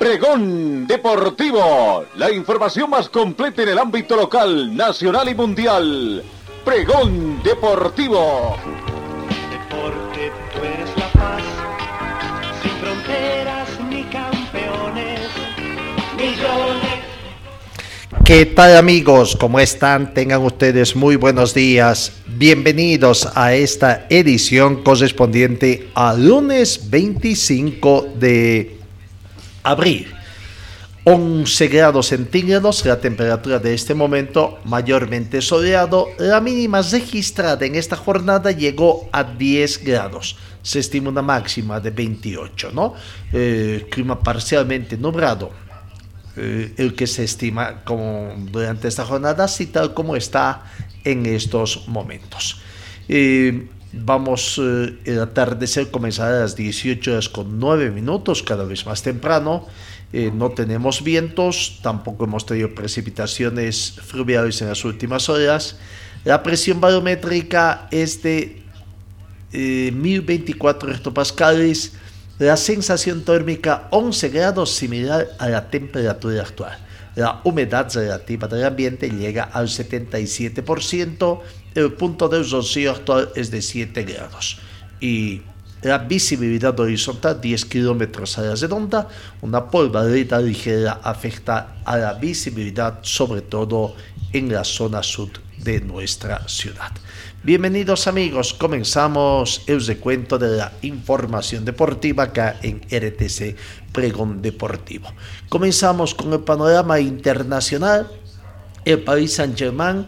Pregón 0.00 0.86
Deportivo, 0.86 2.06
la 2.16 2.32
información 2.32 2.88
más 2.88 3.10
completa 3.10 3.64
en 3.64 3.68
el 3.68 3.78
ámbito 3.78 4.16
local, 4.16 4.74
nacional 4.74 5.28
y 5.28 5.34
mundial. 5.34 6.24
Pregón 6.64 7.42
Deportivo. 7.42 8.56
Deporte, 9.50 10.32
tú 10.54 10.64
eres 10.64 10.88
la 10.96 11.12
paz, 11.12 11.42
sin 12.62 12.70
fronteras 12.78 13.68
ni 13.90 14.02
campeones, 14.04 15.20
millones. 16.16 17.04
¿Qué 18.24 18.46
tal 18.46 18.78
amigos? 18.78 19.36
¿Cómo 19.36 19.60
están? 19.60 20.14
Tengan 20.14 20.40
ustedes 20.40 20.96
muy 20.96 21.16
buenos 21.16 21.52
días. 21.52 22.14
Bienvenidos 22.26 23.28
a 23.34 23.52
esta 23.52 24.06
edición 24.08 24.82
correspondiente 24.82 25.90
al 25.94 26.26
lunes 26.26 26.88
25 26.88 28.14
de 28.18 28.79
abril. 29.62 30.12
11 31.04 31.68
grados 31.68 32.08
centígrados, 32.08 32.84
la 32.84 33.00
temperatura 33.00 33.58
de 33.58 33.72
este 33.72 33.94
momento 33.94 34.58
mayormente 34.64 35.40
soleado. 35.40 36.08
La 36.18 36.40
mínima 36.40 36.82
registrada 36.82 37.64
en 37.64 37.74
esta 37.74 37.96
jornada 37.96 38.50
llegó 38.50 39.08
a 39.10 39.24
10 39.24 39.82
grados. 39.84 40.36
Se 40.62 40.78
estima 40.78 41.08
una 41.08 41.22
máxima 41.22 41.80
de 41.80 41.90
28, 41.90 42.70
¿no? 42.72 42.94
Eh, 43.32 43.86
clima 43.90 44.20
parcialmente 44.20 44.98
nublado. 44.98 45.50
Eh, 46.36 46.74
el 46.76 46.94
que 46.94 47.06
se 47.06 47.24
estima 47.24 47.82
como 47.82 48.34
durante 48.50 48.86
esta 48.86 49.04
jornada, 49.04 49.44
así 49.44 49.66
tal 49.66 49.94
como 49.94 50.16
está 50.16 50.64
en 51.02 51.24
estos 51.26 51.88
momentos. 51.88 52.60
Eh, 53.08 53.68
Vamos, 53.92 54.60
eh, 54.62 54.98
el 55.04 55.20
atardecer 55.20 55.90
comenzará 55.90 56.36
a 56.36 56.40
las 56.42 56.54
18 56.54 57.10
horas 57.10 57.28
con 57.28 57.58
9 57.58 57.90
minutos, 57.90 58.42
cada 58.42 58.64
vez 58.64 58.86
más 58.86 59.02
temprano. 59.02 59.66
Eh, 60.12 60.30
no 60.32 60.50
tenemos 60.50 61.02
vientos, 61.02 61.80
tampoco 61.82 62.24
hemos 62.24 62.46
tenido 62.46 62.72
precipitaciones 62.74 63.94
fluviales 64.04 64.60
en 64.62 64.68
las 64.68 64.84
últimas 64.84 65.28
horas. 65.28 65.76
La 66.24 66.42
presión 66.42 66.80
barométrica 66.80 67.88
es 67.90 68.22
de 68.22 68.62
eh, 69.52 69.90
1024 69.92 70.92
hectopascales. 70.92 71.92
La 72.38 72.56
sensación 72.56 73.24
térmica 73.24 73.88
11 73.90 74.28
grados, 74.28 74.70
similar 74.70 75.28
a 75.38 75.48
la 75.48 75.68
temperatura 75.68 76.42
actual. 76.42 76.78
La 77.16 77.40
humedad 77.44 77.92
relativa 77.92 78.46
del 78.46 78.64
ambiente 78.64 79.10
llega 79.10 79.44
al 79.44 79.66
77%. 79.66 81.40
El 81.80 81.92
punto 81.92 82.28
de 82.28 82.42
rocío 82.42 82.90
actual 82.90 83.30
es 83.34 83.50
de 83.50 83.62
7 83.62 84.04
grados. 84.04 84.58
Y 85.00 85.40
la 85.82 85.96
visibilidad 85.96 86.78
horizontal 86.78 87.40
10 87.40 87.64
kilómetros 87.64 88.36
a 88.36 88.42
la 88.42 88.54
redonda. 88.54 89.08
Una 89.40 89.70
polvareda 89.70 90.38
ligera 90.38 91.00
afecta 91.02 91.76
a 91.84 91.96
la 91.96 92.12
visibilidad, 92.14 92.98
sobre 93.00 93.40
todo 93.40 93.94
en 94.32 94.52
la 94.52 94.62
zona 94.62 95.02
sur 95.02 95.30
de 95.56 95.80
nuestra 95.80 96.46
ciudad. 96.48 96.92
Bienvenidos 97.42 98.06
amigos, 98.06 98.52
comenzamos 98.52 99.62
el 99.66 99.84
recuento 99.86 100.38
de 100.38 100.58
la 100.58 100.72
información 100.82 101.64
deportiva 101.64 102.24
acá 102.24 102.58
en 102.62 102.80
RTC 102.80 103.56
Pregón 103.90 104.42
Deportivo. 104.42 105.08
Comenzamos 105.48 106.14
con 106.14 106.30
el 106.34 106.40
panorama 106.40 107.00
internacional. 107.00 108.06
El 108.84 109.00
Paris 109.00 109.34
Saint-Germain 109.34 110.06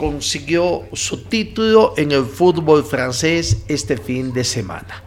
consiguió 0.00 0.88
su 0.94 1.24
título 1.24 1.92
en 1.98 2.10
el 2.10 2.24
fútbol 2.24 2.82
francés 2.82 3.64
este 3.68 3.98
fin 3.98 4.32
de 4.32 4.44
semana. 4.44 5.04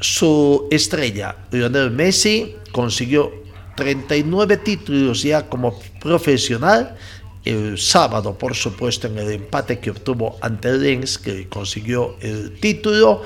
Su 0.00 0.66
estrella, 0.68 1.36
Lionel 1.52 1.92
Messi, 1.92 2.56
consiguió 2.72 3.30
39 3.76 4.56
títulos 4.56 5.22
ya 5.22 5.48
como 5.48 5.78
profesional. 6.00 6.96
El 7.44 7.78
sábado, 7.78 8.36
por 8.36 8.56
supuesto, 8.56 9.06
en 9.06 9.16
el 9.16 9.30
empate 9.30 9.78
que 9.78 9.90
obtuvo 9.90 10.38
ante 10.40 10.72
Lens, 10.72 11.16
que 11.16 11.48
consiguió 11.48 12.16
el 12.20 12.58
título. 12.58 13.22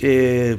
Eh, 0.00 0.56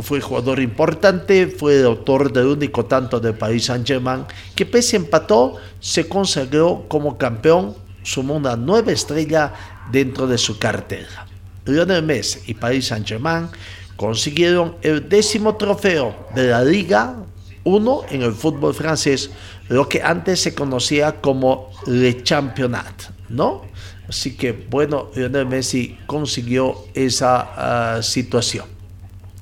fue 0.00 0.20
jugador 0.20 0.60
importante, 0.60 1.48
fue 1.48 1.80
el 1.80 1.86
autor 1.86 2.32
del 2.32 2.46
único 2.46 2.84
tanto 2.84 3.18
del 3.18 3.34
Paris 3.34 3.64
Saint-Germain, 3.64 4.26
que 4.54 4.64
pese 4.64 4.94
empató, 4.94 5.56
se 5.80 6.08
consagró 6.08 6.84
como 6.88 7.18
campeón, 7.18 7.74
sumó 8.02 8.34
una 8.34 8.56
nueva 8.56 8.92
estrella 8.92 9.52
dentro 9.90 10.26
de 10.26 10.38
su 10.38 10.58
cartera. 10.58 11.26
Lionel 11.64 12.02
Messi 12.02 12.40
y 12.46 12.54
Paris 12.54 12.86
Saint-Germain 12.86 13.48
consiguieron 13.96 14.76
el 14.82 15.08
décimo 15.08 15.56
trofeo 15.56 16.28
de 16.34 16.48
la 16.48 16.64
Liga 16.64 17.16
1 17.64 18.02
en 18.10 18.22
el 18.22 18.32
fútbol 18.32 18.74
francés, 18.74 19.30
lo 19.68 19.88
que 19.88 20.02
antes 20.02 20.40
se 20.40 20.54
conocía 20.54 21.20
como 21.20 21.70
Le 21.86 22.22
Championnat, 22.22 23.10
¿no? 23.28 23.62
Así 24.08 24.36
que 24.36 24.52
bueno, 24.52 25.10
Lionel 25.14 25.46
Messi 25.46 25.96
consiguió 26.06 26.84
esa 26.94 27.98
uh, 27.98 28.02
situación. 28.02 28.66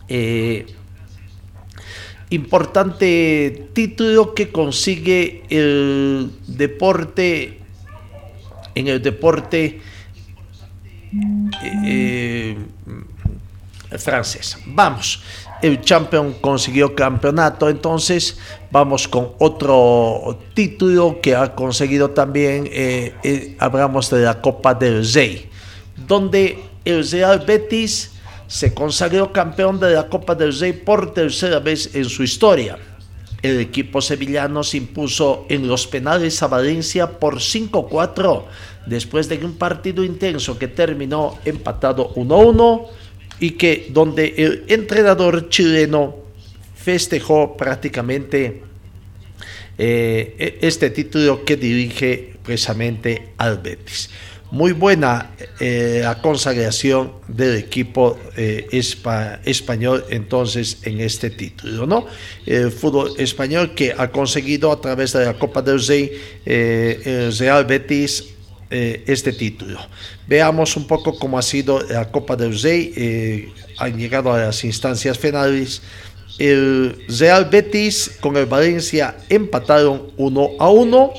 Eh, 0.08 0.66
importante 2.30 3.68
título 3.72 4.34
que 4.34 4.52
consigue 4.52 5.42
el 5.48 6.30
deporte 6.46 7.59
en 8.74 8.88
el 8.88 9.02
deporte 9.02 9.80
eh, 11.84 12.56
francés. 13.98 14.58
Vamos, 14.66 15.22
el 15.62 15.80
champion 15.80 16.34
consiguió 16.40 16.94
campeonato, 16.94 17.68
entonces 17.68 18.38
vamos 18.70 19.08
con 19.08 19.32
otro 19.38 20.38
título 20.54 21.20
que 21.20 21.34
ha 21.34 21.54
conseguido 21.54 22.10
también, 22.10 22.68
eh, 22.72 23.14
eh, 23.22 23.56
hablamos 23.58 24.10
de 24.10 24.20
la 24.20 24.40
Copa 24.40 24.74
del 24.74 25.04
Rey, 25.12 25.50
donde 26.06 26.62
el 26.84 27.08
Real 27.10 27.40
Betis 27.40 28.12
se 28.46 28.72
consagró 28.72 29.32
campeón 29.32 29.78
de 29.78 29.94
la 29.94 30.08
Copa 30.08 30.34
del 30.34 30.58
Rey 30.58 30.72
por 30.72 31.12
tercera 31.12 31.58
vez 31.58 31.94
en 31.94 32.04
su 32.04 32.22
historia. 32.22 32.78
El 33.42 33.60
equipo 33.60 34.00
sevillano 34.00 34.62
se 34.62 34.76
impuso 34.76 35.46
en 35.48 35.66
los 35.66 35.86
penales 35.86 36.42
a 36.42 36.48
Valencia 36.48 37.18
por 37.18 37.36
5-4 37.36 38.44
después 38.86 39.28
de 39.28 39.44
un 39.44 39.56
partido 39.56 40.04
intenso 40.04 40.58
que 40.58 40.68
terminó 40.68 41.38
empatado 41.44 42.14
1-1 42.14 42.86
y 43.40 43.52
que 43.52 43.88
donde 43.90 44.34
el 44.36 44.64
entrenador 44.68 45.48
chileno 45.48 46.16
festejó 46.74 47.56
prácticamente 47.56 48.62
eh, 49.78 50.58
este 50.60 50.90
título 50.90 51.44
que 51.44 51.56
dirige 51.56 52.34
precisamente 52.42 53.32
al 53.38 53.58
Betis 53.58 54.10
muy 54.50 54.72
buena 54.72 55.30
eh, 55.60 56.00
la 56.02 56.20
consagración 56.20 57.12
del 57.28 57.56
equipo 57.56 58.18
eh, 58.36 58.66
espa, 58.72 59.40
español 59.44 60.04
entonces 60.10 60.78
en 60.82 61.00
este 61.00 61.30
título, 61.30 61.86
¿no? 61.86 62.06
El 62.46 62.72
fútbol 62.72 63.12
español 63.18 63.74
que 63.74 63.94
ha 63.96 64.10
conseguido 64.10 64.72
a 64.72 64.80
través 64.80 65.12
de 65.12 65.24
la 65.24 65.34
Copa 65.34 65.62
del 65.62 65.84
Rey 65.86 66.10
eh, 66.44 67.00
el 67.04 67.36
Real 67.36 67.64
Betis 67.64 68.24
eh, 68.72 69.02
este 69.08 69.32
título. 69.32 69.80
Veamos 70.28 70.76
un 70.76 70.86
poco 70.86 71.18
cómo 71.18 71.36
ha 71.36 71.42
sido 71.42 71.80
la 71.88 72.08
Copa 72.12 72.36
del 72.36 72.56
Rey, 72.56 72.92
eh, 72.96 73.52
han 73.78 73.98
llegado 73.98 74.32
a 74.32 74.38
las 74.38 74.62
instancias 74.62 75.18
finales. 75.18 75.82
El 76.38 77.04
Real 77.08 77.46
Betis 77.46 78.12
con 78.20 78.36
el 78.36 78.46
Valencia 78.46 79.16
empataron 79.28 80.12
1 80.16 80.50
a 80.60 80.70
1 80.70 81.12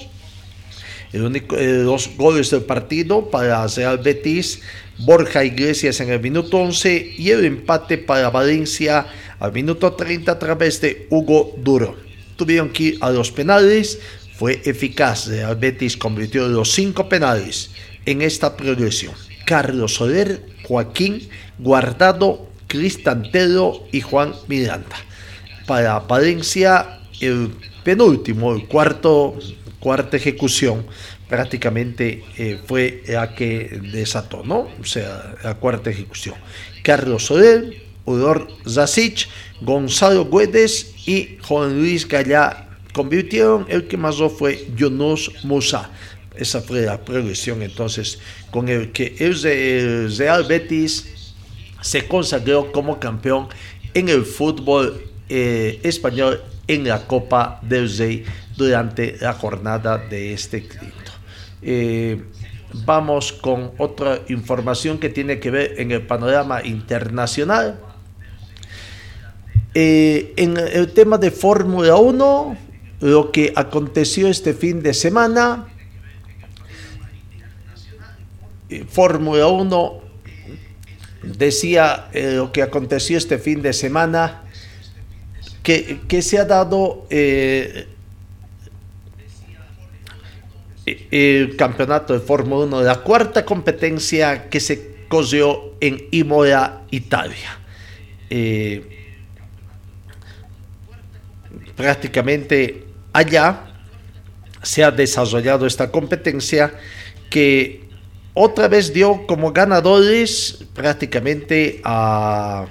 el 1.13 1.23
único, 1.23 1.57
eh, 1.57 1.77
dos 1.77 2.09
goles 2.17 2.49
del 2.51 2.63
partido 2.63 3.29
para 3.29 3.67
Real 3.67 3.97
Betis, 3.97 4.61
Borja 4.99 5.43
Iglesias 5.43 5.99
en 5.99 6.09
el 6.09 6.21
minuto 6.21 6.57
11 6.57 7.15
y 7.17 7.31
el 7.31 7.45
empate 7.45 7.97
para 7.97 8.29
Valencia 8.29 9.07
al 9.39 9.51
minuto 9.51 9.93
30 9.93 10.31
a 10.31 10.39
través 10.39 10.79
de 10.79 11.07
Hugo 11.09 11.55
Duro. 11.57 11.97
Tuvieron 12.35 12.69
que 12.69 12.83
ir 12.83 12.97
a 13.01 13.09
los 13.09 13.31
penales, 13.31 13.99
fue 14.35 14.61
eficaz. 14.65 15.27
Real 15.27 15.55
Betis 15.55 15.97
convirtió 15.97 16.47
los 16.47 16.71
cinco 16.71 17.09
penales 17.09 17.71
en 18.05 18.21
esta 18.21 18.55
progresión. 18.55 19.13
Carlos 19.45 19.95
Soler, 19.95 20.45
Joaquín, 20.63 21.27
Guardado, 21.59 22.47
Cristantelo 22.67 23.85
y 23.91 24.01
Juan 24.01 24.33
Miranda. 24.47 24.95
Para 25.67 25.99
Valencia 25.99 26.99
el 27.19 27.51
penúltimo, 27.83 28.53
el 28.53 28.67
cuarto, 28.67 29.37
cuarta 29.81 30.15
ejecución, 30.15 30.85
prácticamente 31.27 32.23
eh, 32.37 32.59
fue 32.65 33.03
la 33.07 33.35
que 33.35 33.79
desató, 33.91 34.43
¿no? 34.45 34.69
O 34.79 34.85
sea, 34.85 35.35
la 35.43 35.55
cuarta 35.55 35.89
ejecución. 35.89 36.35
Carlos 36.83 37.25
Soler, 37.25 37.81
Udor 38.05 38.47
Zasic, 38.67 39.27
Gonzalo 39.59 40.29
Guedes 40.29 40.93
y 41.05 41.37
Juan 41.41 41.77
Luis 41.77 42.07
Gallá 42.07 42.69
convirtieron. 42.93 43.65
El 43.69 43.87
que 43.87 43.97
más 43.97 44.17
fue 44.37 44.67
Yunus 44.75 45.31
Musa. 45.43 45.89
Esa 46.35 46.61
fue 46.61 46.81
la 46.81 47.03
progresión 47.03 47.61
entonces 47.61 48.19
con 48.51 48.69
el 48.69 48.91
que 48.91 49.15
el 49.19 50.17
Real 50.17 50.45
Betis 50.45 51.33
se 51.81 52.07
consagró 52.07 52.71
como 52.71 52.99
campeón 52.99 53.47
en 53.93 54.09
el 54.09 54.23
fútbol 54.23 55.03
eh, 55.27 55.79
español 55.83 56.41
en 56.67 56.87
la 56.87 57.05
Copa 57.05 57.59
del 57.63 57.95
Rey 57.97 58.23
durante 58.57 59.18
la 59.19 59.33
jornada 59.33 59.98
de 59.98 60.33
este 60.33 60.68
quinto. 60.68 61.12
Eh, 61.62 62.24
vamos 62.86 63.33
con 63.33 63.71
otra 63.77 64.19
información 64.30 64.98
que 64.98 65.09
tiene 65.09 65.39
que 65.39 65.51
ver 65.51 65.75
en 65.77 65.92
el 65.92 66.06
panorama 66.06 66.63
internacional. 66.63 67.80
Eh, 69.74 70.33
en 70.36 70.57
el 70.57 70.92
tema 70.94 71.18
de 71.18 71.31
Fórmula 71.31 71.95
1, 71.95 72.57
lo 73.01 73.31
que 73.31 73.53
aconteció 73.56 74.27
este 74.27 74.53
fin 74.53 74.81
de 74.81 74.94
semana, 74.94 75.68
Fórmula 78.88 79.48
1 79.48 80.01
decía 81.24 82.09
lo 82.13 82.51
que 82.51 82.62
aconteció 82.63 83.18
este 83.18 83.38
fin 83.38 83.62
de 83.62 83.74
semana 83.74 84.44
que, 85.63 86.21
se 86.21 86.39
ha 86.39 86.45
dado 86.45 87.06
eh, 87.09 87.88
el 91.11 91.55
campeonato 91.55 92.13
de 92.13 92.19
Fórmula 92.19 92.65
1, 92.65 92.81
la 92.83 92.95
cuarta 92.97 93.45
competencia 93.45 94.49
que 94.49 94.59
se 94.59 95.05
cogió 95.07 95.73
en 95.79 96.07
Imola, 96.11 96.83
Italia. 96.91 97.59
Eh, 98.29 99.01
prácticamente 101.75 102.85
allá 103.11 103.67
se 104.61 104.83
ha 104.83 104.91
desarrollado 104.91 105.65
esta 105.65 105.91
competencia 105.91 106.73
que 107.29 107.89
otra 108.33 108.67
vez 108.67 108.93
dio 108.93 109.25
como 109.27 109.51
ganadores 109.51 110.65
prácticamente 110.73 111.81
a 111.83 112.67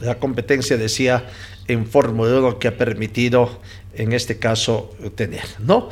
la 0.00 0.18
competencia 0.18 0.76
decía 0.76 1.26
en 1.68 1.86
Fórmula 1.86 2.38
1 2.38 2.58
que 2.58 2.68
ha 2.68 2.76
permitido 2.76 3.60
en 3.94 4.12
este 4.12 4.38
caso 4.38 4.94
tener, 5.14 5.44
¿no? 5.58 5.88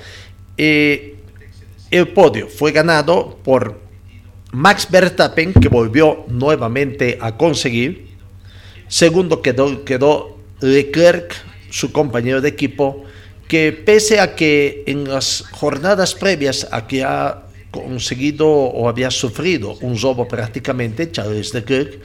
Eh, 0.57 1.17
el 1.91 2.09
podio 2.09 2.49
fue 2.49 2.73
ganado 2.73 3.39
por 3.43 3.81
Max 4.53 4.89
Verstappen, 4.91 5.53
que 5.53 5.69
volvió 5.69 6.25
nuevamente 6.29 7.19
a 7.21 7.37
conseguir. 7.37 8.09
Segundo 8.89 9.43
quedó, 9.43 9.85
quedó 9.85 10.39
Leclerc, 10.61 11.35
su 11.71 11.91
compañero 11.93 12.41
de 12.41 12.49
equipo, 12.49 13.05
que 13.49 13.73
pese 13.73 14.21
a 14.21 14.37
que 14.37 14.85
en 14.87 15.09
las 15.09 15.45
jornadas 15.51 16.15
previas 16.15 16.69
a 16.71 16.87
que 16.87 17.03
ha 17.03 17.45
conseguido 17.71 18.49
o 18.49 18.89
había 18.89 19.11
sufrido 19.11 19.77
un 19.81 20.01
robo 20.01 20.29
prácticamente, 20.29 21.11
Charles 21.11 21.53
Leclerc, 21.53 21.99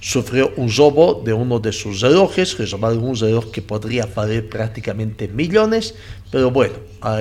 sufrió 0.00 0.52
un 0.56 0.74
robo 0.74 1.22
de 1.24 1.32
uno 1.32 1.60
de 1.60 1.72
sus 1.72 2.00
relojes, 2.00 2.54
que 2.54 2.64
robaron 2.64 3.04
un 3.04 3.16
reloj 3.16 3.50
que 3.50 3.60
podría 3.60 4.06
valer 4.06 4.48
prácticamente 4.48 5.28
millones, 5.28 5.94
pero 6.30 6.50
bueno, 6.50 6.74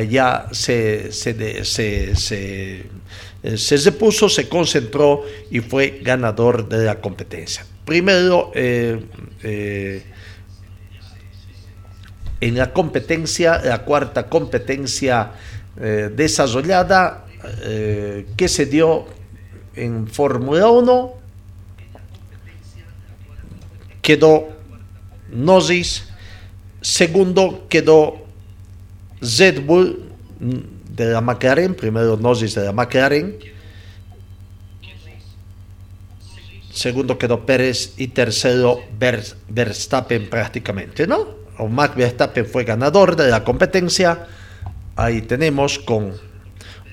ya 0.09 0.47
se, 0.51 1.11
se, 1.11 1.65
se, 1.65 2.15
se, 2.15 2.85
eh, 3.43 3.57
se 3.57 3.77
repuso, 3.77 4.29
se 4.29 4.47
concentró 4.47 5.23
y 5.51 5.59
fue 5.59 5.99
ganador 6.01 6.67
de 6.67 6.85
la 6.85 7.01
competencia. 7.01 7.65
Primero, 7.85 8.51
eh, 8.55 8.99
eh, 9.43 10.03
en 12.41 12.57
la 12.57 12.71
competencia, 12.71 13.61
la 13.63 13.83
cuarta 13.83 14.27
competencia 14.29 15.33
desarrollada 16.15 17.25
que 18.35 18.47
se 18.49 18.65
dio 18.65 19.05
en 19.75 20.07
Fórmula 20.07 20.69
1, 20.69 21.18
quedó 24.01 24.49
Norris, 25.31 26.05
segundo 26.81 27.67
quedó 27.69 28.25
Red 29.21 29.61
Bull 29.61 30.09
de 30.39 31.05
la 31.05 31.21
McLaren, 31.21 31.75
primero 31.75 32.17
Norris 32.17 32.55
de 32.55 32.65
la 32.65 32.71
McLaren, 32.71 33.37
segundo 36.71 37.17
quedó 37.17 37.45
Pérez 37.45 37.93
y 37.97 38.07
tercero 38.07 38.81
Verstappen 39.49 40.29
prácticamente, 40.29 41.05
¿no? 41.05 41.39
O 41.57 41.67
Max 41.67 41.95
Verstappen 41.95 42.45
fue 42.45 42.63
ganador 42.63 43.17
de 43.17 43.29
la 43.29 43.43
competencia. 43.43 44.27
Ahí 44.95 45.21
tenemos 45.21 45.77
con 45.77 46.13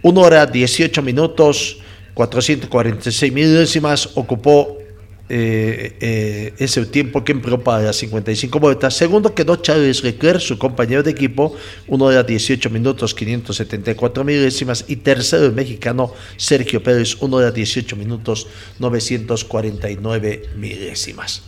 1 0.02 0.20
hora 0.20 0.44
18 0.44 1.02
minutos 1.02 1.78
446 2.14 3.32
milésimas, 3.32 4.10
ocupó 4.16 4.78
eh, 5.28 5.96
eh, 6.00 6.55
es 6.58 6.76
el 6.76 6.88
tiempo 6.88 7.25
que 7.25 7.34
las 7.34 7.96
55 7.96 8.61
vueltas. 8.61 8.94
Segundo 8.94 9.34
quedó 9.34 9.56
Charles 9.56 10.05
Leclerc, 10.05 10.40
su 10.40 10.58
compañero 10.58 11.02
de 11.02 11.11
equipo, 11.11 11.55
uno 11.88 12.08
de 12.08 12.17
las 12.17 12.26
18 12.26 12.70
minutos 12.70 13.14
574 13.14 14.25
milésimas. 14.25 14.84
Y 14.87 14.96
tercero 14.96 15.46
el 15.46 15.52
mexicano 15.52 16.12
Sergio 16.37 16.82
Pérez, 16.82 17.17
uno 17.20 17.38
de 17.38 17.46
las 17.46 17.55
18 17.55 17.96
minutos 17.96 18.46
949 18.78 20.50
milésimas. 20.56 21.43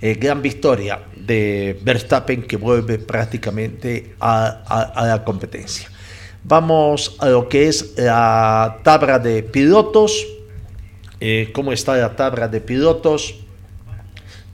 Eh, 0.00 0.14
gran 0.14 0.42
victoria 0.42 1.00
de 1.14 1.78
Verstappen 1.82 2.42
que 2.42 2.56
vuelve 2.56 2.98
prácticamente 2.98 4.14
a 4.18 5.04
la 5.06 5.22
competencia. 5.24 5.88
Vamos 6.44 7.16
a 7.20 7.28
lo 7.28 7.48
que 7.48 7.68
es 7.68 7.94
la 7.96 8.80
tabla 8.82 9.20
de 9.20 9.44
pilotos 9.44 10.26
eh, 11.24 11.52
cómo 11.52 11.72
está 11.72 11.96
la 11.96 12.16
tabla 12.16 12.48
de 12.48 12.60
pilotos 12.60 13.36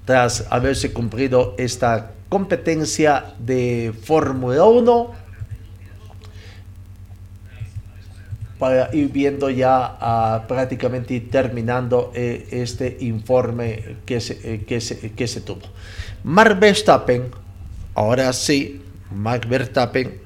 tras 0.04 0.46
haberse 0.50 0.92
cumplido 0.92 1.54
esta 1.56 2.10
competencia 2.28 3.32
de 3.38 3.94
Fórmula 4.02 4.64
1 4.64 5.12
para 8.58 8.94
ir 8.94 9.08
viendo 9.08 9.48
ya 9.48 9.96
ah, 9.98 10.44
prácticamente 10.46 11.18
terminando 11.20 12.12
eh, 12.14 12.46
este 12.50 12.98
informe 13.00 13.96
que 14.04 14.20
se, 14.20 14.38
eh, 14.44 14.64
que, 14.66 14.82
se, 14.82 15.12
que 15.12 15.26
se 15.26 15.40
tuvo. 15.40 15.62
Mark 16.22 16.60
Verstappen, 16.60 17.30
ahora 17.94 18.30
sí, 18.34 18.82
Mark 19.10 19.48
Verstappen 19.48 20.20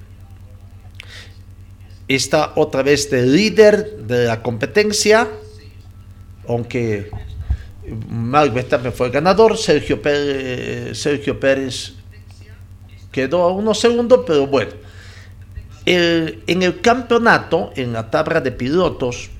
está 2.08 2.50
otra 2.56 2.82
vez 2.82 3.08
de 3.12 3.26
líder 3.26 3.98
de 3.98 4.24
la 4.24 4.42
competencia 4.42 5.28
aunque 6.48 7.10
Max 8.08 8.52
Verstappen 8.52 8.92
fue 8.92 9.10
ganador, 9.10 9.56
Sergio 9.56 10.00
Pérez, 10.00 10.98
Sergio 10.98 11.38
Pérez 11.38 11.94
quedó 13.10 13.42
a 13.42 13.52
unos 13.52 13.78
segundos, 13.78 14.22
pero 14.26 14.46
bueno. 14.46 14.72
en 15.84 16.62
el 16.62 16.80
campeonato, 16.80 17.72
en 17.76 17.92
la 17.92 18.10
tabla 18.10 18.40
de 18.40 18.52
pilotos, 18.52 19.30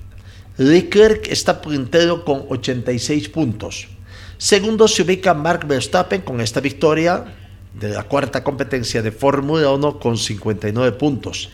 Leclerc 0.59 1.29
está 1.29 1.63
puntero 1.63 2.25
con 2.25 2.45
86 2.49 3.29
puntos. 3.31 3.89
Segundo 4.37 4.89
se 4.89 5.03
ubica 5.03 5.35
Mark 5.35 5.67
Verstappen 5.67 6.21
con 6.21 6.41
esta 6.41 6.61
victoria 6.61 7.25
de 7.73 7.89
la 7.91 8.03
cuarta 8.03 8.45
competencia 8.45 9.01
de 9.01 9.13
Fórmula 9.13 9.71
1 9.71 9.99
con 9.99 10.19
59 10.19 10.93
puntos. 10.99 11.49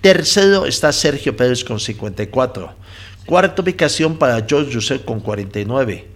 Tercero 0.00 0.66
está 0.66 0.92
Sergio 0.92 1.36
Pérez 1.36 1.64
con 1.64 1.80
54. 1.80 2.74
Cuarta 3.26 3.60
ubicación 3.60 4.18
para 4.18 4.46
George 4.48 4.72
Russell 4.72 5.00
con 5.00 5.18
49. 5.18 6.06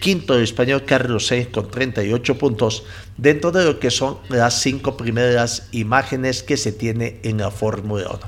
Quinto 0.00 0.34
el 0.34 0.42
español 0.42 0.84
Carlos 0.84 1.28
Sainz 1.28 1.48
con 1.48 1.70
38 1.70 2.36
puntos 2.36 2.82
dentro 3.16 3.52
de 3.52 3.64
lo 3.64 3.78
que 3.78 3.92
son 3.92 4.18
las 4.28 4.60
cinco 4.60 4.96
primeras 4.96 5.68
imágenes 5.70 6.42
que 6.42 6.56
se 6.56 6.72
tiene 6.72 7.20
en 7.22 7.38
la 7.38 7.52
Fórmula 7.52 8.08
1. 8.08 8.20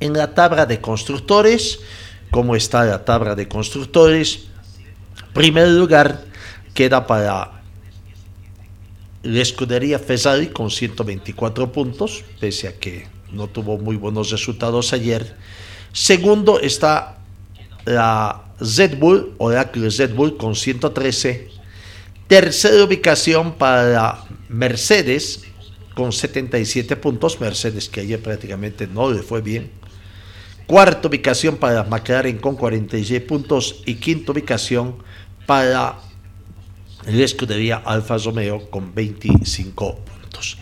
En 0.00 0.12
la 0.14 0.34
tabla 0.34 0.66
de 0.66 0.80
constructores, 0.80 1.78
¿cómo 2.32 2.56
está 2.56 2.84
la 2.84 3.04
tabla 3.04 3.36
de 3.36 3.46
constructores? 3.46 4.48
Primer 5.32 5.68
lugar 5.68 6.24
queda 6.74 7.06
para 7.06 7.62
la 9.22 9.40
escudería 9.40 10.00
Ferrari 10.00 10.48
con 10.48 10.70
124 10.70 11.70
puntos, 11.70 12.24
pese 12.40 12.68
a 12.68 12.78
que 12.78 13.06
no 13.30 13.46
tuvo 13.46 13.78
muy 13.78 13.96
buenos 13.96 14.30
resultados 14.30 14.92
ayer. 14.92 15.36
Segundo 15.92 16.60
está 16.60 17.15
la 17.86 18.42
Red 18.60 18.98
Bull, 18.98 19.34
Oracle 19.38 19.88
Red 19.88 20.14
Bull 20.14 20.36
con 20.36 20.54
113. 20.54 21.48
Tercera 22.26 22.84
ubicación 22.84 23.54
para 23.54 24.24
Mercedes 24.48 25.44
con 25.94 26.12
77 26.12 26.96
puntos. 26.96 27.40
Mercedes 27.40 27.88
que 27.88 28.00
ayer 28.00 28.20
prácticamente 28.20 28.86
no 28.86 29.10
le 29.10 29.22
fue 29.22 29.40
bien. 29.40 29.70
Cuarta 30.66 31.08
ubicación 31.08 31.56
para 31.56 31.84
McLaren 31.84 32.38
con 32.38 32.56
46 32.56 33.22
puntos. 33.22 33.82
Y 33.86 33.94
quinta 33.94 34.32
ubicación 34.32 34.96
para 35.46 36.00
la 37.06 37.24
escudería 37.24 37.76
Alfa 37.76 38.18
Romeo 38.18 38.68
con 38.68 38.92
25 38.92 39.96
puntos. 39.96 40.58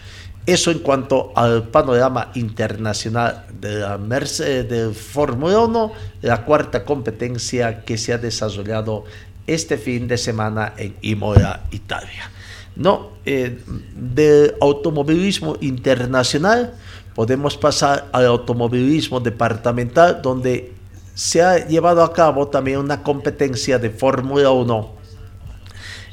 Eso 0.46 0.70
en 0.70 0.80
cuanto 0.80 1.32
al 1.34 1.68
panorama 1.68 2.30
internacional 2.34 3.46
de 3.60 3.76
la 3.78 3.96
Mercedes 3.96 4.68
de 4.68 4.92
Fórmula 4.92 5.60
1, 5.60 5.92
la 6.20 6.44
cuarta 6.44 6.84
competencia 6.84 7.82
que 7.84 7.96
se 7.96 8.12
ha 8.12 8.18
desarrollado 8.18 9.04
este 9.46 9.78
fin 9.78 10.06
de 10.06 10.18
semana 10.18 10.74
en 10.76 10.96
Imola, 11.00 11.64
Italia. 11.70 12.30
No, 12.76 13.12
eh, 13.24 13.58
del 13.94 14.54
automovilismo 14.60 15.56
internacional 15.60 16.74
podemos 17.14 17.56
pasar 17.56 18.08
al 18.12 18.26
automovilismo 18.26 19.20
departamental, 19.20 20.20
donde 20.20 20.72
se 21.14 21.40
ha 21.40 21.66
llevado 21.66 22.02
a 22.02 22.12
cabo 22.12 22.48
también 22.48 22.78
una 22.78 23.02
competencia 23.02 23.78
de 23.78 23.90
Fórmula 23.90 24.50
1. 24.50 24.92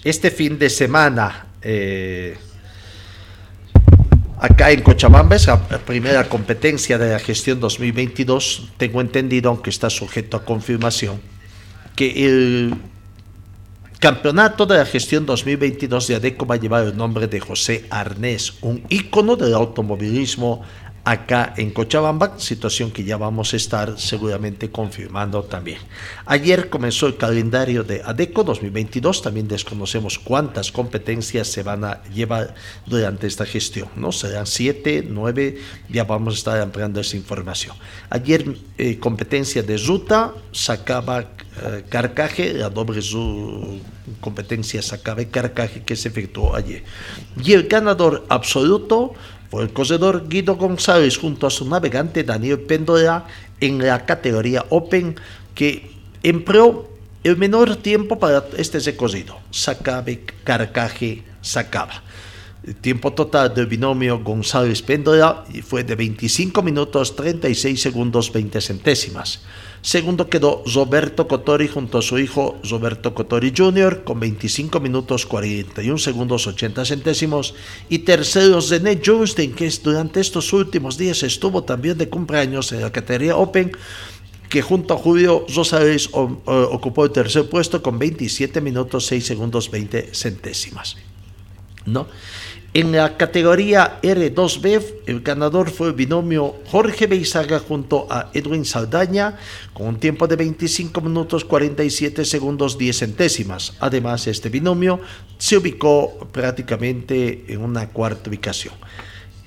Este 0.03 0.31
fin 0.31 0.57
de 0.57 0.69
semana, 0.69 1.47
eh, 1.61 2.37
acá 4.41 4.71
en 4.71 4.81
Cochabamba, 4.81 5.35
es 5.35 5.45
la 5.45 5.59
primera 5.85 6.27
competencia 6.27 6.97
de 6.97 7.11
la 7.11 7.19
gestión 7.19 7.59
2022, 7.59 8.71
tengo 8.77 8.99
entendido, 8.99 9.51
aunque 9.51 9.69
está 9.69 9.89
sujeto 9.91 10.35
a 10.35 10.43
confirmación, 10.43 11.21
que 11.95 12.25
el 12.25 12.75
Campeonato 13.99 14.65
de 14.65 14.79
la 14.79 14.85
Gestión 14.85 15.27
2022 15.27 16.07
de 16.07 16.15
ADECO 16.15 16.47
va 16.47 16.55
a 16.55 16.57
llevar 16.57 16.87
el 16.87 16.97
nombre 16.97 17.27
de 17.27 17.39
José 17.39 17.85
Arnés, 17.91 18.55
un 18.61 18.83
ícono 18.89 19.35
del 19.35 19.53
automovilismo 19.53 20.63
acá 21.03 21.53
en 21.57 21.71
Cochabamba, 21.71 22.39
situación 22.39 22.91
que 22.91 23.03
ya 23.03 23.17
vamos 23.17 23.53
a 23.53 23.57
estar 23.57 23.99
seguramente 23.99 24.69
confirmando 24.69 25.43
también. 25.43 25.79
Ayer 26.25 26.69
comenzó 26.69 27.07
el 27.07 27.17
calendario 27.17 27.83
de 27.83 28.01
ADECO 28.03 28.43
2022, 28.43 29.21
también 29.21 29.47
desconocemos 29.47 30.19
cuántas 30.19 30.71
competencias 30.71 31.47
se 31.47 31.63
van 31.63 31.83
a 31.83 32.03
llevar 32.13 32.53
durante 32.85 33.27
esta 33.27 33.45
gestión, 33.45 33.89
¿no? 33.95 34.11
Serán 34.11 34.45
siete, 34.45 35.03
nueve, 35.07 35.57
ya 35.89 36.03
vamos 36.03 36.35
a 36.35 36.37
estar 36.37 36.61
ampliando 36.61 36.99
esa 36.99 37.17
información. 37.17 37.75
Ayer 38.09 38.55
eh, 38.77 38.99
competencia 38.99 39.63
de 39.63 39.77
ruta, 39.77 40.33
sacaba 40.51 41.21
eh, 41.63 41.83
Carcaje, 41.89 42.53
la 42.53 42.69
doble 42.69 43.01
competencia 44.19 44.81
sacaba 44.81 45.23
Carcaje 45.25 45.83
que 45.83 45.95
se 45.95 46.09
efectuó 46.09 46.55
ayer. 46.55 46.83
Y 47.43 47.53
el 47.53 47.67
ganador 47.67 48.25
absoluto 48.29 49.13
fue 49.51 49.63
el 49.63 49.73
corredor 49.73 50.29
Guido 50.29 50.55
González 50.55 51.17
junto 51.17 51.45
a 51.45 51.49
su 51.49 51.67
navegante 51.67 52.23
Daniel 52.23 52.61
Pendola 52.61 53.27
en 53.59 53.85
la 53.85 54.05
categoría 54.05 54.65
Open 54.69 55.15
que 55.53 55.91
empleó 56.23 56.89
el 57.25 57.35
menor 57.35 57.75
tiempo 57.75 58.17
para 58.17 58.45
este 58.57 58.79
recorrido. 58.79 59.37
Sacabe, 59.51 60.23
Carcaje, 60.45 61.25
Sacaba. 61.41 62.01
El 62.65 62.75
tiempo 62.75 63.11
total 63.11 63.53
del 63.53 63.65
binomio 63.65 64.19
González 64.23 64.81
Pendola 64.81 65.43
fue 65.63 65.83
de 65.83 65.95
25 65.95 66.61
minutos 66.61 67.17
36 67.17 67.81
segundos 67.81 68.31
20 68.31 68.61
centésimas. 68.61 69.41
Segundo 69.81 70.29
quedó 70.29 70.63
Roberto 70.71 71.27
Cotori 71.27 71.67
junto 71.67 71.97
a 71.97 72.01
su 72.03 72.19
hijo 72.19 72.59
Roberto 72.69 73.15
Cotori 73.15 73.51
Jr. 73.55 74.03
con 74.03 74.19
25 74.19 74.79
minutos 74.79 75.25
41 75.25 75.97
segundos 75.97 76.45
80 76.45 76.85
centésimos. 76.85 77.55
Y 77.89 77.99
tercero 77.99 78.59
René 78.61 79.01
Justin, 79.03 79.53
que 79.53 79.67
durante 79.83 80.19
estos 80.19 80.53
últimos 80.53 80.99
días 80.99 81.23
estuvo 81.23 81.63
también 81.63 81.97
de 81.97 82.09
cumpleaños 82.09 82.71
en 82.73 82.81
la 82.81 82.91
categoría 82.91 83.35
Open, 83.35 83.71
que 84.49 84.61
junto 84.61 84.93
a 84.93 84.97
Julio 84.97 85.47
Rosales 85.53 86.09
ocupó 86.11 87.05
el 87.05 87.11
tercer 87.11 87.49
puesto 87.49 87.81
con 87.81 87.97
27 87.97 88.61
minutos 88.61 89.07
6 89.07 89.25
segundos 89.25 89.71
20 89.71 90.13
centésimas. 90.13 90.97
¿No? 91.87 92.07
En 92.73 92.93
la 92.93 93.17
categoría 93.17 93.99
R2B, 94.01 95.03
el 95.05 95.19
ganador 95.19 95.69
fue 95.69 95.89
el 95.89 95.93
binomio 95.93 96.55
Jorge 96.67 97.05
Beizaga 97.05 97.59
junto 97.59 98.07
a 98.09 98.29
Edwin 98.33 98.63
Saldaña, 98.63 99.37
con 99.73 99.87
un 99.87 99.99
tiempo 99.99 100.25
de 100.25 100.37
25 100.37 101.01
minutos 101.01 101.43
47 101.43 102.23
segundos 102.23 102.77
10 102.77 102.97
centésimas. 102.97 103.73
Además, 103.81 104.25
este 104.27 104.47
binomio 104.47 105.01
se 105.37 105.57
ubicó 105.57 106.17
prácticamente 106.31 107.43
en 107.49 107.61
una 107.61 107.89
cuarta 107.89 108.29
ubicación. 108.29 108.75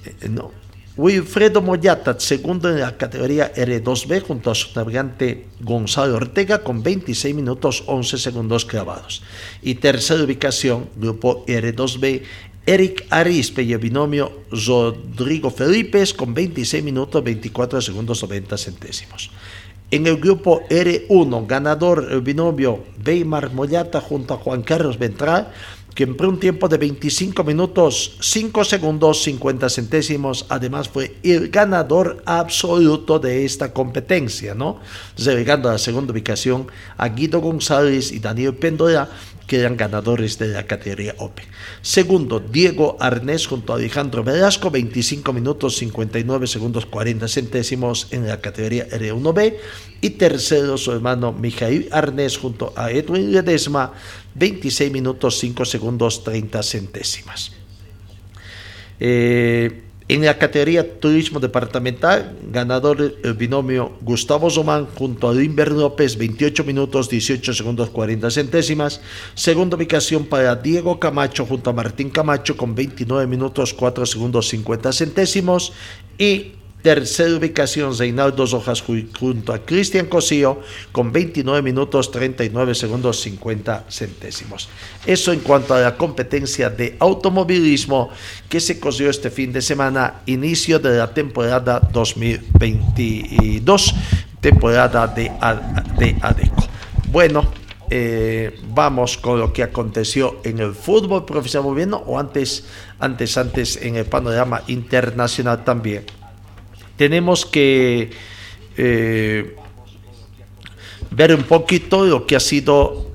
Eh, 0.05 0.29
no. 0.29 0.51
Wilfredo 0.97 1.61
Moyata, 1.61 2.21
segundo 2.21 2.69
en 2.71 2.79
la 2.79 2.97
categoría 2.97 3.53
R2B, 3.53 4.23
junto 4.23 4.51
a 4.51 4.55
su 4.55 4.69
navegante 4.77 5.47
Gonzalo 5.61 6.15
Ortega, 6.15 6.63
con 6.63 6.85
26 6.85 7.35
minutos 7.35 7.83
11 7.87 8.19
segundos 8.19 8.65
clavados. 8.65 9.23
Y 9.61 9.77
tercera 9.77 10.23
ubicación, 10.23 10.91
grupo 10.95 11.45
R2B, 11.47 12.23
Eric 12.67 13.07
Arispe 13.11 13.63
y 13.63 13.75
el 13.75 13.79
binomio 13.79 14.33
Rodrigo 14.51 15.51
Felipe 15.51 16.03
con 16.17 16.33
26 16.33 16.83
minutos 16.83 17.23
24 17.23 17.81
segundos 17.83 18.23
90 18.23 18.57
centésimos. 18.57 19.31
En 19.91 20.07
el 20.07 20.17
grupo 20.17 20.63
R1, 20.71 21.47
ganador 21.47 22.09
el 22.11 22.23
binomio 22.23 22.83
Weimar 23.05 23.53
Mollata 23.53 24.01
junto 24.01 24.35
a 24.35 24.39
Juan 24.39 24.63
Carlos 24.63 24.99
Ventral, 24.99 25.53
empleó 26.03 26.29
un 26.29 26.41
tiempo 26.41 26.69
de 26.69 26.77
25 26.77 27.45
minutos 27.45 28.17
5 28.21 28.65
segundos 28.65 29.23
50 29.23 29.69
centésimos. 29.69 30.45
Además 30.49 30.89
fue 30.89 31.17
el 31.23 31.51
ganador 31.51 32.23
absoluto 32.27 33.21
de 33.21 33.45
esta 33.45 33.73
competencia, 33.73 34.55
¿no? 34.55 34.81
Relegando 35.17 35.69
a 35.69 35.73
la 35.73 35.79
segunda 35.79 36.13
ubicación 36.13 36.67
a 36.97 37.09
Guido 37.09 37.41
González 37.41 38.11
y 38.11 38.19
Daniel 38.19 38.55
Pendola 38.55 39.09
que 39.47 39.61
eran 39.61 39.77
ganadores 39.77 40.39
de 40.39 40.49
la 40.49 40.67
categoría 40.67 41.15
Open. 41.19 41.45
Segundo, 41.83 42.41
Diego 42.41 42.97
Arnés 43.01 43.47
junto 43.47 43.73
a 43.73 43.77
Alejandro 43.77 44.25
Velasco, 44.25 44.71
25 44.71 45.33
minutos 45.33 45.77
59 45.77 46.47
segundos 46.47 46.87
40 46.87 47.29
centésimos 47.29 48.09
en 48.11 48.27
la 48.27 48.41
categoría 48.41 48.89
R1B. 48.89 49.57
Y 50.01 50.11
tercero, 50.11 50.77
su 50.77 50.93
hermano 50.93 51.33
Mijail 51.33 51.89
Arnés 51.91 52.39
junto 52.39 52.73
a 52.77 52.91
Edwin 52.91 53.33
Ledesma, 53.33 53.93
26 54.35 54.93
minutos 54.93 55.39
5 55.39 55.65
segundos 55.65 56.25
30 56.25 56.63
centésimas. 56.63 57.53
Eh, 59.01 59.85
en 60.07 60.23
la 60.23 60.37
categoría 60.37 61.01
Turismo 61.01 61.41
Departamental, 61.41 62.37
ganador 62.53 63.17
el 63.23 63.35
binomio 63.35 63.97
Gustavo 64.03 64.51
Zomán 64.51 64.87
junto 64.87 65.31
a 65.31 65.35
Limber 65.35 65.73
López, 65.73 66.19
28 66.19 66.63
minutos 66.63 67.09
18 67.09 67.55
segundos 67.55 67.89
40 67.89 68.31
centésimas. 68.31 69.01
Segunda 69.35 69.79
ubicación 69.79 70.27
para 70.27 70.57
Diego 70.57 71.01
Camacho 71.01 71.47
junto 71.47 71.71
a 71.71 71.73
Martín 71.73 72.11
Camacho 72.11 72.55
con 72.55 72.75
29 72.75 73.27
minutos 73.27 73.73
4 73.73 74.05
segundos 74.05 74.49
50 74.49 74.93
centésimos. 74.93 75.73
Y 76.19 76.53
Tercera 76.85 77.37
ubicación, 77.37 77.97
Reinaldo 77.97 78.45
Rojas 78.45 78.85
junto 79.19 79.55
a 79.55 79.61
Cristian 79.61 80.05
Cosío 80.05 80.61
con 80.93 81.13
29 81.13 81.63
minutos 81.63 82.11
39 82.11 82.75
segundos 82.75 83.23
50 83.23 83.87
centésimos. 83.89 84.69
Eso 85.07 85.33
en 85.33 85.41
cuanto 85.41 85.73
a 85.73 85.81
la 85.81 85.97
competencia 85.97 86.69
de 86.69 86.99
automovilismo 87.01 88.11
que 88.51 88.61
se 88.61 88.79
cosió 88.79 89.09
este 89.09 89.31
fin 89.31 89.51
de 89.51 89.63
semana, 89.63 90.21
inicio 90.27 90.79
de 90.79 90.99
la 90.99 91.15
temporada 91.15 91.81
2022, 91.91 93.95
temporada 94.43 95.07
de, 95.07 95.33
de 95.97 96.19
ADECO. 96.21 96.65
Bueno, 97.11 97.51
eh, 97.89 98.61
vamos 98.75 99.17
con 99.17 99.41
lo 99.41 99.55
que 99.55 99.63
aconteció 99.63 100.43
en 100.45 100.59
el 100.59 100.75
fútbol 100.75 101.25
profesional 101.25 102.03
o 102.05 102.19
antes, 102.19 102.67
antes, 102.99 103.39
antes 103.39 103.79
en 103.81 103.97
el 103.97 104.05
panorama 104.05 104.63
internacional 104.67 105.65
también 105.65 106.05
tenemos 106.97 107.45
que 107.47 108.11
eh, 108.77 109.57
ver 111.11 111.35
un 111.35 111.45
poquito 111.45 112.05
lo 112.05 112.27
que 112.27 112.37
ha 112.37 112.41
sido 112.41 113.11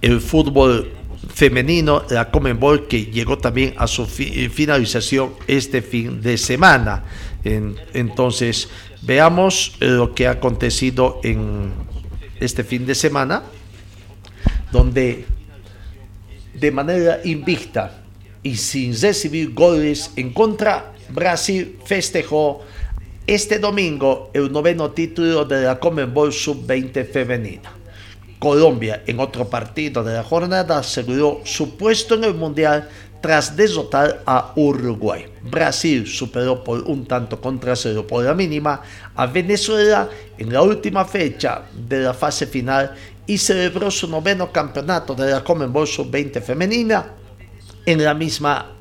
el 0.00 0.20
fútbol 0.20 0.92
femenino, 1.32 2.04
la 2.10 2.30
Comenbol, 2.30 2.88
que 2.88 3.06
llegó 3.06 3.38
también 3.38 3.74
a 3.78 3.86
su 3.86 4.06
finalización 4.06 5.34
este 5.46 5.82
fin 5.82 6.20
de 6.20 6.36
semana. 6.36 7.04
entonces, 7.44 8.68
veamos 9.02 9.76
lo 9.80 10.14
que 10.14 10.26
ha 10.26 10.32
acontecido 10.32 11.20
en 11.24 11.72
este 12.40 12.64
fin 12.64 12.86
de 12.86 12.94
semana, 12.94 13.42
donde 14.70 15.24
de 16.54 16.70
manera 16.70 17.20
invicta 17.24 18.02
y 18.42 18.56
sin 18.56 19.00
recibir 19.00 19.54
goles 19.54 20.12
en 20.16 20.32
contra, 20.32 20.92
Brasil 21.12 21.78
festejó 21.84 22.62
este 23.26 23.58
domingo 23.58 24.30
el 24.32 24.50
noveno 24.50 24.90
título 24.90 25.44
de 25.44 25.62
la 25.62 25.78
Conmebol 25.78 26.32
Sub-20 26.32 27.06
femenina. 27.10 27.70
Colombia, 28.38 29.02
en 29.06 29.20
otro 29.20 29.48
partido 29.48 30.02
de 30.02 30.14
la 30.14 30.24
jornada, 30.24 30.78
aseguró 30.78 31.40
su 31.44 31.76
puesto 31.76 32.14
en 32.14 32.24
el 32.24 32.34
Mundial 32.34 32.88
tras 33.20 33.54
derrotar 33.54 34.22
a 34.26 34.52
Uruguay. 34.56 35.26
Brasil 35.42 36.08
superó 36.08 36.64
por 36.64 36.82
un 36.82 37.06
tanto 37.06 37.40
contra 37.40 37.76
cero 37.76 38.04
por 38.04 38.24
la 38.24 38.34
mínima 38.34 38.82
a 39.14 39.26
Venezuela 39.26 40.08
en 40.36 40.52
la 40.52 40.62
última 40.62 41.04
fecha 41.04 41.62
de 41.72 42.00
la 42.00 42.14
fase 42.14 42.46
final 42.46 42.94
y 43.26 43.38
celebró 43.38 43.90
su 43.90 44.08
noveno 44.08 44.50
campeonato 44.50 45.14
de 45.14 45.30
la 45.30 45.44
Commonwealth 45.44 45.88
Sub-20 45.88 46.42
femenina 46.42 47.12
en 47.86 48.02
la 48.02 48.14
misma 48.14 48.72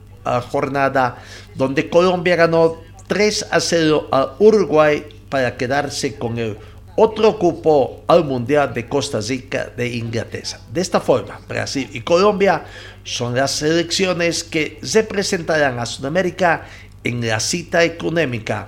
jornada 0.41 1.17
donde 1.55 1.89
Colombia 1.89 2.35
ganó 2.35 2.77
3 3.07 3.47
a 3.51 3.59
0 3.59 4.07
a 4.11 4.35
Uruguay 4.39 5.05
para 5.29 5.57
quedarse 5.57 6.15
con 6.15 6.37
el 6.37 6.57
otro 6.95 7.39
cupo 7.39 8.03
al 8.07 8.25
Mundial 8.25 8.73
de 8.73 8.87
Costa 8.87 9.19
Rica 9.21 9.71
de 9.75 9.87
Inglaterra. 9.95 10.59
De 10.71 10.81
esta 10.81 10.99
forma, 10.99 11.39
Brasil 11.47 11.89
y 11.93 12.01
Colombia 12.01 12.65
son 13.03 13.35
las 13.35 13.51
selecciones 13.51 14.43
que 14.43 14.79
representarán 14.93 15.79
a 15.79 15.85
Sudamérica 15.85 16.65
en 17.03 17.25
la 17.25 17.39
cita 17.39 17.83
económica 17.83 18.67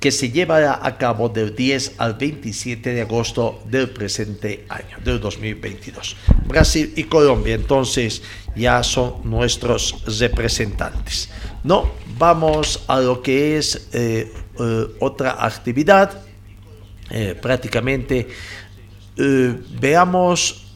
que 0.00 0.12
se 0.12 0.30
llevará 0.30 0.78
a 0.82 0.96
cabo 0.96 1.28
del 1.28 1.56
10 1.56 1.94
al 1.98 2.14
27 2.14 2.94
de 2.94 3.00
agosto 3.02 3.62
del 3.66 3.90
presente 3.90 4.64
año, 4.68 4.96
del 5.04 5.20
2022. 5.20 6.16
Brasil 6.46 6.92
y 6.96 7.04
Colombia 7.04 7.54
entonces 7.54 8.22
ya 8.54 8.82
son 8.82 9.14
nuestros 9.24 10.04
representantes. 10.20 11.30
No, 11.64 11.90
vamos 12.16 12.84
a 12.86 13.00
lo 13.00 13.22
que 13.22 13.58
es 13.58 13.88
eh, 13.92 14.32
eh, 14.58 14.86
otra 15.00 15.44
actividad. 15.44 16.22
Eh, 17.10 17.36
prácticamente 17.40 18.28
veamos 19.80 20.68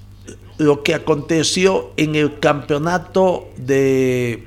lo 0.58 0.82
que 0.82 0.94
aconteció 0.94 1.92
en 1.96 2.16
el 2.16 2.40
campeonato 2.40 3.50
de, 3.56 4.44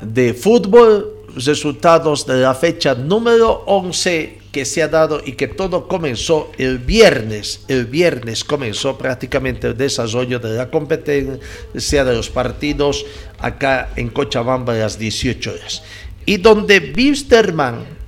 de 0.00 0.32
fútbol, 0.32 1.19
resultados 1.36 2.26
de 2.26 2.40
la 2.40 2.54
fecha 2.54 2.94
número 2.94 3.64
11 3.66 4.38
que 4.52 4.64
se 4.64 4.82
ha 4.82 4.88
dado 4.88 5.20
y 5.24 5.32
que 5.32 5.46
todo 5.46 5.86
comenzó 5.86 6.50
el 6.58 6.78
viernes. 6.78 7.64
El 7.68 7.86
viernes 7.86 8.44
comenzó 8.44 8.98
prácticamente 8.98 9.68
el 9.68 9.76
desarrollo 9.76 10.38
de 10.40 10.56
la 10.56 10.70
competencia 10.70 12.04
de 12.04 12.14
los 12.14 12.30
partidos 12.30 13.06
acá 13.38 13.90
en 13.96 14.08
Cochabamba 14.08 14.74
a 14.74 14.78
las 14.78 14.98
18 14.98 15.52
horas. 15.52 15.82
Y 16.26 16.38
donde 16.38 16.92
Wisterman 16.96 18.00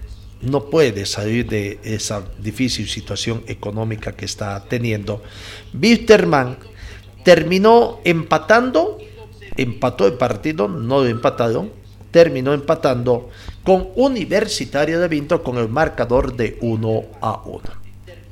no 0.42 0.64
puede 0.64 1.06
salir 1.06 1.48
de 1.48 1.78
esa 1.84 2.24
difícil 2.38 2.88
situación 2.88 3.44
económica 3.46 4.12
que 4.12 4.24
está 4.24 4.64
teniendo. 4.68 5.22
Bitterman 5.72 6.58
terminó 7.24 8.00
empatando, 8.04 8.98
empató 9.56 10.06
el 10.06 10.14
partido, 10.14 10.66
no 10.66 11.02
lo 11.02 11.06
empataron, 11.06 11.70
terminó 12.12 12.52
empatando 12.52 13.31
con 13.64 13.88
Universitario 13.97 15.00
de 15.00 15.09
Vinto 15.09 15.42
con 15.42 15.57
el 15.57 15.69
marcador 15.69 16.37
de 16.37 16.59
1 16.61 17.04
a 17.21 17.42
1. 17.45 17.61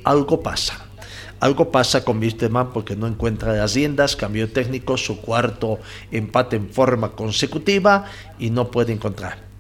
Algo 0.05 0.41
pasa. 0.41 0.87
Algo 1.41 1.73
pasa 1.73 2.05
con 2.05 2.19
Wisterman 2.19 2.71
porque 2.71 2.95
no 2.95 3.07
encuentra 3.07 3.55
las 3.55 3.75
riendas, 3.75 4.15
cambió 4.15 4.53
técnico, 4.53 4.99
su 4.99 5.21
cuarto 5.23 5.79
empate 6.13 6.57
en 6.57 6.69
forma 6.69 7.13
consecutiva 7.13 8.05
y 8.39 8.51
no 8.51 8.71
puede 8.71 8.93
encontrar. 8.93 9.51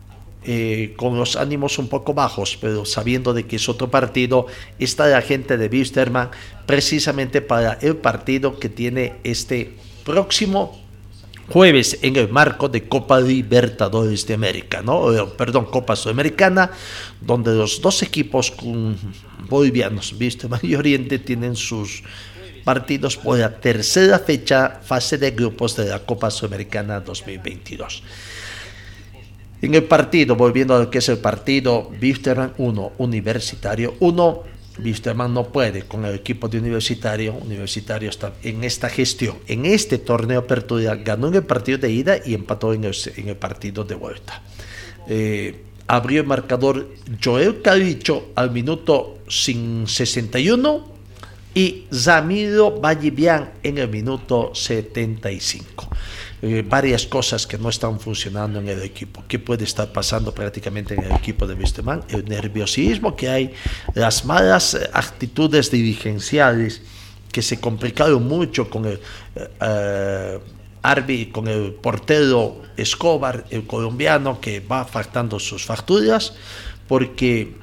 Eh, 0.43 0.95
con 0.97 1.19
los 1.19 1.37
ánimos 1.37 1.79
un 1.79 1.89
poco 1.89 2.15
bajos, 2.15 2.59
pero 2.61 2.85
sabiendo 2.85 3.33
de 3.33 3.47
que 3.47 3.57
es 3.57 3.69
otro 3.69 3.91
partido, 3.91 4.47
está 4.79 5.07
la 5.07 5.23
gente 5.23 5.57
de 5.57 5.69
Wisterman 5.69 6.31
precisamente 6.67 7.41
para 7.41 7.75
el 7.81 7.97
partido 7.97 8.59
que 8.59 8.69
tiene 8.69 9.17
este 9.25 9.75
próximo 10.05 10.80
jueves 11.51 11.99
en 12.03 12.17
el 12.17 12.29
marco 12.29 12.69
de 12.69 12.89
Copa 12.89 13.21
Libertadores 13.21 14.27
de 14.27 14.35
América, 14.35 14.83
¿no? 14.83 15.13
Eh, 15.13 15.27
perdón, 15.37 15.67
Copa 15.67 15.97
Sudamericana, 15.97 16.71
donde 17.21 17.53
los 17.55 17.81
dos 17.81 18.03
equipos 18.03 18.55
bolivianos, 19.49 20.15
Wisterman 20.19 20.61
y 20.65 20.75
Oriente, 20.77 21.19
tienen 21.19 21.57
sus 21.57 22.03
partidos 22.65 23.17
por 23.17 23.39
la 23.39 23.61
tercera 23.61 24.19
fecha, 24.19 24.81
fase 24.83 25.19
de 25.19 25.33
grupos 25.33 25.77
de 25.77 25.87
la 25.87 25.99
Copa 25.99 26.31
Sudamericana 26.31 27.01
2022. 27.01 28.03
En 29.63 29.75
el 29.75 29.85
partido, 29.85 30.37
volviendo 30.37 30.75
a 30.75 30.79
lo 30.79 30.91
que 30.91 30.99
es 30.99 31.09
el 31.09 31.19
partido, 31.19 31.91
Wisterman 32.01 32.55
1, 32.57 32.93
Universitario 32.99 33.95
1. 34.01 34.60
Wisterman 34.83 35.33
no 35.33 35.49
puede 35.49 35.83
con 35.83 36.05
el 36.05 36.15
equipo 36.15 36.49
de 36.49 36.59
Universitario. 36.59 37.35
Universitario 37.35 38.11
está 38.11 38.33
en 38.43 38.65
esta 38.65 38.89
gestión, 38.89 39.37
en 39.47 39.67
este 39.67 39.99
torneo 39.99 40.41
apertura, 40.41 40.97
ganó 40.97 41.29
en 41.29 41.35
el 41.35 41.45
partido 41.45 41.79
de 41.79 41.91
ida 41.91 42.17
y 42.25 42.35
empató 42.35 42.73
en 42.73 42.85
el, 42.85 43.37
partido 43.37 43.85
de 43.85 43.95
vuelta. 43.95 44.43
Eh, 45.09 45.65
abrió 45.87 46.21
el 46.21 46.27
marcador 46.27 46.89
Joel 47.23 47.63
Calicho 47.63 48.29
al 48.35 48.51
minuto 48.51 49.19
61 49.29 50.89
y 51.55 51.87
Zamiro 51.93 52.81
Vallivian 52.81 53.53
en 53.63 53.79
el 53.79 53.89
minuto 53.89 54.55
75. 54.55 55.89
Eh, 56.43 56.65
varias 56.67 57.07
cosas 57.07 57.47
que 57.47 57.59
no 57.59 57.69
están 57.69 58.01
funcionando 58.01 58.61
en 58.61 58.69
el 58.69 58.83
equipo. 58.83 59.23
¿Qué 59.29 59.39
puede 59.39 59.65
estar 59.65 59.93
pasando 59.93 60.33
prácticamente 60.33 60.95
en 60.95 61.05
el 61.05 61.13
equipo 61.13 61.47
de 61.47 61.53
Wisterman? 61.53 62.03
El 62.09 62.25
nerviosismo 62.25 63.15
que 63.15 63.29
hay, 63.29 63.53
las 63.95 64.25
malas 64.25 64.73
eh, 64.73 64.89
actitudes 64.95 65.71
dirigenciales 65.71 66.81
que 67.31 67.43
se 67.43 67.61
complicaron 67.61 68.27
mucho 68.27 68.71
con 68.71 68.87
el 68.87 68.99
eh, 69.61 70.39
Arbi, 70.81 71.27
con 71.27 71.47
el 71.47 71.75
portero 71.75 72.63
Escobar, 72.75 73.45
el 73.51 73.67
colombiano, 73.67 74.41
que 74.41 74.61
va 74.61 74.87
faltando 74.87 75.39
sus 75.39 75.67
facturas, 75.67 76.33
porque 76.89 77.55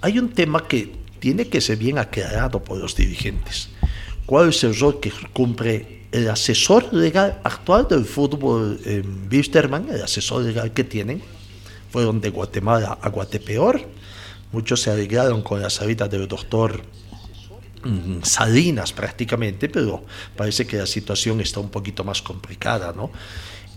hay 0.00 0.18
un 0.18 0.30
tema 0.30 0.66
que 0.66 0.92
tiene 1.20 1.46
que 1.46 1.60
ser 1.60 1.78
bien 1.78 1.98
aclarado 1.98 2.64
por 2.64 2.78
los 2.78 2.96
dirigentes. 2.96 3.68
¿Cuál 4.26 4.48
es 4.48 4.64
el 4.64 4.76
rol 4.76 4.98
que 4.98 5.12
cumple 5.32 5.97
el 6.12 6.28
asesor 6.30 6.92
legal 6.92 7.40
actual 7.44 7.86
del 7.88 8.04
fútbol 8.04 8.80
en 8.84 9.28
Wisterman, 9.30 9.88
el 9.90 10.02
asesor 10.02 10.42
legal 10.42 10.72
que 10.72 10.84
tienen, 10.84 11.22
fueron 11.90 12.20
de 12.20 12.30
Guatemala 12.30 12.98
a 13.00 13.08
Guatepeor. 13.08 13.82
Muchos 14.52 14.82
se 14.82 14.90
arreglaron 14.90 15.42
con 15.42 15.60
la 15.60 15.68
salida 15.68 16.08
del 16.08 16.26
doctor 16.26 16.82
mm, 17.84 18.22
Salinas 18.22 18.92
prácticamente, 18.92 19.68
pero 19.68 20.04
parece 20.36 20.66
que 20.66 20.78
la 20.78 20.86
situación 20.86 21.40
está 21.40 21.60
un 21.60 21.70
poquito 21.70 22.04
más 22.04 22.22
complicada, 22.22 22.92
¿no? 22.92 23.10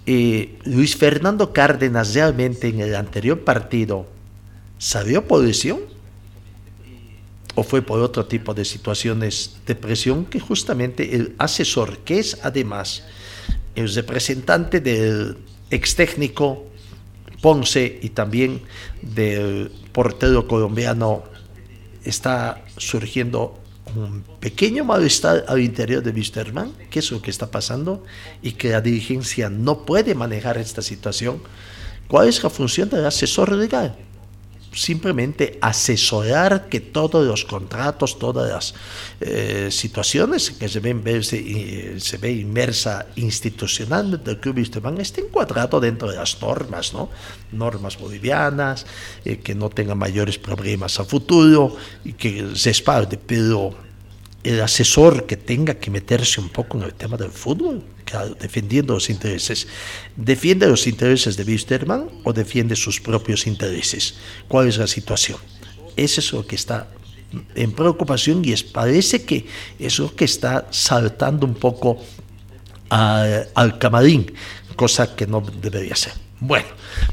Eh, 0.06 0.58
Luis 0.66 0.96
Fernando 0.96 1.54
Cárdenas 1.54 2.14
realmente 2.16 2.68
en 2.68 2.80
el 2.80 2.96
anterior 2.96 3.44
partido 3.44 4.08
salió 4.80 5.28
por 5.28 5.44
lesión 5.44 5.80
o 7.56 7.64
fue 7.64 7.82
por 7.82 8.00
otro 8.00 8.26
tipo 8.26 8.54
de 8.54 8.66
situaciones 8.66 9.58
de 9.66 9.76
presión 9.76 10.26
que 10.26 10.40
justamente 10.40 11.16
el 11.16 11.36
asesor, 11.38 12.00
que 12.00 12.20
es 12.20 12.38
además 12.44 13.04
el 13.76 13.94
representante 13.94 14.80
del 14.80 15.38
ex 15.70 15.96
técnico 15.96 16.66
Ponce 17.42 18.00
y 18.04 18.10
también 18.10 18.62
del 19.02 19.72
portero 19.92 20.48
colombiano, 20.48 21.24
está 22.04 22.64
surgiendo 22.78 23.60
un 23.96 24.24
pequeño 24.40 24.86
malestar 24.86 25.46
al 25.48 25.60
interior 25.60 26.04
de 26.04 26.12
Wisterman, 26.12 26.72
que 26.90 27.00
es 27.00 27.12
lo 27.12 27.22
que 27.22 27.32
está 27.32 27.50
pasando, 27.50 28.04
y 28.44 28.54
que 28.54 28.70
la 28.70 28.82
dirigencia 28.82 29.50
no 29.50 29.86
puede 29.86 30.14
manejar 30.14 30.58
esta 30.60 30.84
situación. 30.84 31.42
¿Cuál 32.08 32.28
es 32.28 32.44
la 32.44 32.50
función 32.50 32.90
del 32.90 33.06
asesor 33.06 33.52
legal? 33.54 33.98
Simplemente 34.74 35.58
asesorar 35.62 36.70
que 36.70 36.80
todos 36.80 37.26
los 37.26 37.44
contratos, 37.46 38.18
todas 38.18 38.50
las 38.50 38.74
eh, 39.20 39.70
situaciones 39.70 40.52
que 40.52 40.70
se 40.70 40.80
ven 40.80 41.04
ve 41.04 42.32
inmersa 42.32 43.08
institucionalmente 43.16 44.30
del 44.30 44.40
Club 44.40 44.58
Wisterman 44.58 45.00
esté 45.00 45.22
encuadrado 45.22 45.80
dentro 45.80 46.10
de 46.10 46.18
las 46.18 46.42
normas, 46.42 46.94
¿no? 46.94 47.10
Normas 47.52 47.98
bolivianas, 47.98 48.86
eh, 49.26 49.38
que 49.38 49.56
no 49.56 49.70
tenga 49.70 49.96
mayores 49.96 50.38
problemas 50.38 51.00
a 51.00 51.04
futuro 51.04 51.76
y 52.06 52.14
que 52.14 52.56
se 52.56 52.70
espalde, 52.70 53.18
pero 53.18 53.91
el 54.44 54.62
asesor 54.62 55.26
que 55.26 55.38
tenga 55.38 55.76
que 55.76 55.92
meterse 55.92 56.42
un 56.42 56.50
poco 56.50 56.78
en 56.78 56.84
el 56.84 56.94
tema 56.94 57.18
del 57.18 57.32
fútbol, 57.32 57.84
defendiendo 58.40 58.94
los 58.94 59.10
intereses. 59.10 59.68
¿Defiende 60.16 60.68
los 60.68 60.88
intereses 60.88 61.38
de 61.38 61.44
Wisterman 61.44 62.10
o 62.24 62.34
defiende 62.34 62.76
sus 62.76 63.00
propios 63.00 63.48
intereses? 63.48 64.16
¿Cuál 64.48 64.68
es 64.68 64.78
la 64.78 64.88
situación? 64.88 65.38
Eso 65.96 66.20
es 66.20 66.34
lo 66.34 66.46
que 66.46 66.56
está 66.56 66.90
en 67.56 67.72
preocupación 67.72 68.44
y 68.44 68.52
es, 68.52 68.64
parece 68.64 69.24
que 69.24 69.46
es 69.80 70.00
lo 70.00 70.14
que 70.16 70.26
está 70.26 70.68
saltando 70.72 71.46
un 71.46 71.54
poco 71.54 71.98
al 72.90 73.78
camarín, 73.80 74.34
cosa 74.76 75.16
que 75.16 75.26
no 75.26 75.42
debería 75.42 75.96
ser. 75.96 76.14
Bueno, 76.42 76.68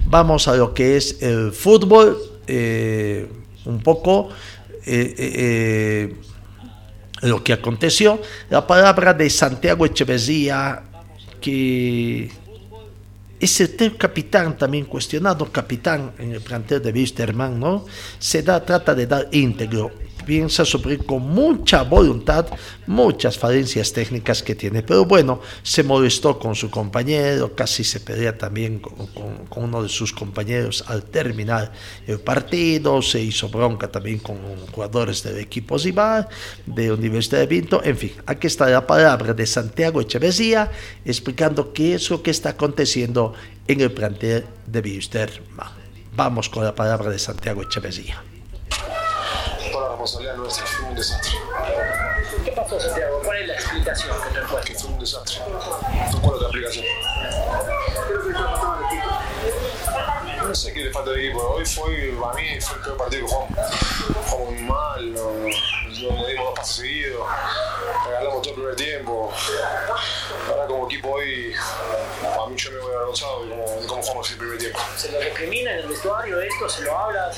vamos 0.07 0.49
a 0.49 0.57
lo 0.57 0.75
que 0.75 0.97
es 0.97 1.23
el 1.23 1.53
fútbol, 1.53 2.19
eh, 2.47 3.29
un 3.67 3.81
poco. 3.81 4.31
Eh, 4.87 5.15
eh, 5.19 6.17
lo 7.23 7.43
que 7.43 7.53
aconteció. 7.53 8.21
La 8.51 8.67
palabra 8.67 9.15
de 9.15 9.29
Santiago 9.31 9.87
Echeverría, 9.87 10.83
que 11.41 12.31
es 13.41 13.61
el 13.61 13.97
capitán 13.97 14.57
también 14.57 14.87
cuestionado, 14.87 15.51
capitán 15.51 16.13
en 16.19 16.33
el 16.33 16.41
plantel 16.41 16.83
de 16.83 16.93
Wisterman, 16.93 17.59
¿no? 17.59 17.85
Se 18.19 18.43
da, 18.43 18.65
trata 18.65 18.95
de 18.95 19.07
dar 19.07 19.29
íntegro 19.33 20.08
piensa 20.29 20.63
suplir 20.67 21.07
con 21.07 21.23
mucha 21.23 21.85
voluntad 21.85 22.45
muchas 22.87 23.39
falencias 23.39 23.95
técnicas 23.95 24.43
que 24.43 24.55
tiene. 24.55 24.83
Pero 24.83 25.07
bueno, 25.07 25.41
se 25.63 25.83
molestó 25.83 26.39
con 26.39 26.55
su 26.55 26.71
compañero, 26.71 27.55
casi 27.55 27.83
se 27.83 28.01
pelea 28.01 28.37
también 28.37 28.79
con, 28.79 29.09
uno 29.57 29.83
de 29.83 29.89
sus 29.89 30.13
compañeros 30.13 30.85
al 30.87 31.05
terminar 31.05 31.73
el 32.07 32.21
partido, 32.21 33.01
se 33.01 33.23
hizo 33.23 33.49
bronca 33.49 33.89
también 33.91 34.19
con 34.19 34.37
jugadores 34.71 35.23
del 35.23 35.39
equipo 35.39 35.79
Zibar, 35.79 36.29
de 36.67 36.93
Universidad 36.93 37.39
de 37.39 37.47
Vinto. 37.47 37.83
En 37.83 37.97
fin, 37.97 38.13
aquí 38.27 38.49
está 38.49 38.69
la 38.69 38.87
palabra 38.87 39.33
de 39.33 39.47
Santiago 39.47 40.03
Echeverría 40.03 40.71
explicando 41.07 41.73
qué 41.73 41.95
es 41.95 42.11
lo 42.11 42.23
que 42.23 42.33
está 42.33 42.51
aconteciendo 42.51 43.33
en 43.67 43.81
el 43.81 43.93
plantel 43.93 44.45
de 44.67 44.81
Wisterman. 44.81 45.73
Vamos 46.15 46.51
con 46.51 46.65
la 46.65 46.75
palabra 46.75 47.09
de 47.09 47.19
Santiago 47.19 47.63
Echeverría 47.63 48.23
responsabilidad 50.09 50.37
nuestra, 50.37 50.67
fue 50.67 50.89
un 50.89 50.95
desastre. 50.95 51.39
¿Qué 52.45 52.53
pasó, 52.53 52.81
Santiago? 52.81 53.21
¿Cuál 53.25 53.39
es 53.39 53.49
la 53.49 53.55
explicación 53.55 54.17
que 54.23 54.31
te 54.31 54.39
encuentras? 54.39 54.65
Que 54.65 54.75
fue 54.75 54.91
un 54.91 54.99
desastre. 54.99 55.41
¿Cuál 56.23 56.37
es 56.37 56.41
la 56.41 56.49
explicación? 56.49 56.85
No 60.47 60.55
sé 60.55 60.73
qué 60.73 60.85
le 60.85 60.91
falta 60.93 61.11
de 61.11 61.27
equipo. 61.27 61.43
Hoy 61.43 61.67
fue, 61.67 62.15
para 62.19 62.35
mí, 62.35 62.59
fue 62.61 62.77
el 62.79 62.85
peor 62.85 62.97
partido 62.97 63.27
que 63.27 63.33
jugamos. 63.33 63.59
Jugamos 64.31 64.53
muy 64.53 64.63
mal, 64.63 65.13
no, 65.13 65.88
no 66.03 66.27
dimos 66.27 66.47
dos 66.47 66.55
pasos 66.55 66.77
seguidos, 66.77 67.27
regalamos 68.07 68.43
todo 68.43 68.51
el 68.51 68.55
primer 68.55 68.77
tiempo. 68.77 69.33
Ahora 70.49 70.67
como 70.67 70.87
equipo 70.87 71.11
hoy, 71.11 71.55
a 72.23 72.47
mí 72.47 72.57
yo 72.57 72.71
me 72.71 72.79
voy 72.79 72.95
avergonzado 72.95 73.45
de 73.45 73.51
cómo, 73.51 73.87
cómo 73.87 74.03
jugamos 74.03 74.31
el 74.31 74.39
primer 74.39 74.59
tiempo. 74.59 74.79
¿Se 74.97 75.11
lo 75.11 75.21
recrimina 75.21 75.73
en 75.73 75.79
el 75.79 75.89
vestuario 75.89 76.41
esto? 76.41 76.69
¿Se 76.69 76.83
lo 76.83 76.97
habla? 76.97 77.31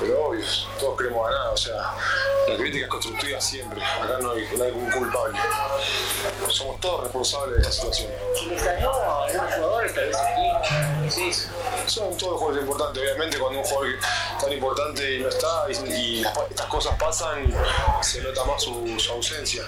Pero 0.00 0.24
obvio, 0.26 0.44
todos 0.78 0.98
queremos 0.98 1.28
ganar, 1.28 1.48
o 1.48 1.56
sea, 1.56 1.74
la 2.48 2.56
crítica 2.56 2.84
es 2.84 2.90
constructiva 2.90 3.40
siempre, 3.40 3.82
acá 3.82 4.18
no 4.20 4.32
hay, 4.32 4.48
no 4.56 4.64
hay 4.64 4.70
un 4.72 4.90
culpable. 4.90 5.38
Somos 6.48 6.80
todos 6.80 7.04
responsables 7.04 7.58
de 7.58 7.64
la 7.64 7.72
situación. 7.72 8.10
¿Le 8.48 8.54
extrañó 8.54 8.92
a 8.92 9.24
algunos 9.26 9.54
jugadores, 9.54 9.94
tal 9.94 10.06
vez 10.06 10.16
aquí? 10.16 10.91
Son 11.86 12.16
todos 12.16 12.38
jugadores 12.38 12.62
importantes, 12.62 13.02
obviamente 13.02 13.38
cuando 13.38 13.58
un 13.60 13.64
jugador 13.64 13.98
tan 14.40 14.52
importante 14.52 15.18
no 15.18 15.28
está 15.28 15.66
y, 15.68 15.90
y 15.90 16.24
estas 16.50 16.66
cosas 16.66 16.96
pasan, 16.98 17.52
se 18.00 18.22
nota 18.22 18.44
más 18.44 18.62
su, 18.62 18.98
su 18.98 19.12
ausencia. 19.12 19.64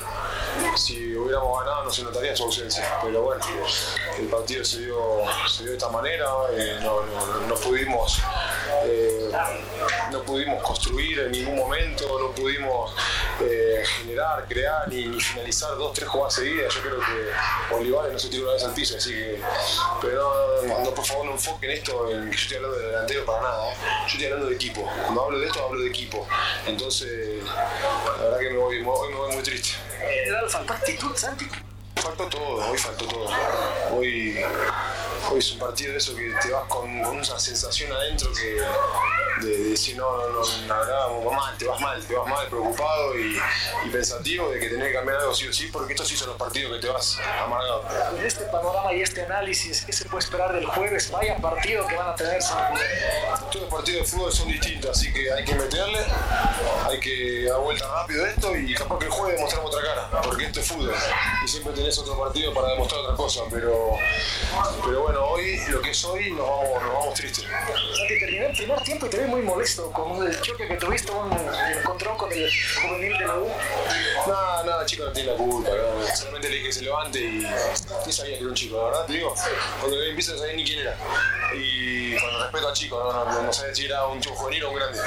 Si 0.76 1.14
hubiéramos 1.16 1.58
ganado 1.60 1.84
no 1.84 1.90
se 1.90 2.02
notaría 2.02 2.36
su 2.36 2.44
ausencia, 2.44 2.98
pero 3.02 3.22
bueno, 3.22 3.44
el 4.18 4.26
partido 4.28 4.64
se 4.64 4.80
dio, 4.80 5.22
se 5.48 5.62
dio 5.64 5.72
de 5.72 5.78
esta 5.78 5.88
manera, 5.88 6.26
eh, 6.52 6.78
no, 6.82 7.02
no, 7.02 7.46
no, 7.48 7.54
pudimos, 7.56 8.20
eh, 8.84 9.30
no 10.10 10.22
pudimos 10.22 10.62
construir 10.62 11.20
en 11.20 11.32
ningún 11.32 11.56
momento, 11.56 12.18
no 12.18 12.30
pudimos 12.32 12.94
eh, 13.40 13.82
generar, 13.98 14.46
crear 14.48 14.88
ni, 14.88 15.06
ni, 15.06 15.20
finalizar 15.20 15.76
dos, 15.76 15.92
tres 15.92 16.08
jugadas 16.08 16.34
seguidas. 16.34 16.74
Yo 16.74 16.80
creo 16.80 16.98
que 16.98 17.74
Olivares 17.74 18.12
no 18.12 18.18
se 18.18 18.28
tiró 18.28 18.44
una 18.44 18.54
vez 18.54 18.64
al 18.64 18.74
piso, 18.74 18.96
así 18.96 19.10
que, 19.10 19.40
pero 20.00 20.62
no, 20.66 20.80
no, 20.80 20.90
por 20.94 21.04
favor 21.04 21.26
no 21.26 21.32
enfoquen 21.32 21.70
esto 21.70 22.10
en 22.10 22.30
que 22.30 22.36
yo 22.36 22.42
estoy 22.42 22.56
hablando 22.56 22.78
de 22.78 22.86
delantero 22.86 23.24
para 23.24 23.42
nada, 23.42 23.72
¿eh? 23.72 23.76
yo 23.80 24.06
estoy 24.06 24.24
hablando 24.26 24.46
de 24.48 24.54
equipo. 24.54 24.90
Cuando 25.02 25.24
hablo 25.24 25.38
de 25.38 25.46
esto 25.46 25.64
hablo 25.64 25.80
de 25.80 25.88
equipo. 25.88 26.26
Entonces, 26.66 27.42
la 27.44 28.24
verdad 28.24 28.38
que 28.38 28.50
me 28.50 28.58
voy, 28.58 28.78
me 28.78 28.84
voy, 28.84 29.08
me 29.10 29.16
voy 29.16 29.34
muy 29.34 29.42
triste. 29.42 29.70
Eh, 30.00 30.30
¿Faltó 30.48 30.72
actitud, 30.72 31.16
Santi? 31.16 31.46
Faltó 31.96 32.28
todo, 32.28 32.70
hoy 32.70 32.78
faltó 32.78 33.06
todo. 33.06 33.28
Hoy, 33.92 34.38
hoy 35.30 35.38
es 35.38 35.52
un 35.52 35.58
partido 35.58 35.92
de 35.92 35.98
eso 35.98 36.14
que 36.14 36.32
te 36.42 36.50
vas 36.50 36.64
con, 36.68 37.02
con 37.02 37.16
una 37.16 37.24
sensación 37.38 37.92
adentro 37.92 38.30
que 38.32 39.46
de, 39.46 39.56
de, 39.58 39.70
decir 39.70 39.96
no, 39.96 40.16
no, 40.16 40.28
no, 40.28 40.66
la 40.68 40.78
verdad, 40.78 41.08
mal, 41.32 41.58
te 41.58 41.66
vas 41.66 41.80
mal, 41.80 42.04
te 42.04 42.14
vas 42.14 42.28
mal, 42.28 42.46
preocupado 42.48 43.18
y, 43.18 43.38
y, 43.84 43.90
pensativo 43.90 44.50
de 44.50 44.60
que 44.60 44.68
tenés 44.68 44.88
que 44.88 44.94
cambiar 44.94 45.18
algo 45.18 45.34
sí 45.34 45.48
o 45.48 45.52
sí, 45.52 45.68
porque 45.72 45.92
estos 45.92 46.08
sí 46.08 46.16
son 46.16 46.28
los 46.28 46.36
partidos 46.36 46.72
que 46.72 46.78
te 46.80 46.88
vas 46.88 47.18
amargado. 47.42 47.84
En 48.16 48.24
este 48.24 48.44
panorama 48.44 48.92
y 48.92 49.02
este 49.02 49.22
análisis, 49.22 49.84
¿qué 49.84 49.92
se 49.92 50.04
puede 50.06 50.24
esperar 50.24 50.52
del 50.52 50.66
jueves? 50.66 51.10
Vaya 51.10 51.36
partido 51.38 51.86
que 51.86 51.96
van 51.96 52.08
a 52.08 52.14
tener. 52.14 52.42
Todos 53.50 53.62
los 53.62 53.70
partidos 53.70 54.02
de 54.02 54.06
fútbol 54.06 54.32
son 54.32 54.48
distintos, 54.48 54.90
así 54.90 55.12
que 55.12 55.32
hay 55.32 55.44
que 55.44 55.54
meterle, 55.54 56.00
hay 56.88 57.00
que 57.00 57.44
dar 57.48 57.60
vuelta 57.60 57.86
rápido 57.86 58.26
esto 58.26 58.56
y 58.56 58.74
capaz 58.74 58.98
que 58.98 59.06
el 59.06 59.10
jueves 59.10 59.40
mostramos 59.40 59.74
otra 59.74 60.10
cara, 60.10 60.22
porque 60.22 60.44
esto 60.46 60.60
es 60.60 60.66
fútbol 60.66 60.94
y 61.44 61.48
siempre 61.48 61.72
tenés 61.72 61.98
otro 61.98 62.18
partido 62.18 62.52
para 62.52 62.68
demostrar 62.68 63.00
otra 63.00 63.16
cosa, 63.16 63.42
pero, 63.50 63.96
pero 64.84 65.02
bueno, 65.02 65.13
hoy, 65.16 65.60
lo 65.68 65.80
que 65.80 65.90
es 65.90 66.04
hoy, 66.04 66.30
nos 66.30 66.48
vamos, 66.48 66.82
nos 66.82 66.92
vamos 66.92 67.14
tristes. 67.14 67.44
Santi, 67.44 68.18
terminó 68.18 68.46
el 68.46 68.56
primer 68.56 68.80
tiempo 68.82 69.06
y 69.06 69.10
te 69.10 69.18
vi 69.18 69.30
muy 69.30 69.42
molesto 69.42 69.90
con 69.92 70.26
el 70.26 70.40
choque 70.40 70.66
que 70.66 70.76
tuviste, 70.76 71.12
un 71.12 71.32
encontrón 71.78 72.16
con 72.16 72.32
el 72.32 72.50
juvenil 72.82 73.18
de 73.18 73.26
la 73.26 73.38
U. 73.38 73.48
Nada, 74.26 74.64
nada, 74.64 74.86
chico 74.86 75.04
no 75.04 75.12
tiene 75.12 75.32
la 75.32 75.36
culpa, 75.36 75.70
¿no? 75.70 76.16
solamente 76.16 76.48
le 76.48 76.54
dije 76.56 76.66
que 76.66 76.72
se 76.72 76.82
levante 76.82 77.20
y 77.20 77.46
ni 78.06 78.12
sabía 78.12 78.34
que 78.34 78.40
era 78.40 78.48
un 78.48 78.54
chico, 78.54 78.76
la 78.78 78.84
verdad, 78.84 79.06
te 79.06 79.12
digo, 79.14 79.34
cuando 79.80 79.96
le 79.96 80.08
empieza 80.10 80.32
no 80.32 80.38
sabía 80.38 80.54
ni 80.54 80.64
quién 80.64 80.80
era. 80.80 80.96
Y 81.54 82.16
con 82.18 82.40
respeto 82.40 82.68
al 82.68 82.74
chico, 82.74 83.02
no, 83.02 83.12
no, 83.12 83.24
no, 83.32 83.42
no 83.42 83.52
sabía 83.52 83.74
si 83.74 83.84
era 83.84 84.06
un 84.06 84.20
chico 84.20 84.34
juvenil 84.34 84.64
o 84.64 84.70
un 84.70 84.76
grande. 84.76 84.98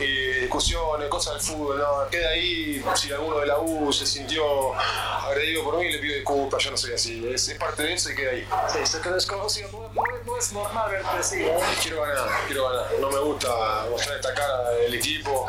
Y 0.00 0.37
discusiones, 0.48 1.08
cosas 1.08 1.34
del 1.34 1.42
fútbol, 1.42 1.78
no, 1.78 2.08
queda 2.10 2.30
ahí, 2.30 2.82
si 2.94 3.12
alguno 3.12 3.38
de 3.38 3.46
la 3.46 3.58
U 3.58 3.92
se 3.92 4.06
sintió 4.06 4.74
agredido 4.74 5.62
por 5.62 5.76
mí, 5.76 5.92
le 5.92 5.98
pido 5.98 6.14
disculpas, 6.14 6.64
yo 6.64 6.70
no 6.70 6.76
soy 6.78 6.94
así, 6.94 7.28
es, 7.28 7.48
es 7.50 7.58
parte 7.58 7.82
de 7.82 7.92
eso 7.92 8.10
y 8.10 8.14
queda 8.14 8.30
ahí. 8.30 8.48
Sí, 8.72 8.78
se 8.84 9.00
quedó 9.00 9.14
desconocido, 9.14 9.68
no, 9.72 9.80
no, 9.80 10.02
no, 10.24 10.38
es 10.38 10.52
normal 10.52 10.90
verte 10.90 11.08
así. 11.18 11.42
¿eh? 11.42 11.58
Quiero 11.82 12.00
ganar, 12.00 12.28
quiero 12.46 12.68
ganar, 12.70 12.86
no 12.98 13.10
me 13.10 13.18
gusta 13.18 13.86
mostrar 13.90 14.16
esta 14.16 14.32
cara 14.32 14.70
del 14.70 14.94
equipo, 14.94 15.46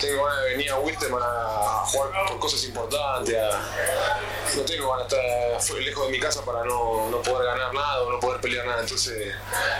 tengo 0.00 0.24
ganas 0.24 0.42
de 0.42 0.50
venir 0.50 0.70
a 0.72 0.78
Wilterman 0.80 1.22
a 1.22 1.84
jugar 1.86 2.26
por 2.26 2.38
cosas 2.40 2.64
importantes, 2.64 3.36
a, 3.36 4.20
no 4.54 4.62
tengo 4.64 4.90
ganas 4.92 5.08
de 5.10 5.56
estar 5.56 5.76
lejos 5.76 6.06
de 6.06 6.12
mi 6.12 6.20
casa 6.20 6.44
para 6.44 6.64
no, 6.64 7.10
no 7.10 7.22
poder 7.22 7.46
ganar 7.46 7.72
nada 7.72 8.02
o 8.02 8.10
no 8.12 8.20
poder 8.20 8.40
pelear 8.40 8.66
nada, 8.66 8.82
entonces 8.82 9.34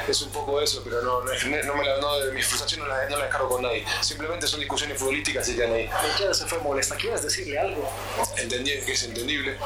es 0.08 0.22
un 0.22 0.30
poco 0.30 0.60
eso, 0.60 0.82
pero 0.84 1.02
no, 1.02 1.22
no, 1.22 1.32
no 1.64 1.74
me 1.74 1.84
la, 1.84 1.98
no, 1.98 2.32
mi 2.32 2.42
frustración 2.42 2.80
no 2.80 2.86
la, 2.86 3.08
no 3.08 3.16
la 3.16 3.24
descargo 3.24 3.48
con 3.48 3.62
nadie, 3.62 3.84
simplemente 4.00 4.46
son 4.46 4.60
discusiones 4.60 4.98
futbolísticas 4.98 5.48
y 5.48 5.56
quedan 5.56 5.72
ahí. 5.72 5.90
¿Qué 6.16 6.32
se 6.32 6.46
fue 6.46 6.58
molesta? 6.58 6.96
¿Quieres 6.96 7.22
decirle 7.22 7.58
algo? 7.58 7.88
Entendí 8.36 8.72
que 8.80 8.92
es 8.92 9.02
entendible, 9.02 9.56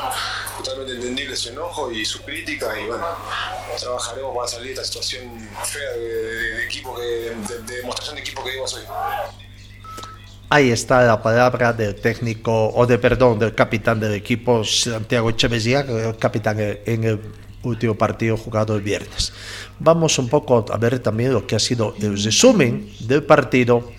totalmente 0.58 0.92
entendible 0.92 1.36
su 1.36 1.50
enojo 1.50 1.90
y 1.90 2.04
su 2.04 2.22
crítica 2.22 2.78
y 2.78 2.86
bueno, 2.86 3.06
trabajaremos 3.78 4.36
para 4.36 4.48
salir 4.48 4.68
de 4.68 4.72
esta 4.72 4.84
situación 4.84 5.48
fea 5.64 5.90
de, 5.92 5.98
de, 6.00 6.56
de 6.56 6.64
equipo, 6.64 6.94
que, 6.96 7.02
de, 7.02 7.34
de, 7.34 7.76
demostración 7.76 8.16
de 8.16 8.22
equipo 8.22 8.44
que 8.44 8.52
dimos 8.52 8.74
hoy. 8.74 8.84
Ahí 10.52 10.72
está 10.72 11.06
la 11.06 11.22
palabra 11.22 11.72
del 11.72 11.94
técnico, 11.94 12.72
o 12.74 12.84
de 12.84 12.98
perdón, 12.98 13.38
del 13.38 13.54
capitán 13.54 14.00
del 14.00 14.14
equipo 14.14 14.64
Santiago 14.64 15.30
Echeverría, 15.30 15.86
capitán 16.18 16.56
en 16.58 17.04
el 17.04 17.20
último 17.62 17.94
partido 17.94 18.36
jugado 18.36 18.74
el 18.74 18.82
viernes. 18.82 19.32
Vamos 19.78 20.18
un 20.18 20.28
poco 20.28 20.66
a 20.68 20.76
ver 20.76 20.98
también 20.98 21.32
lo 21.32 21.46
que 21.46 21.54
ha 21.54 21.60
sido 21.60 21.94
el 22.00 22.20
resumen 22.20 22.90
del 22.98 23.22
partido. 23.22 23.92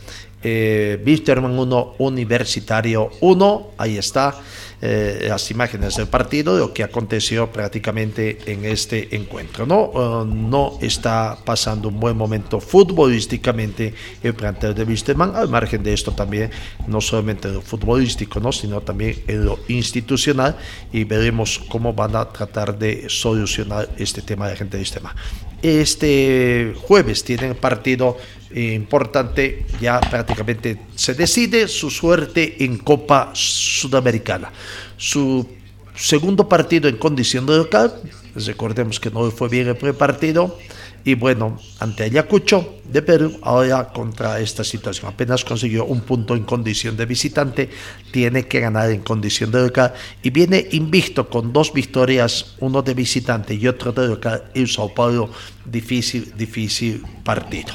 Eh, 0.44 1.02
Wisterman 1.06 1.58
1, 1.58 1.96
Universitario 2.00 3.12
1, 3.22 3.72
ahí 3.78 3.98
está 3.98 4.36
eh, 4.82 5.26
las 5.30 5.52
imágenes 5.52 5.96
del 5.96 6.08
partido, 6.08 6.58
lo 6.58 6.74
que 6.74 6.84
aconteció 6.84 7.52
prácticamente 7.52 8.40
en 8.48 8.66
este 8.66 9.16
encuentro. 9.16 9.68
No, 9.68 9.92
uh, 9.92 10.26
no 10.26 10.80
está 10.82 11.38
pasando 11.46 11.90
un 11.90 12.00
buen 12.00 12.18
momento 12.18 12.60
futbolísticamente 12.60 13.94
el 14.24 14.34
plantel 14.34 14.74
de 14.74 14.84
Wisterman, 14.84 15.36
al 15.36 15.50
margen 15.50 15.84
de 15.84 15.94
esto 15.94 16.14
también, 16.14 16.50
no 16.88 17.00
solamente 17.00 17.48
en 17.48 17.56
lo 17.56 17.62
futbolístico, 17.62 18.40
¿no? 18.40 18.52
sino 18.52 18.82
también 18.82 19.22
en 19.28 19.46
lo 19.46 19.60
institucional, 19.68 20.58
y 20.92 21.04
veremos 21.04 21.60
cómo 21.70 21.94
van 21.94 22.16
a 22.16 22.26
tratar 22.26 22.78
de 22.78 23.08
solucionar 23.08 23.88
este 23.98 24.22
tema 24.22 24.50
de 24.50 24.56
gente 24.56 24.78
de 24.78 24.82
Wisterman. 24.82 25.14
Este 25.62 26.74
jueves 26.88 27.24
tienen 27.24 27.56
partido 27.56 28.18
importante, 28.54 29.66
ya 29.80 30.00
prácticamente 30.02 30.78
se 30.96 31.14
decide 31.14 31.68
su 31.68 31.90
suerte 31.90 32.64
en 32.64 32.78
Copa 32.78 33.32
Sudamericana. 33.34 34.52
Su 34.98 35.48
segundo 35.96 36.50
partido 36.50 36.90
en 36.90 36.98
condición 36.98 37.46
de 37.46 37.58
local, 37.58 38.02
recordemos 38.36 39.00
que 39.00 39.12
no 39.12 39.30
fue 39.32 39.50
bien 39.50 39.68
el 39.68 39.76
primer 39.76 39.96
partido, 39.96 40.58
y 41.04 41.16
bueno, 41.16 41.60
ante 41.80 42.04
Ayacucho 42.04 42.76
de 42.84 43.02
Perú, 43.02 43.40
ahora 43.42 43.92
contra 43.92 44.40
esta 44.40 44.64
situación, 44.64 45.12
apenas 45.12 45.44
consiguió 45.44 45.86
un 45.86 46.02
punto 46.02 46.36
en 46.36 46.44
condición 46.44 46.96
de 46.96 47.06
visitante, 47.06 47.70
tiene 48.12 48.48
que 48.48 48.60
ganar 48.60 48.92
en 48.92 49.02
condición 49.02 49.52
de 49.52 49.62
local 49.62 49.94
y 50.22 50.30
viene 50.30 50.68
invicto 50.72 51.30
con 51.30 51.52
dos 51.52 51.74
victorias, 51.74 52.56
uno 52.60 52.82
de 52.82 52.94
visitante 52.94 53.56
y 53.56 53.68
otro 53.68 53.92
de 53.92 54.08
local 54.08 54.44
en 54.54 54.68
Sao 54.68 54.94
Paulo, 54.94 55.30
difícil, 55.66 56.34
difícil 56.38 57.04
partido. 57.24 57.74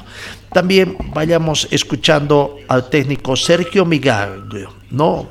También 0.53 0.97
vayamos 1.13 1.67
escuchando 1.71 2.57
al 2.69 2.89
técnico 2.89 3.35
Sergio 3.37 3.85
Migaglio, 3.85 4.73
¿no? 4.91 5.29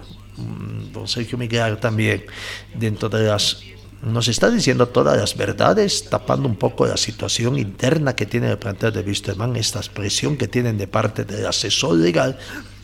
don 0.91 1.07
Sergio 1.07 1.37
Miguel 1.37 1.77
también, 1.77 2.25
dentro 2.73 3.09
de 3.09 3.27
las 3.27 3.61
nos 4.05 4.27
está 4.27 4.51
diciendo 4.51 4.87
todas 4.87 5.17
las 5.17 5.35
verdades, 5.35 6.09
tapando 6.09 6.47
un 6.47 6.55
poco 6.55 6.85
la 6.85 6.97
situación 6.97 7.57
interna 7.57 8.15
que 8.15 8.25
tiene 8.25 8.51
el 8.51 8.57
plantel 8.57 8.93
de 8.93 9.01
Wisterman, 9.01 9.55
esta 9.55 9.79
expresión 9.79 10.37
que 10.37 10.47
tienen 10.47 10.77
de 10.77 10.87
parte 10.87 11.25
del 11.25 11.45
asesor 11.45 11.95
legal, 11.95 12.37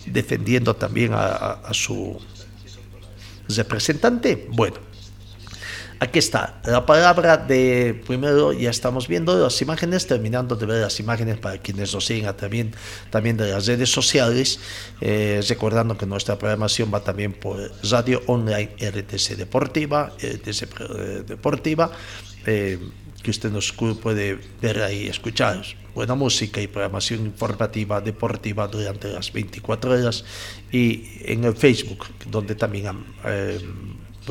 defendiendo 0.05 0.75
también 0.75 1.13
a, 1.13 1.23
a 1.63 1.73
su 1.73 2.19
representante. 3.47 4.47
Bueno, 4.51 4.77
Aquí 6.03 6.17
está, 6.17 6.59
la 6.65 6.83
palabra 6.83 7.37
de 7.37 7.93
primero 8.07 8.53
ya 8.53 8.71
estamos 8.71 9.07
viendo 9.07 9.37
las 9.37 9.61
imágenes, 9.61 10.07
terminando 10.07 10.55
de 10.55 10.65
ver 10.65 10.81
las 10.81 10.99
imágenes 10.99 11.37
para 11.37 11.59
quienes 11.59 11.93
nos 11.93 12.07
siguen 12.07 12.35
también, 12.35 12.73
también 13.11 13.37
de 13.37 13.51
las 13.51 13.67
redes 13.67 13.91
sociales, 13.91 14.59
eh, 14.99 15.43
recordando 15.47 15.95
que 15.95 16.07
nuestra 16.07 16.39
programación 16.39 16.91
va 16.91 17.03
también 17.03 17.33
por 17.33 17.71
Radio 17.83 18.19
Online 18.25 18.71
RTC 18.79 19.35
Deportiva, 19.37 20.11
RTC 20.17 20.63
eh, 20.63 21.23
Deportiva, 21.27 21.91
eh, 22.47 22.79
que 23.21 23.29
usted 23.29 23.51
nos 23.51 23.71
puede 23.71 24.39
ver 24.59 24.81
ahí, 24.81 25.07
escuchar 25.07 25.61
buena 25.93 26.15
música 26.15 26.59
y 26.59 26.65
programación 26.65 27.27
informativa 27.27 28.01
deportiva 28.01 28.67
durante 28.67 29.07
las 29.07 29.31
24 29.31 29.91
horas 29.91 30.25
y 30.71 31.03
en 31.25 31.43
el 31.43 31.55
Facebook, 31.55 32.07
donde 32.27 32.55
también 32.55 32.87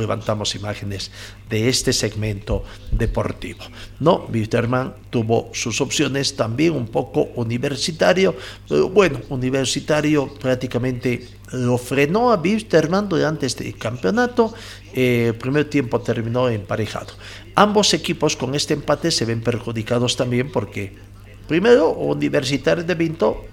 levantamos 0.00 0.54
imágenes 0.54 1.10
de 1.48 1.68
este 1.68 1.92
segmento 1.92 2.64
deportivo. 2.90 3.60
No, 3.98 4.26
Wisterman 4.32 4.94
tuvo 5.10 5.50
sus 5.52 5.80
opciones 5.80 6.36
también 6.36 6.72
un 6.72 6.88
poco 6.88 7.28
universitario, 7.36 8.34
pero 8.68 8.88
bueno, 8.88 9.20
universitario 9.28 10.32
prácticamente 10.34 11.28
lo 11.52 11.78
frenó 11.78 12.32
a 12.32 12.40
Wisterman 12.40 13.08
durante 13.08 13.46
este 13.46 13.72
campeonato. 13.74 14.54
Eh, 14.94 15.26
el 15.28 15.34
primer 15.34 15.68
tiempo 15.68 16.00
terminó 16.00 16.48
emparejado. 16.48 17.14
Ambos 17.54 17.94
equipos 17.94 18.36
con 18.36 18.54
este 18.54 18.74
empate 18.74 19.10
se 19.10 19.24
ven 19.24 19.42
perjudicados 19.42 20.16
también 20.16 20.50
porque 20.50 20.92
primero 21.46 21.90
Universitario 21.90 22.84
de 22.84 22.94
Vinto 22.94 23.44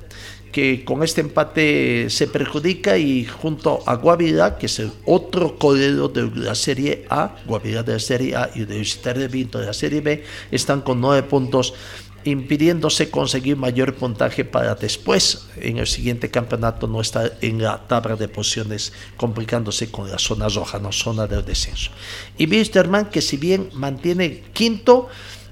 que 0.58 0.84
con 0.84 1.04
este 1.04 1.22
empate 1.22 2.10
se 2.10 2.26
perjudica 2.26 2.98
y 2.98 3.26
junto 3.26 3.84
a 3.86 3.94
Guavirá, 3.94 4.58
que 4.58 4.66
es 4.66 4.80
el 4.80 4.92
otro 5.06 5.56
codero 5.60 6.08
de 6.08 6.32
la 6.34 6.56
Serie 6.56 7.06
A, 7.12 7.36
Guavirá 7.46 7.84
de 7.84 7.94
la 7.94 8.00
Serie 8.00 8.36
A 8.36 8.50
y 8.56 8.64
Universitario 8.64 9.22
de 9.22 9.28
Vinto 9.28 9.60
de 9.60 9.68
la 9.68 9.74
Serie 9.74 10.02
B, 10.02 10.24
están 10.50 10.82
con 10.82 11.00
nueve 11.00 11.22
puntos 11.28 11.76
impidiéndose 12.24 13.12
conseguir 13.12 13.56
mayor 13.56 13.94
puntaje 13.94 14.46
para 14.46 14.74
después 14.74 15.46
en 15.58 15.78
el 15.78 15.86
siguiente 15.86 16.32
campeonato 16.32 16.88
no 16.88 17.02
estar 17.02 17.38
en 17.42 17.62
la 17.62 17.88
tabla 17.88 18.16
de 18.16 18.28
posiciones 18.28 18.94
complicándose 19.16 19.92
con 19.92 20.10
la 20.10 20.18
zona 20.18 20.50
roja, 20.50 20.80
no 20.80 20.92
zona 20.92 21.28
del 21.28 21.46
descenso. 21.46 21.92
Y 22.36 22.48
Wisterman 22.48 23.12
que 23.12 23.22
si 23.22 23.38
bien 23.38 23.70
mantiene 23.74 24.42
quinto, 24.54 25.08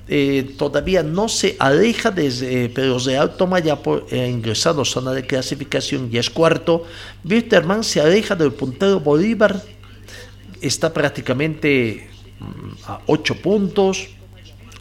eh, 0.07 0.53
todavía 0.57 1.01
no 1.01 1.27
se 1.27 1.55
aleja 1.57 2.11
desde, 2.11 2.69
pero 2.69 2.99
Real 2.99 3.33
ha 3.39 4.15
ingresado 4.27 4.83
a 4.83 4.85
zona 4.85 5.11
de 5.13 5.25
clasificación 5.25 6.09
y 6.11 6.17
es 6.17 6.29
cuarto. 6.29 6.83
Bitterman 7.23 7.83
se 7.83 8.01
aleja 8.01 8.35
del 8.35 8.53
puntero 8.53 8.99
Bolívar, 8.99 9.63
está 10.61 10.93
prácticamente 10.93 12.07
mm, 12.39 12.71
a 12.85 13.01
8 13.07 13.35
puntos. 13.41 14.09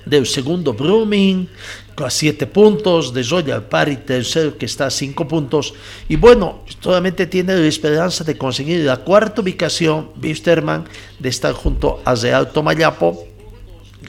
Del 0.04 0.26
segundo 0.26 0.74
Brumming, 0.74 1.48
a 1.96 2.10
7 2.10 2.46
puntos. 2.46 3.14
De 3.14 3.22
Royal 3.22 3.64
Party, 3.64 3.96
tercero, 3.96 4.58
que 4.58 4.66
está 4.66 4.84
a 4.84 4.90
5 4.90 5.26
puntos. 5.26 5.72
Y 6.06 6.16
bueno, 6.16 6.60
solamente 6.80 7.26
tiene 7.26 7.56
la 7.56 7.66
esperanza 7.66 8.22
de 8.22 8.36
conseguir 8.36 8.84
la 8.84 8.98
cuarta 8.98 9.40
ubicación, 9.40 10.10
Bisterman, 10.16 10.84
de 11.18 11.30
estar 11.30 11.54
junto 11.54 12.02
a 12.04 12.14
Real 12.14 12.52
Tomayapo 12.52 13.33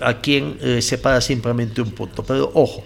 a 0.02 0.20
quien 0.20 0.58
eh, 0.62 0.82
separa 0.82 1.22
simplemente 1.22 1.82
un 1.82 1.92
punto. 1.92 2.24
Pero 2.24 2.52
ojo, 2.54 2.84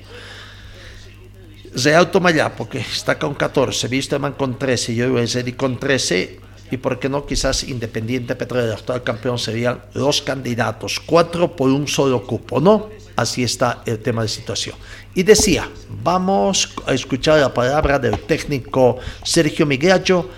Real 1.74 2.10
Tomayapo, 2.12 2.68
que 2.68 2.80
está 2.80 3.18
con 3.18 3.36
14, 3.36 3.88
Wisterman 3.88 4.34
con 4.34 4.58
13 4.58 4.94
y 4.94 4.96
yo 4.96 5.08
con 5.56 5.80
13, 5.80 6.40
y 6.72 6.78
por 6.78 7.00
qué 7.00 7.10
no, 7.10 7.26
quizás 7.26 7.64
Independiente 7.64 8.36
Petrolero, 8.36 8.74
actual 8.74 9.04
campeón, 9.04 9.40
serían 9.40 9.82
los 9.94 10.22
candidatos, 10.22 11.00
cuatro 11.00 11.56
por 11.56 11.70
un 11.70 11.88
solo 11.88 12.26
cupo, 12.26 12.60
¿no? 12.60 12.90
Así 13.16 13.44
está 13.44 13.82
el 13.86 14.00
tema 14.00 14.22
de 14.22 14.28
situación. 14.28 14.76
Y 15.16 15.24
decía, 15.24 15.70
vamos 16.04 16.74
a 16.86 16.94
escuchar 16.94 17.40
la 17.40 17.54
palabra 17.54 18.00
del 18.00 18.20
técnico 18.20 18.98
Sergio 19.24 19.66
Migracho, 19.66 20.30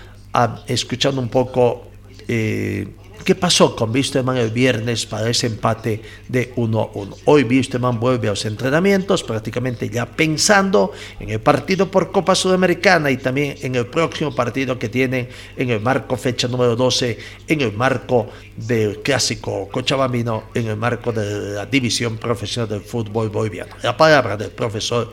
escuchando 0.66 1.20
un 1.20 1.28
poco 1.28 1.88
eh, 2.26 2.88
¿Qué 3.24 3.36
pasó 3.36 3.76
con 3.76 3.90
Wisterman 3.90 4.36
el 4.36 4.50
viernes 4.50 5.06
para 5.06 5.30
ese 5.30 5.46
empate 5.46 6.02
de 6.28 6.52
1-1? 6.56 7.18
Hoy 7.24 7.44
Wisterman 7.44 8.00
vuelve 8.00 8.26
a 8.26 8.30
los 8.30 8.44
entrenamientos, 8.44 9.22
prácticamente 9.22 9.88
ya 9.88 10.06
pensando 10.06 10.92
en 11.20 11.30
el 11.30 11.40
partido 11.40 11.88
por 11.88 12.10
Copa 12.10 12.34
Sudamericana 12.34 13.12
y 13.12 13.18
también 13.18 13.56
en 13.62 13.76
el 13.76 13.86
próximo 13.86 14.34
partido 14.34 14.76
que 14.78 14.88
tienen 14.88 15.28
en 15.56 15.70
el 15.70 15.80
marco 15.80 16.16
fecha 16.16 16.48
número 16.48 16.74
12, 16.74 17.18
en 17.46 17.60
el 17.60 17.72
marco 17.72 18.28
del 18.56 19.02
clásico 19.02 19.68
cochabambino, 19.68 20.44
en 20.54 20.66
el 20.66 20.76
marco 20.76 21.12
de 21.12 21.54
la 21.54 21.66
división 21.66 22.18
profesional 22.18 22.68
del 22.68 22.80
fútbol 22.80 23.30
boliviano. 23.30 23.76
La 23.82 23.96
palabra 23.96 24.36
del 24.36 24.50
profesor 24.50 25.12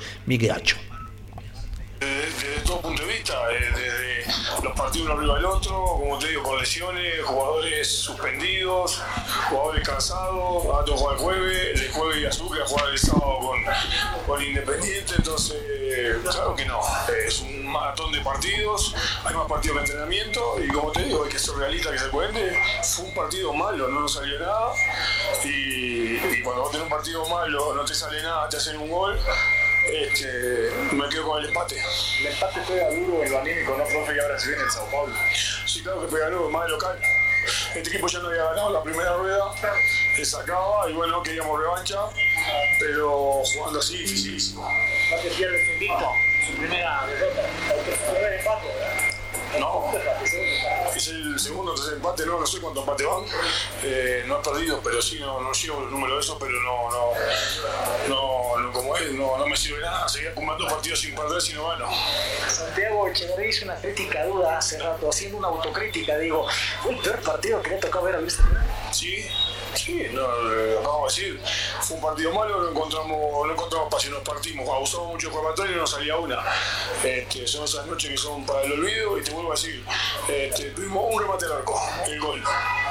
desde 1.99 2.57
los 2.67 3.88
partidos 4.79 5.07
uno 5.07 5.17
arriba 5.17 5.35
del 5.35 5.45
otro, 5.45 5.73
como 5.99 6.17
te 6.17 6.29
digo, 6.29 6.43
con 6.43 6.57
lesiones, 6.57 7.21
jugadores 7.25 7.87
suspendidos, 7.87 9.01
jugadores 9.49 9.87
cansados, 9.87 10.65
a 10.65 10.97
jugar 10.97 11.15
el 11.15 11.19
jueves, 11.19 11.81
el 11.81 11.91
jueves 11.91 12.17
y 12.21 12.25
Azul 12.25 12.61
a 12.61 12.65
jugar 12.65 12.89
el 12.89 12.97
sábado 12.97 13.39
con, 13.39 13.59
con 14.25 14.41
Independiente, 14.41 15.15
entonces 15.17 15.57
claro 16.23 16.55
que 16.55 16.65
no, 16.65 16.79
es 17.25 17.41
un 17.41 17.67
maratón 17.67 18.11
de 18.13 18.21
partidos, 18.21 18.95
hay 19.25 19.35
más 19.35 19.47
partidos 19.47 19.77
de 19.77 19.81
entrenamiento 19.83 20.55
y 20.63 20.67
como 20.69 20.91
te 20.91 21.03
digo, 21.03 21.23
hay 21.23 21.29
que 21.29 21.39
ser 21.39 21.55
realista 21.55 21.91
que 21.91 21.99
se 21.99 22.09
cuente, 22.09 22.57
fue 22.83 23.05
un 23.05 23.13
partido 23.13 23.53
malo, 23.53 23.87
no 23.89 23.99
nos 23.99 24.13
salió 24.13 24.39
nada 24.39 24.71
y, 25.43 26.15
y 26.15 26.41
cuando 26.41 26.63
vos 26.63 26.71
tenés 26.71 26.85
un 26.85 26.89
partido 26.89 27.27
malo, 27.27 27.73
no 27.73 27.83
te 27.83 27.93
sale 27.93 28.21
nada, 28.23 28.47
te 28.47 28.57
hacen 28.57 28.77
un 28.77 28.89
gol, 28.89 29.19
este, 29.91 30.71
me 30.93 31.09
quedo 31.09 31.27
con 31.27 31.39
el 31.41 31.49
empate. 31.49 31.75
El 32.19 32.27
empate 32.27 32.61
pega 32.67 32.89
duro 32.89 33.23
en 33.23 33.31
lo 33.31 33.39
anímico, 33.39 33.77
¿no, 33.77 33.83
profe? 33.85 34.15
Y 34.15 34.19
ahora 34.19 34.39
se 34.39 34.49
viene 34.49 34.63
el 34.63 34.71
Sao 34.71 34.85
Paulo. 34.89 35.15
Sí, 35.65 35.81
claro 35.81 36.01
que 36.01 36.07
pega 36.07 36.29
duro, 36.29 36.49
más 36.49 36.65
de 36.65 36.69
local. 36.69 36.99
Este 37.75 37.89
equipo 37.89 38.07
ya 38.07 38.19
no 38.19 38.27
había 38.27 38.43
ganado 38.43 38.69
la 38.71 38.83
primera 38.83 39.15
rueda, 39.15 39.45
se 40.15 40.25
sacaba 40.25 40.89
y 40.89 40.93
bueno, 40.93 41.23
queríamos 41.23 41.59
revancha, 41.59 41.97
pero 42.79 43.43
jugando 43.43 43.79
así, 43.79 43.97
dificilísimo. 43.97 44.69
¿No 45.11 45.17
te 45.17 45.29
pierdes 45.29 45.67
invicto? 45.73 46.11
Su 46.45 46.57
primera 46.57 47.05
derrota. 47.07 47.41
Su 47.85 48.11
primer 48.13 48.33
empate, 48.33 48.67
¿verdad? 48.67 49.19
No, 49.57 49.91
es 50.95 51.07
el 51.07 51.39
segundo 51.39 51.71
o 51.71 51.75
tercer 51.75 51.95
empate, 51.95 52.25
no, 52.25 52.39
no 52.39 52.45
sé 52.45 52.59
cuántos 52.59 52.83
empates 52.83 53.07
van. 53.07 53.23
Eh, 53.83 54.23
no 54.27 54.39
he 54.39 54.43
perdido, 54.43 54.79
pero 54.83 55.01
sí, 55.01 55.19
no, 55.19 55.41
no 55.41 55.51
llevo 55.51 55.83
el 55.83 55.91
número 55.91 56.15
de 56.15 56.21
eso, 56.21 56.37
pero 56.37 56.51
no, 56.61 56.91
no, 56.91 57.11
no, 58.07 58.38
él, 58.99 59.17
no, 59.17 59.37
no 59.37 59.47
me 59.47 59.55
sirve 59.55 59.81
nada. 59.81 60.07
Seguir 60.07 60.29
acumulando 60.29 60.67
partidos 60.67 60.99
sin 60.99 61.15
perder 61.15 61.41
si 61.41 61.53
no 61.53 61.67
gano. 61.67 61.87
Santiago 62.47 63.07
Echeverría 63.07 63.49
hizo 63.49 63.65
una 63.65 63.75
crítica 63.75 64.25
duda 64.25 64.57
hace 64.57 64.79
rato, 64.79 65.09
haciendo 65.09 65.37
una 65.37 65.47
autocrítica. 65.47 66.17
Digo, 66.17 66.47
¿fue 66.81 66.93
el 66.93 66.97
peor 66.99 67.19
partido 67.21 67.61
que 67.61 67.71
le 67.71 67.77
tocó 67.77 68.01
ver 68.01 68.15
a 68.15 68.21
Luis 68.21 68.37
Sí, 68.91 69.25
Sí, 69.75 70.07
no, 70.11 70.21
lo 70.21 70.79
acabamos 70.79 71.15
de 71.15 71.23
decir. 71.23 71.41
Fue 71.81 71.95
un 71.97 72.01
partido 72.01 72.33
malo, 72.33 72.61
no 72.61 72.69
encontramos, 72.69 73.47
no 73.47 73.53
encontramos 73.53 73.89
pasión, 73.91 74.13
nos 74.13 74.23
partimos. 74.23 74.67
Abusamos 74.67 75.09
mucho 75.09 75.29
de 75.29 75.71
y 75.71 75.75
no 75.75 75.87
salía 75.87 76.17
una. 76.17 76.39
Este, 77.03 77.47
son 77.47 77.65
esas 77.65 77.85
noches 77.85 78.09
que 78.09 78.17
son 78.17 78.45
para 78.45 78.63
el 78.63 78.73
olvido 78.73 79.17
y 79.17 79.23
te 79.23 79.31
vuelvo 79.31 79.51
a 79.51 79.55
decir, 79.55 79.83
este, 80.27 80.71
tuvimos 80.71 81.05
un 81.11 81.21
remate 81.21 81.45
al 81.45 81.53
arco, 81.53 81.79
el 82.07 82.19
gol. 82.19 82.43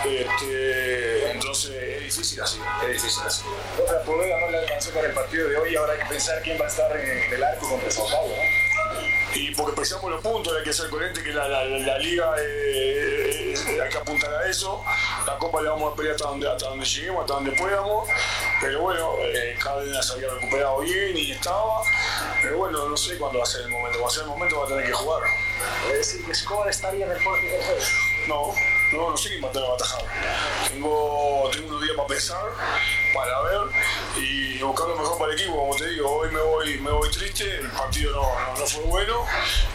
Este, 0.05 1.31
entonces 1.31 1.73
es 1.73 2.05
difícil 2.05 2.41
así, 2.41 2.61
es 2.83 3.03
difícil 3.03 3.23
así. 3.27 3.43
Otra 3.83 4.01
prueba 4.03 4.41
no 4.41 4.51
le 4.51 4.59
alcanzó 4.59 4.91
para 4.91 5.09
el 5.09 5.15
partido 5.15 5.49
de 5.49 5.57
hoy, 5.57 5.77
ahora 5.77 5.95
hay 5.95 5.99
que 6.01 6.07
pensar 6.07 6.41
quién 6.43 6.61
va 6.61 6.67
a 6.67 6.69
estar 6.69 6.97
en 6.97 7.33
el 7.33 7.43
arco 7.43 7.69
contra 7.69 7.91
Sao 7.91 8.07
Paulo. 8.09 8.35
Y 9.35 9.55
porque 9.55 9.77
pensamos 9.77 10.11
los 10.11 10.23
puntos, 10.23 10.57
hay 10.57 10.65
que 10.65 10.73
ser 10.73 10.89
coherente 10.89 11.23
que 11.23 11.33
la, 11.33 11.49
la, 11.49 11.65
la 11.65 11.99
liga 11.99 12.35
eh, 12.39 13.55
eh, 13.55 13.83
hay 13.83 13.89
que 13.91 13.99
apuntar 13.99 14.33
a 14.33 14.49
eso. 14.49 14.83
La 15.27 15.37
copa 15.39 15.61
le 15.61 15.69
vamos 15.69 15.93
a 15.93 15.97
pelear 15.97 16.15
hasta 16.15 16.29
donde, 16.29 16.51
hasta 16.51 16.69
donde 16.69 16.87
lleguemos, 16.87 17.21
hasta 17.23 17.35
donde 17.35 17.53
podamos. 17.53 18.09
Pero 18.61 18.81
bueno, 18.81 19.13
eh, 19.21 19.57
Cárdenas 19.63 20.11
había 20.11 20.29
recuperado 20.31 20.81
bien 20.81 21.17
y 21.17 21.33
estaba. 21.33 21.83
Pero 22.43 22.59
bueno, 22.59 22.89
no 22.89 22.97
sé 22.97 23.19
cuándo 23.19 23.39
va 23.39 23.45
a 23.45 23.47
ser 23.47 23.63
el 23.63 23.69
momento. 23.69 24.01
Va 24.01 24.09
a 24.09 24.11
ser 24.11 24.23
el 24.23 24.29
momento, 24.29 24.59
va 24.61 24.65
a 24.65 24.69
tener 24.69 24.87
que 24.87 24.93
jugar. 24.93 25.23
¿Es 25.91 25.99
decir 25.99 26.25
que 26.25 26.33
Escobar 26.33 26.69
estaría 26.69 27.05
en 27.05 27.13
el 27.13 27.19
No, 28.29 28.55
no, 28.93 29.11
no 29.11 29.17
sé 29.17 29.29
quién 29.29 29.45
va 29.45 29.49
a 29.49 29.53
tener 29.53 29.69
que 29.69 29.75
atajar. 29.75 30.05
Tengo, 30.69 31.51
tengo 31.53 31.69
unos 31.69 31.83
días 31.83 31.97
para 31.97 32.09
pensar 32.09 32.43
para 33.15 33.41
ver 33.43 33.61
y 34.17 34.59
buscar 34.63 34.89
lo 34.89 34.97
mejor 34.97 35.19
para 35.19 35.33
el 35.33 35.39
equipo, 35.39 35.57
como 35.57 35.77
te 35.77 35.89
digo, 35.89 36.11
hoy 36.11 36.31
me 36.31 36.41
voy, 36.41 36.79
me 36.79 36.91
voy 36.91 37.11
triste, 37.11 37.57
el 37.57 37.71
partido 37.71 38.13
no, 38.13 38.59
no, 38.59 38.67
fue 38.67 38.83
bueno 38.85 39.25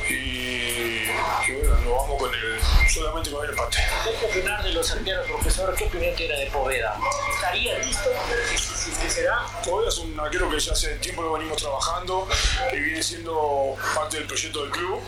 y, 0.10 1.06
bueno, 1.52 1.76
nos 1.84 2.02
vamos 2.02 2.20
con 2.20 2.34
el, 2.34 2.60
solamente 2.90 3.32
con 3.32 3.44
el 3.44 3.52
empate. 3.52 3.78
¿Qué 4.20 4.26
opinar 4.26 4.64
de 4.64 4.74
los 4.74 4.92
arqueros, 4.92 5.26
profesor? 5.28 5.76
¿Qué 5.76 5.86
opinión 5.86 6.16
tiene 6.16 6.38
de 6.38 6.52
Poveda? 6.52 6.98
¿Estaría 7.34 7.78
listo? 7.80 8.10
Si, 8.56 9.10
será? 9.10 9.46
Poveda 9.66 9.90
es 9.90 9.98
un 9.98 10.20
arquero 10.20 10.50
que 10.50 10.60
ya 10.60 10.74
hace 10.74 10.96
tiempo 10.98 11.24
que 11.24 11.40
venimos 11.40 11.58
trabajando, 11.58 12.28
que 12.70 12.80
viene 12.80 13.02
siendo 13.02 13.76
parte 13.96 14.18
del 14.18 14.28
proyecto 14.28 14.62
del 14.64 14.72
club 14.72 15.02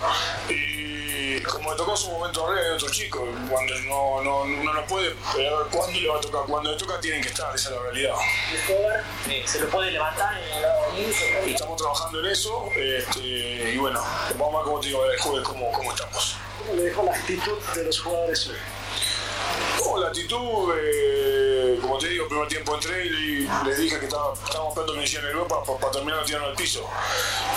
y 0.49 1.41
como 1.41 1.71
le 1.71 1.77
tocó 1.77 1.91
en 1.91 1.97
su 1.97 2.11
momento 2.11 2.47
a 2.47 2.55
hay 2.55 2.71
otro 2.71 2.89
chico, 2.89 3.27
cuando 3.49 3.75
no, 3.81 4.21
no, 4.21 4.41
uno 4.41 4.73
no 4.73 4.85
puede 4.85 5.15
pero 5.33 5.67
cuándo 5.69 5.99
le 5.99 6.07
va 6.07 6.17
a 6.17 6.21
tocar, 6.21 6.41
cuando 6.47 6.71
le 6.71 6.77
toca 6.77 6.99
tienen 6.99 7.21
que 7.21 7.29
estar, 7.29 7.53
esa 7.55 7.69
es 7.69 7.75
la 7.75 7.81
realidad. 7.81 8.14
Eh, 9.27 9.43
¿Se 9.45 9.59
lo 9.59 9.69
puede 9.69 9.91
levantar 9.91 10.37
en 10.37 10.51
el 10.51 10.61
lado 10.61 10.81
Estamos 11.45 11.77
trabajando 11.77 12.19
en 12.19 12.25
eso 12.27 12.69
este, 12.75 13.21
y 13.21 13.77
bueno, 13.77 14.01
vamos 14.37 14.55
a 14.55 14.57
ver 14.57 14.65
cómo 14.65 14.79
te 14.79 14.87
digo 14.87 15.05
el 15.05 15.19
jueves 15.19 15.47
cómo, 15.47 15.71
cómo 15.71 15.91
estamos. 15.91 16.37
¿Cómo 16.59 16.73
le 16.75 16.83
dejó 16.83 17.03
la 17.03 17.11
actitud 17.11 17.57
de 17.75 17.83
los 17.83 17.99
jugadores 17.99 18.47
hoy? 18.47 18.55
Oh, 19.87 19.99
la 19.99 20.07
actitud, 20.07 20.73
eh, 20.77 21.77
como 21.81 21.97
te 21.97 22.09
digo, 22.09 22.23
el 22.23 22.29
primer 22.29 22.47
tiempo 22.47 22.75
entré 22.75 23.05
y 23.05 23.47
les 23.65 23.77
dije 23.77 23.99
que 23.99 24.05
estaba, 24.05 24.33
estábamos 24.33 24.69
esperando 24.69 24.93
que 24.93 24.99
me 24.99 25.05
hicieran 25.05 25.29
el 25.29 25.37
gol 25.37 25.47
para, 25.47 25.63
para, 25.63 25.91
terminar 25.91 26.25
tirando 26.25 26.47
al 26.47 26.55
piso. 26.55 26.87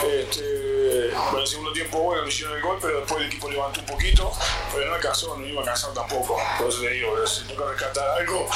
Este, 0.05 0.68
bueno, 1.13 1.39
el 1.41 1.47
segundo 1.47 1.73
tiempo, 1.73 1.99
bueno, 1.99 2.23
me 2.23 2.29
hicieron 2.29 2.57
el 2.57 2.63
gol, 2.63 2.79
pero 2.81 2.99
después 3.01 3.21
el 3.21 3.27
equipo 3.27 3.51
levantó 3.51 3.81
un 3.81 3.87
poquito, 3.87 4.33
pero 4.73 4.87
no 4.87 4.95
alcanzó, 4.95 5.37
no 5.37 5.47
iba 5.47 5.61
a 5.61 5.63
alcanzar 5.63 5.93
tampoco. 5.93 6.37
Por 6.59 6.69
eso 6.69 6.81
te 6.81 6.91
digo, 6.91 7.27
si 7.27 7.45
toca 7.45 7.71
rescatar 7.71 8.09
algo, 8.19 8.49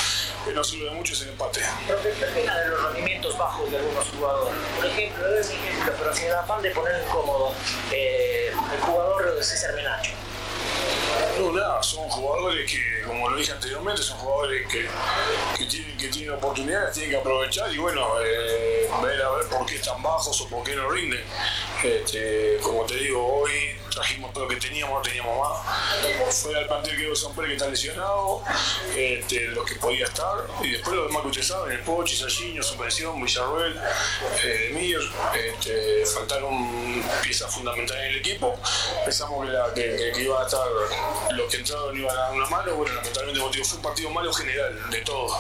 que 0.45 0.53
no 0.53 0.65
sirve 0.65 0.87
de 0.87 0.91
mucho 0.93 1.13
es 1.13 1.23
el 1.23 1.29
empate. 1.31 1.61
¿qué 1.87 2.25
opina 2.25 2.59
de 2.59 2.69
los 2.69 2.83
rendimientos 2.83 3.39
bajos 3.39 3.71
de 3.71 3.79
algunos 3.79 4.09
jugadores? 4.09 4.55
Por 4.77 4.87
ejemplo, 4.87 5.39
es 5.39 5.51
ejemplo, 5.51 5.93
pero 5.99 6.15
sin 6.15 6.27
el 6.27 6.35
afán 6.35 6.63
de 6.63 6.71
poner 6.71 7.03
incómodo, 7.05 7.53
eh, 7.91 8.53
el 8.75 8.81
jugador 8.81 9.43
César 9.43 9.75
Menacho. 9.75 10.13
No, 11.39 11.53
nada, 11.53 11.83
son 11.83 12.09
jugadores 12.09 12.71
que, 12.71 13.03
como 13.07 13.31
lo 13.31 13.37
dije 13.37 13.53
anteriormente, 13.53 14.03
son 14.03 14.19
jugadores 14.19 14.67
que, 14.69 14.87
que, 15.57 15.65
tienen, 15.67 15.97
que 15.97 16.09
tienen 16.09 16.35
oportunidades, 16.35 16.93
tienen 16.95 17.11
que 17.11 17.17
aprovechar 17.17 17.73
y 17.73 17.79
bueno, 17.79 18.07
eh, 18.23 18.89
ver 19.03 19.23
a 19.23 19.31
ver 19.31 19.47
por 19.49 19.67
qué 19.67 19.77
están 19.77 20.03
bajos 20.03 20.41
o 20.41 20.49
por 20.49 20.63
qué 20.65 20.75
no 20.75 20.91
rinden. 20.91 21.25
Este, 21.83 22.59
como 22.63 22.85
te 22.85 22.97
digo, 22.97 23.27
hoy 23.27 23.77
trajimos 23.95 24.33
todo 24.33 24.45
lo 24.45 24.51
que 24.51 24.57
teníamos, 24.57 24.95
no 24.95 25.03
teníamos 25.03 25.39
más. 25.39 26.35
Fue 26.43 26.57
al 26.57 26.67
plantel 26.67 26.97
que 26.97 27.17
San 27.17 27.35
Pérez 27.35 27.49
que 27.51 27.57
está 27.57 27.69
lesionado, 27.69 28.43
este, 28.97 29.49
los 29.49 29.65
que 29.67 29.75
podía 29.77 30.07
estar, 30.07 30.47
y 30.63 30.71
después 30.73 30.97
los 30.97 31.09
demás 31.09 31.23
que 31.23 31.29
ustedes 31.29 31.47
saben, 31.49 31.73
el 31.73 31.81
Pochi, 31.81 32.17
Salliño, 32.17 32.63
Suspensión, 32.63 33.23
Villarruel, 33.23 33.81
eh, 34.45 34.71
Mir, 34.73 35.01
este, 35.35 36.07
faltaron 36.07 37.03
piezas 37.23 37.53
fundamentales 37.53 38.05
en 38.05 38.11
el 38.11 38.17
equipo. 38.19 38.59
Pensamos 39.05 39.47
que, 39.75 39.83
que, 39.83 40.13
que, 40.13 40.23
iba 40.23 40.43
a 40.43 40.47
estar, 40.47 40.67
los 41.33 41.51
que 41.51 41.59
entraron 41.59 41.97
iban 41.97 42.17
a 42.17 42.21
dar 42.21 42.33
una 42.33 42.47
mano, 42.47 42.75
bueno, 42.75 42.95
lamentablemente 42.95 43.65
fue 43.65 43.77
un 43.77 43.83
partido 43.83 44.11
malo 44.11 44.33
general, 44.33 44.91
de 44.91 45.01
todo. 45.03 45.39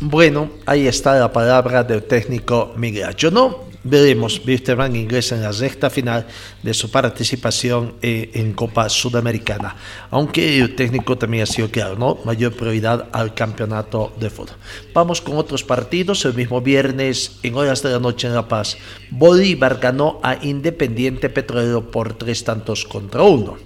Bueno, 0.00 0.50
ahí 0.64 0.86
está 0.86 1.18
la 1.18 1.32
palabra 1.32 1.82
del 1.82 2.04
técnico 2.04 2.72
Miguel. 2.76 3.16
No 3.32 3.64
veremos 3.82 4.40
Wisterman 4.46 4.94
ingresa 4.94 5.34
en 5.34 5.42
la 5.42 5.50
recta 5.50 5.90
final 5.90 6.24
de 6.62 6.72
su 6.72 6.88
participación 6.88 7.94
eh, 8.00 8.30
en 8.34 8.52
Copa 8.52 8.88
Sudamericana, 8.88 9.74
aunque 10.10 10.60
el 10.60 10.76
técnico 10.76 11.18
también 11.18 11.42
ha 11.42 11.46
sido 11.46 11.68
claro, 11.68 11.96
¿no? 11.96 12.18
Mayor 12.24 12.54
prioridad 12.54 13.08
al 13.10 13.34
campeonato 13.34 14.12
de 14.20 14.30
fútbol. 14.30 14.56
Vamos 14.94 15.20
con 15.20 15.36
otros 15.36 15.64
partidos. 15.64 16.24
El 16.24 16.34
mismo 16.34 16.60
viernes, 16.60 17.40
en 17.42 17.56
horas 17.56 17.82
de 17.82 17.90
la 17.90 17.98
noche 17.98 18.28
en 18.28 18.34
La 18.34 18.46
Paz, 18.46 18.76
Bolívar 19.10 19.80
ganó 19.80 20.20
a 20.22 20.36
Independiente 20.44 21.28
Petrolero 21.28 21.90
por 21.90 22.12
tres 22.14 22.44
tantos 22.44 22.84
contra 22.84 23.22
uno. 23.24 23.56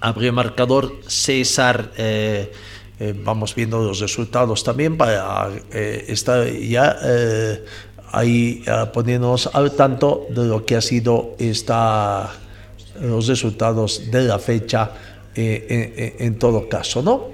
Abrió 0.00 0.30
marcador 0.30 0.92
César. 1.06 1.90
Eh, 1.96 2.52
eh, 3.08 3.14
vamos 3.24 3.54
viendo 3.54 3.82
los 3.82 4.00
resultados 4.00 4.64
también 4.64 4.96
para 4.96 5.50
estar 5.70 6.46
ya 6.50 6.96
ahí 8.14 8.62
uh, 8.66 8.90
poniéndonos 8.92 9.50
al 9.52 9.72
tanto 9.72 10.26
de 10.30 10.46
lo 10.46 10.64
que 10.64 10.76
ha 10.76 10.80
sido 10.80 11.34
esta, 11.38 12.30
los 13.00 13.26
resultados 13.26 14.10
de 14.10 14.22
la 14.22 14.38
fecha 14.38 14.92
eh, 15.34 16.14
en, 16.18 16.26
en, 16.26 16.38
todo 16.38 16.68
caso, 16.68 17.02
¿no? 17.02 17.28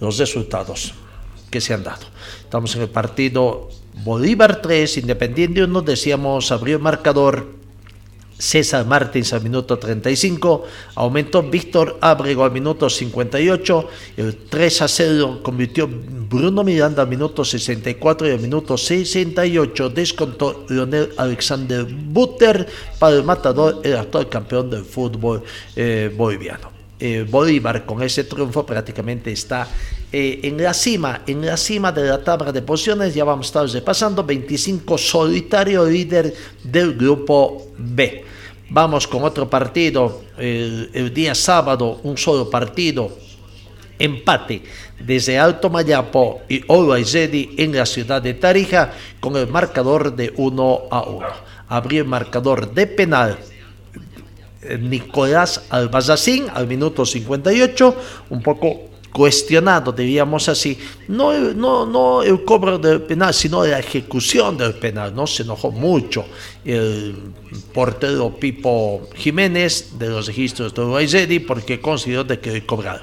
Los 0.00 0.18
resultados 0.18 0.94
que 1.50 1.60
se 1.60 1.74
han 1.74 1.82
dado. 1.82 2.06
Estamos 2.40 2.74
en 2.76 2.82
el 2.82 2.88
partido 2.88 3.68
Bolívar 4.04 4.62
3, 4.62 4.98
Independiente 4.98 5.64
1, 5.64 5.82
decíamos 5.82 6.52
abrió 6.52 6.76
el 6.76 6.82
marcador 6.82 7.63
César 8.38 8.86
Martins 8.86 9.32
al 9.32 9.42
minuto 9.42 9.78
35, 9.78 10.64
aumentó 10.96 11.42
Víctor 11.42 11.98
Ábrego 12.00 12.44
al 12.44 12.52
minuto 12.52 12.90
58, 12.90 13.88
el 14.16 14.36
3 14.48 14.82
a 14.82 14.88
0 14.88 15.40
convirtió 15.42 15.88
Bruno 15.88 16.64
Miranda 16.64 17.02
al 17.02 17.08
minuto 17.08 17.44
64 17.44 18.28
y 18.28 18.30
al 18.32 18.40
minuto 18.40 18.76
68 18.76 19.90
descontó 19.90 20.66
Leonel 20.68 21.12
Alexander 21.16 21.84
Butter 21.84 22.66
para 22.98 23.16
el 23.16 23.24
matador, 23.24 23.80
el 23.84 23.96
actual 23.96 24.28
campeón 24.28 24.70
del 24.70 24.84
fútbol 24.84 25.42
eh, 25.76 26.12
boliviano. 26.16 26.73
Eh, 27.06 27.26
Bolívar 27.28 27.84
con 27.84 28.02
ese 28.02 28.24
triunfo 28.24 28.64
prácticamente 28.64 29.30
está 29.30 29.68
eh, 30.10 30.40
en 30.42 30.56
la 30.56 30.72
cima, 30.72 31.20
en 31.26 31.44
la 31.44 31.58
cima 31.58 31.92
de 31.92 32.04
la 32.04 32.24
tabla 32.24 32.50
de 32.50 32.62
posiciones, 32.62 33.14
ya 33.14 33.24
vamos 33.24 33.44
a 33.44 33.48
estar 33.48 33.68
repasando, 33.68 34.24
25 34.24 34.96
solitario 34.96 35.84
líder 35.84 36.32
del 36.62 36.94
grupo 36.94 37.72
B. 37.76 38.24
Vamos 38.70 39.06
con 39.06 39.22
otro 39.22 39.50
partido, 39.50 40.22
el, 40.38 41.12
día 41.12 41.34
sábado, 41.34 42.00
un 42.04 42.16
solo 42.16 42.48
partido, 42.48 43.18
empate 43.98 44.62
desde 44.98 45.38
Alto 45.38 45.68
Mayapo 45.68 46.40
y 46.48 46.62
Oloaizedi 46.68 47.50
en 47.58 47.76
la 47.76 47.84
ciudad 47.84 48.22
de 48.22 48.32
Tarija 48.32 48.92
con 49.20 49.36
el 49.36 49.48
marcador 49.48 50.16
de 50.16 50.32
1 50.34 50.80
a 50.90 51.02
1. 51.02 51.26
Abrió 51.68 52.00
el 52.00 52.08
marcador 52.08 52.72
de 52.72 52.86
penal 52.86 53.38
Nicolás 54.80 55.62
Albazacín 55.70 56.46
al 56.52 56.66
minuto 56.66 57.04
58, 57.04 57.96
un 58.30 58.42
poco 58.42 58.94
cuestionado, 59.14 59.92
diríamos 59.92 60.48
así, 60.48 60.76
no, 61.06 61.32
no, 61.54 61.86
no 61.86 62.24
el 62.24 62.44
cobro 62.44 62.78
del 62.80 63.02
penal, 63.02 63.32
sino 63.32 63.64
la 63.64 63.78
ejecución 63.78 64.58
del 64.58 64.74
penal, 64.74 65.14
¿no? 65.14 65.24
Se 65.28 65.44
enojó 65.44 65.70
mucho 65.70 66.24
el 66.64 67.14
portero 67.72 68.34
Pipo 68.34 69.08
Jiménez 69.14 69.96
de 70.00 70.08
los 70.08 70.26
registros 70.26 70.74
de 70.74 70.80
Uruguay 70.80 71.38
porque 71.46 71.80
consideró 71.80 72.24
de 72.24 72.40
que 72.40 72.66
cobrado. 72.66 73.02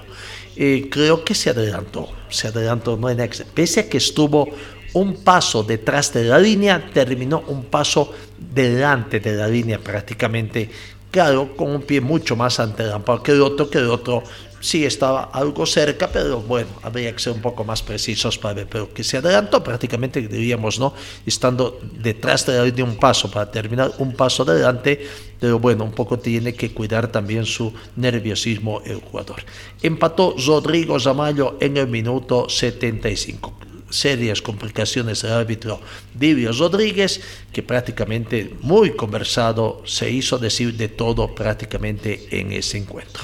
Eh, 0.57 0.89
creo 0.91 1.23
que 1.23 1.33
se 1.33 1.51
adelantó, 1.51 2.09
se 2.29 2.49
adelantó 2.49 2.97
no 2.97 3.09
en 3.09 3.21
ex, 3.21 3.45
pese 3.53 3.79
a 3.79 3.89
que 3.89 3.97
estuvo 3.97 4.49
un 4.93 5.23
paso 5.23 5.63
detrás 5.63 6.13
de 6.13 6.25
la 6.25 6.37
línea, 6.37 6.91
terminó 6.93 7.41
un 7.47 7.63
paso 7.63 8.11
delante 8.37 9.21
de 9.21 9.33
la 9.37 9.47
línea 9.47 9.79
prácticamente 9.79 10.69
claro, 11.11 11.55
con 11.55 11.69
un 11.69 11.81
pie 11.81 12.01
mucho 12.01 12.35
más 12.35 12.59
adelantado 12.59 13.21
que 13.21 13.33
el 13.33 13.41
otro, 13.41 13.69
que 13.69 13.77
el 13.77 13.89
otro 13.89 14.23
sí 14.61 14.85
estaba 14.85 15.23
algo 15.33 15.65
cerca, 15.65 16.07
pero 16.07 16.39
bueno, 16.39 16.69
habría 16.83 17.11
que 17.11 17.19
ser 17.19 17.33
un 17.33 17.41
poco 17.41 17.63
más 17.63 17.81
precisos 17.81 18.37
para 18.37 18.53
ver, 18.53 18.67
pero 18.69 18.93
que 18.93 19.03
se 19.03 19.17
adelantó 19.17 19.63
prácticamente, 19.63 20.21
diríamos, 20.21 20.79
¿no? 20.79 20.93
Estando 21.25 21.79
detrás 21.99 22.45
de 22.45 22.57
la 22.57 22.63
línea 22.63 22.85
un 22.85 22.95
paso 22.95 23.29
para 23.29 23.51
terminar 23.51 23.91
un 23.97 24.13
paso 24.13 24.43
adelante, 24.43 25.05
pero 25.39 25.59
bueno, 25.59 25.83
un 25.83 25.91
poco 25.91 26.19
tiene 26.19 26.53
que 26.53 26.73
cuidar 26.73 27.11
también 27.11 27.45
su 27.45 27.73
nerviosismo 27.95 28.81
el 28.85 29.01
jugador. 29.01 29.43
Empató 29.81 30.35
Rodrigo 30.45 30.99
Zamayo 30.99 31.57
en 31.59 31.77
el 31.77 31.87
minuto 31.87 32.47
75 32.47 33.70
serias 33.91 34.41
complicaciones 34.41 35.21
del 35.21 35.33
árbitro 35.33 35.79
Divio 36.13 36.51
Rodríguez, 36.51 37.21
que 37.51 37.61
prácticamente 37.61 38.55
muy 38.61 38.91
conversado 38.91 39.83
se 39.85 40.09
hizo 40.09 40.37
decir 40.37 40.75
de 40.75 40.87
todo 40.87 41.35
prácticamente 41.35 42.27
en 42.31 42.51
ese 42.51 42.77
encuentro. 42.77 43.23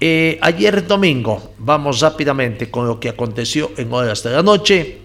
Eh, 0.00 0.38
ayer 0.40 0.86
domingo, 0.86 1.54
vamos 1.58 2.00
rápidamente 2.00 2.70
con 2.70 2.86
lo 2.86 3.00
que 3.00 3.08
aconteció 3.08 3.72
en 3.76 3.92
horas 3.92 4.22
de 4.22 4.30
la 4.30 4.42
noche. 4.42 4.98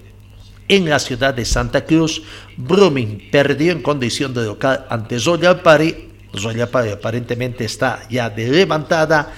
En 0.68 0.88
la 0.90 1.00
ciudad 1.00 1.34
de 1.34 1.46
Santa 1.46 1.84
Cruz, 1.84 2.22
Brumming 2.56 3.30
perdió 3.32 3.72
en 3.72 3.82
condición 3.82 4.34
de 4.34 4.46
local 4.46 4.86
ante 4.90 5.18
Royal 5.20 5.62
Party. 5.62 6.10
Royal 6.34 6.70
Party 6.70 6.92
aparentemente 6.92 7.66
está 7.66 8.08
ya 8.10 8.30
de 8.30 8.48
levantada 8.48 9.34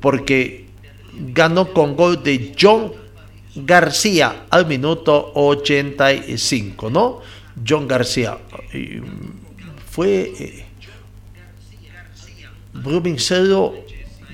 porque 0.00 0.66
ganó 1.12 1.72
con 1.72 1.94
gol 1.94 2.22
de 2.22 2.54
John 2.58 3.01
García 3.54 4.46
al 4.48 4.66
minuto 4.66 5.32
85, 5.34 6.90
¿no? 6.90 7.20
John 7.66 7.86
García. 7.86 8.38
Fue 9.90 10.32
eh, 10.38 10.64
Brumming 12.72 13.18
0, 13.18 13.74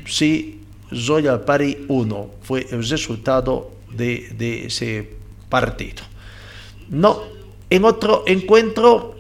sí, 0.07 0.61
Royal 0.91 1.41
Party 1.41 1.87
1. 1.89 2.31
Fue 2.43 2.67
el 2.71 2.89
resultado 2.89 3.73
de, 3.91 4.29
de 4.37 4.67
ese 4.67 5.17
partido. 5.49 6.05
No, 6.89 7.23
en 7.71 7.85
otro 7.85 8.25
encuentro, 8.27 9.17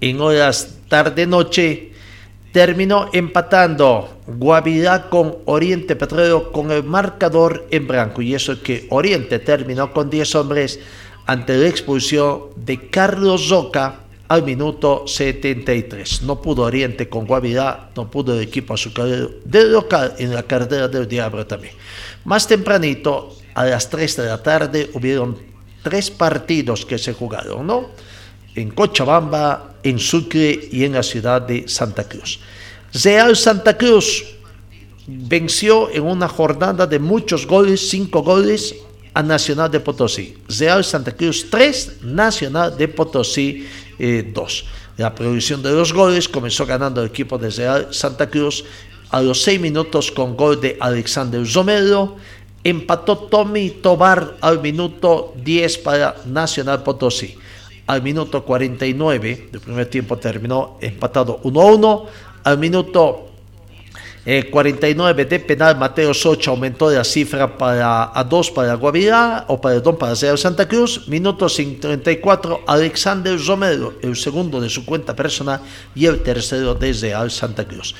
en 0.00 0.20
horas 0.20 0.76
tarde-noche, 0.88 1.89
terminó 2.52 3.08
empatando 3.12 4.20
Guavirá 4.26 5.08
con 5.08 5.38
Oriente 5.44 5.96
Petróleo 5.96 6.50
con 6.52 6.70
el 6.70 6.84
marcador 6.84 7.66
en 7.70 7.86
blanco. 7.86 8.22
Y 8.22 8.34
eso 8.34 8.52
es 8.52 8.58
que 8.60 8.86
Oriente 8.90 9.38
terminó 9.38 9.92
con 9.92 10.10
10 10.10 10.34
hombres 10.34 10.80
ante 11.26 11.56
la 11.56 11.68
expulsión 11.68 12.46
de 12.56 12.88
Carlos 12.88 13.48
Zoca 13.48 14.00
al 14.28 14.44
minuto 14.44 15.06
73. 15.06 16.22
No 16.22 16.40
pudo 16.40 16.62
Oriente 16.62 17.08
con 17.08 17.26
Guavirá, 17.26 17.90
no 17.96 18.10
pudo 18.10 18.34
el 18.34 18.42
equipo 18.42 18.74
azucarero 18.74 19.30
del 19.44 19.72
local 19.72 20.14
en 20.18 20.34
la 20.34 20.44
carrera 20.44 20.88
del 20.88 21.08
Diablo 21.08 21.46
también. 21.46 21.74
Más 22.24 22.46
tempranito, 22.46 23.36
a 23.54 23.64
las 23.64 23.90
3 23.90 24.16
de 24.16 24.26
la 24.26 24.42
tarde, 24.42 24.90
hubieron 24.94 25.36
tres 25.82 26.10
partidos 26.10 26.84
que 26.84 26.98
se 26.98 27.12
jugaron, 27.12 27.66
¿no? 27.66 27.88
En 28.54 28.70
Cochabamba, 28.70 29.74
en 29.82 29.98
Sucre 29.98 30.68
y 30.72 30.84
en 30.84 30.92
la 30.92 31.02
ciudad 31.02 31.42
de 31.42 31.68
Santa 31.68 32.08
Cruz. 32.08 32.40
Real 32.92 33.36
Santa 33.36 33.76
Cruz 33.76 34.24
venció 35.06 35.90
en 35.90 36.02
una 36.02 36.28
jornada 36.28 36.86
de 36.86 36.98
muchos 36.98 37.46
goles, 37.46 37.88
cinco 37.88 38.22
goles, 38.22 38.74
a 39.14 39.22
Nacional 39.22 39.70
de 39.70 39.80
Potosí. 39.80 40.36
Real 40.48 40.84
Santa 40.84 41.12
Cruz 41.12 41.46
3, 41.50 42.02
Nacional 42.02 42.76
de 42.76 42.88
Potosí 42.88 43.66
2. 43.98 43.98
Eh, 43.98 44.64
la 44.96 45.14
producción 45.14 45.62
de 45.62 45.72
los 45.72 45.92
goles 45.92 46.28
comenzó 46.28 46.66
ganando 46.66 47.00
el 47.00 47.08
equipo 47.08 47.38
de 47.38 47.50
Real 47.50 47.88
Santa 47.90 48.28
Cruz 48.28 48.64
a 49.10 49.20
los 49.20 49.42
6 49.42 49.60
minutos 49.60 50.10
con 50.10 50.36
gol 50.36 50.60
de 50.60 50.76
Alexander 50.78 51.42
Romero. 51.52 52.16
Empató 52.62 53.16
Tommy 53.16 53.70
Tobar 53.70 54.36
al 54.40 54.60
minuto 54.60 55.34
10 55.42 55.78
para 55.78 56.16
Nacional 56.26 56.82
Potosí. 56.82 57.36
Al 57.90 58.02
minuto 58.02 58.44
49 58.44 59.48
del 59.50 59.60
primer 59.60 59.86
tiempo 59.86 60.16
terminó 60.16 60.78
empatado 60.80 61.40
1-1. 61.42 62.06
Al 62.44 62.56
minuto 62.56 63.32
49 64.24 65.24
de 65.24 65.40
penal, 65.40 65.76
Mateo 65.76 66.14
Socha 66.14 66.52
aumentó 66.52 66.88
la 66.88 67.02
cifra 67.02 67.58
para, 67.58 68.16
a 68.16 68.22
2 68.22 68.52
para 68.52 68.74
Guavirá, 68.74 69.44
o 69.48 69.60
perdón, 69.60 69.98
para 69.98 70.14
Real 70.14 70.38
Santa 70.38 70.68
Cruz. 70.68 71.08
Minuto 71.08 71.48
34, 71.48 72.60
Alexander 72.64 73.36
Romero, 73.44 73.94
el 74.02 74.14
segundo 74.14 74.60
de 74.60 74.70
su 74.70 74.86
cuenta 74.86 75.16
personal 75.16 75.60
y 75.92 76.06
el 76.06 76.22
tercero 76.22 76.76
de 76.76 76.92
Real 76.92 77.28
Santa 77.28 77.66
Cruz. 77.66 77.96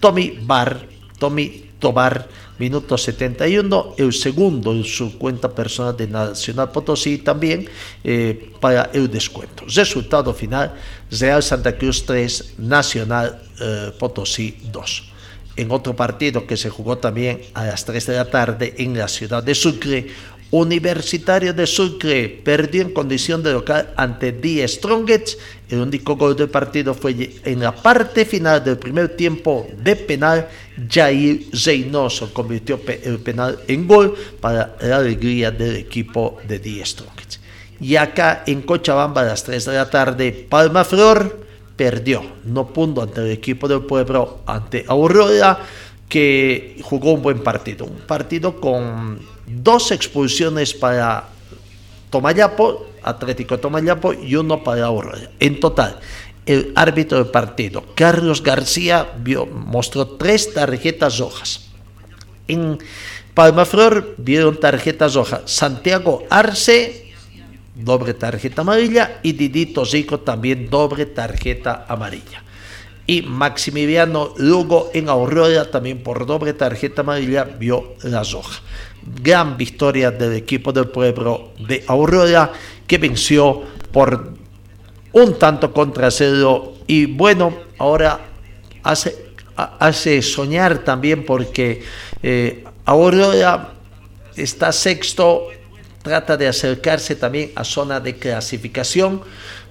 Tommy 0.00 0.38
Bar, 0.40 0.86
Tommy 1.18 1.68
Tobar, 1.84 2.26
minuto 2.58 2.96
71, 2.96 3.96
el 3.98 4.14
segundo 4.14 4.72
en 4.72 4.84
su 4.84 5.18
cuenta 5.18 5.50
personal 5.50 5.94
de 5.94 6.08
Nacional 6.08 6.70
Potosí 6.70 7.18
también 7.18 7.68
eh, 8.02 8.52
para 8.58 8.88
el 8.94 9.10
descuento. 9.10 9.66
Resultado 9.68 10.32
final, 10.32 10.72
Real 11.10 11.42
Santa 11.42 11.76
Cruz 11.76 12.06
3, 12.06 12.54
Nacional 12.56 13.38
eh, 13.60 13.92
Potosí 13.98 14.56
2 14.72 15.10
en 15.56 15.70
otro 15.70 15.94
partido 15.94 16.46
que 16.46 16.56
se 16.56 16.70
jugó 16.70 16.98
también 16.98 17.42
a 17.52 17.66
las 17.66 17.84
3 17.84 18.06
de 18.06 18.16
la 18.16 18.30
tarde 18.30 18.74
en 18.78 18.96
la 18.96 19.06
ciudad 19.06 19.42
de 19.42 19.54
Sucre, 19.54 20.08
Universitario 20.54 21.52
de 21.52 21.66
Sucre 21.66 22.28
perdió 22.44 22.82
en 22.82 22.92
condición 22.92 23.42
de 23.42 23.52
local 23.52 23.92
ante 23.96 24.30
Die 24.30 24.66
Strongets. 24.68 25.36
El 25.68 25.80
único 25.80 26.14
gol 26.14 26.36
del 26.36 26.48
partido 26.48 26.94
fue 26.94 27.40
en 27.44 27.58
la 27.58 27.74
parte 27.74 28.24
final 28.24 28.62
del 28.62 28.78
primer 28.78 29.16
tiempo 29.16 29.66
de 29.76 29.96
penal. 29.96 30.48
Jair 30.88 31.46
Reynoso 31.64 32.32
convirtió 32.32 32.80
el 32.86 33.18
penal 33.18 33.58
en 33.66 33.88
gol 33.88 34.14
para 34.40 34.76
la 34.80 34.98
alegría 34.98 35.50
del 35.50 35.74
equipo 35.74 36.38
de 36.46 36.60
Die 36.60 36.86
Strongets. 36.86 37.40
Y 37.80 37.96
acá 37.96 38.44
en 38.46 38.62
Cochabamba 38.62 39.22
a 39.22 39.24
las 39.24 39.42
3 39.42 39.64
de 39.64 39.72
la 39.72 39.90
tarde, 39.90 40.46
Palma 40.48 40.84
Flor 40.84 41.46
perdió, 41.74 42.22
no 42.44 42.72
pudo 42.72 43.02
ante 43.02 43.22
el 43.22 43.32
equipo 43.32 43.66
del 43.66 43.82
pueblo, 43.82 44.42
ante 44.46 44.84
Aurora, 44.86 45.58
que 46.08 46.76
jugó 46.84 47.14
un 47.14 47.22
buen 47.22 47.42
partido. 47.42 47.86
Un 47.86 48.06
partido 48.06 48.60
con 48.60 49.33
dos 49.46 49.90
expulsiones 49.90 50.74
para 50.74 51.28
Tomayapo, 52.10 52.86
Atlético 53.02 53.58
Tomayapo, 53.58 54.12
y 54.12 54.36
uno 54.36 54.62
para 54.62 54.86
Aurora. 54.86 55.30
En 55.40 55.60
total, 55.60 55.98
el 56.46 56.72
árbitro 56.74 57.18
del 57.18 57.30
partido, 57.30 57.84
Carlos 57.94 58.42
García, 58.42 59.12
vio, 59.18 59.46
mostró 59.46 60.06
tres 60.06 60.52
tarjetas 60.52 61.18
rojas. 61.18 61.68
En 62.46 62.78
Palmaflor 63.32 64.14
vieron 64.18 64.60
tarjetas 64.60 65.14
rojas 65.14 65.42
Santiago 65.46 66.24
Arce, 66.30 67.12
doble 67.74 68.14
tarjeta 68.14 68.60
amarilla 68.60 69.18
y 69.22 69.32
Didito 69.32 69.84
Zico 69.84 70.20
también 70.20 70.70
doble 70.70 71.06
tarjeta 71.06 71.86
amarilla. 71.88 72.42
Y 73.06 73.22
Maximiliano 73.22 74.34
Lugo 74.38 74.90
en 74.94 75.08
Aurora 75.08 75.70
también 75.70 76.02
por 76.02 76.26
doble 76.26 76.54
tarjeta 76.54 77.02
amarilla 77.02 77.44
vio 77.44 77.96
la 78.02 78.22
roja. 78.22 78.62
Gran 79.22 79.56
victoria 79.56 80.10
del 80.10 80.34
equipo 80.34 80.72
del 80.72 80.88
pueblo 80.88 81.52
de 81.58 81.84
Aurora 81.86 82.52
que 82.86 82.98
venció 82.98 83.62
por 83.92 84.34
un 85.12 85.38
tanto 85.38 85.72
contra 85.72 86.10
cero. 86.10 86.74
Y 86.86 87.06
bueno, 87.06 87.54
ahora 87.78 88.20
hace, 88.82 90.22
soñar 90.22 90.78
también 90.78 91.24
porque 91.24 91.82
eh, 92.22 92.64
Aurora 92.84 93.74
está 94.36 94.72
sexto 94.72 95.48
trata 96.04 96.36
de 96.36 96.46
acercarse 96.46 97.16
también 97.16 97.50
a 97.54 97.64
zona 97.64 97.98
de 97.98 98.16
clasificación 98.16 99.22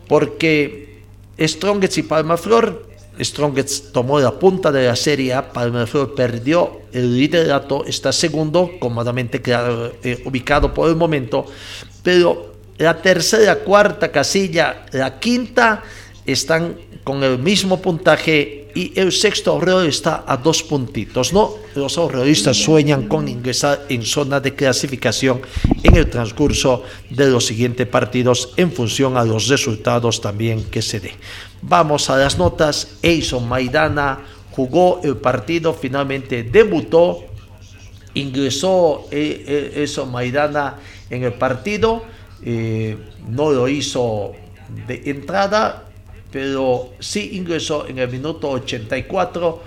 porque 0.07 1.03
Strongets 1.39 1.97
y 1.99 2.03
Palmaflor, 2.03 2.89
Strongets 3.19 3.91
tomó 3.91 4.19
la 4.19 4.31
punta 4.31 4.71
de 4.71 4.87
la 4.87 4.95
serie 4.95 5.33
A, 5.33 5.51
Palmaflor 5.51 6.15
perdió 6.15 6.81
el 6.91 7.17
liderato, 7.17 7.85
está 7.85 8.11
segundo, 8.11 8.71
cómodamente 8.79 9.41
eh, 10.03 10.23
ubicado 10.25 10.73
por 10.73 10.89
el 10.89 10.95
momento, 10.95 11.45
pero 12.01 12.53
la 12.77 13.01
tercera, 13.01 13.57
cuarta 13.57 14.11
casilla, 14.11 14.85
la 14.91 15.19
quinta 15.19 15.83
están 16.25 16.75
con 17.03 17.23
el 17.23 17.37
mismo 17.37 17.81
puntaje 17.81 18.62
y 18.75 18.91
el 18.99 19.11
sexto 19.11 19.51
ahorro 19.51 19.81
está 19.81 20.23
a 20.25 20.37
dos 20.37 20.63
puntitos, 20.63 21.31
¿no? 21.31 21.55
Los 21.75 21.97
ahorristas 21.97 22.57
sueñan 22.57 23.07
con 23.07 23.27
ingresar 23.27 23.85
en 23.89 24.03
zona 24.03 24.39
de 24.39 24.55
clasificación 24.55 25.41
en 25.83 25.95
el 25.95 26.09
transcurso 26.09 26.83
de 27.09 27.29
los 27.29 27.45
siguientes 27.45 27.87
partidos 27.87 28.53
en 28.57 28.71
función 28.71 29.17
a 29.17 29.23
los 29.23 29.47
resultados 29.47 30.21
también 30.21 30.63
que 30.65 30.81
se 30.81 30.99
dé. 30.99 31.11
Vamos 31.61 32.09
a 32.09 32.17
las 32.17 32.37
notas. 32.37 32.97
Eison 33.01 33.47
Maidana 33.47 34.21
jugó 34.51 35.01
el 35.03 35.17
partido, 35.17 35.73
finalmente 35.73 36.43
debutó, 36.43 37.25
ingresó 38.13 39.05
Eison 39.11 40.11
Maidana 40.11 40.79
en 41.09 41.23
el 41.23 41.33
partido, 41.33 42.03
eh, 42.43 42.97
no 43.29 43.51
lo 43.51 43.67
hizo 43.67 44.33
de 44.87 45.03
entrada, 45.05 45.92
pero 46.33 46.93
sí 46.99 47.29
ingresó 47.33 47.87
en 47.87 47.99
el 47.99 48.09
minuto 48.09 48.49
84, 48.49 49.61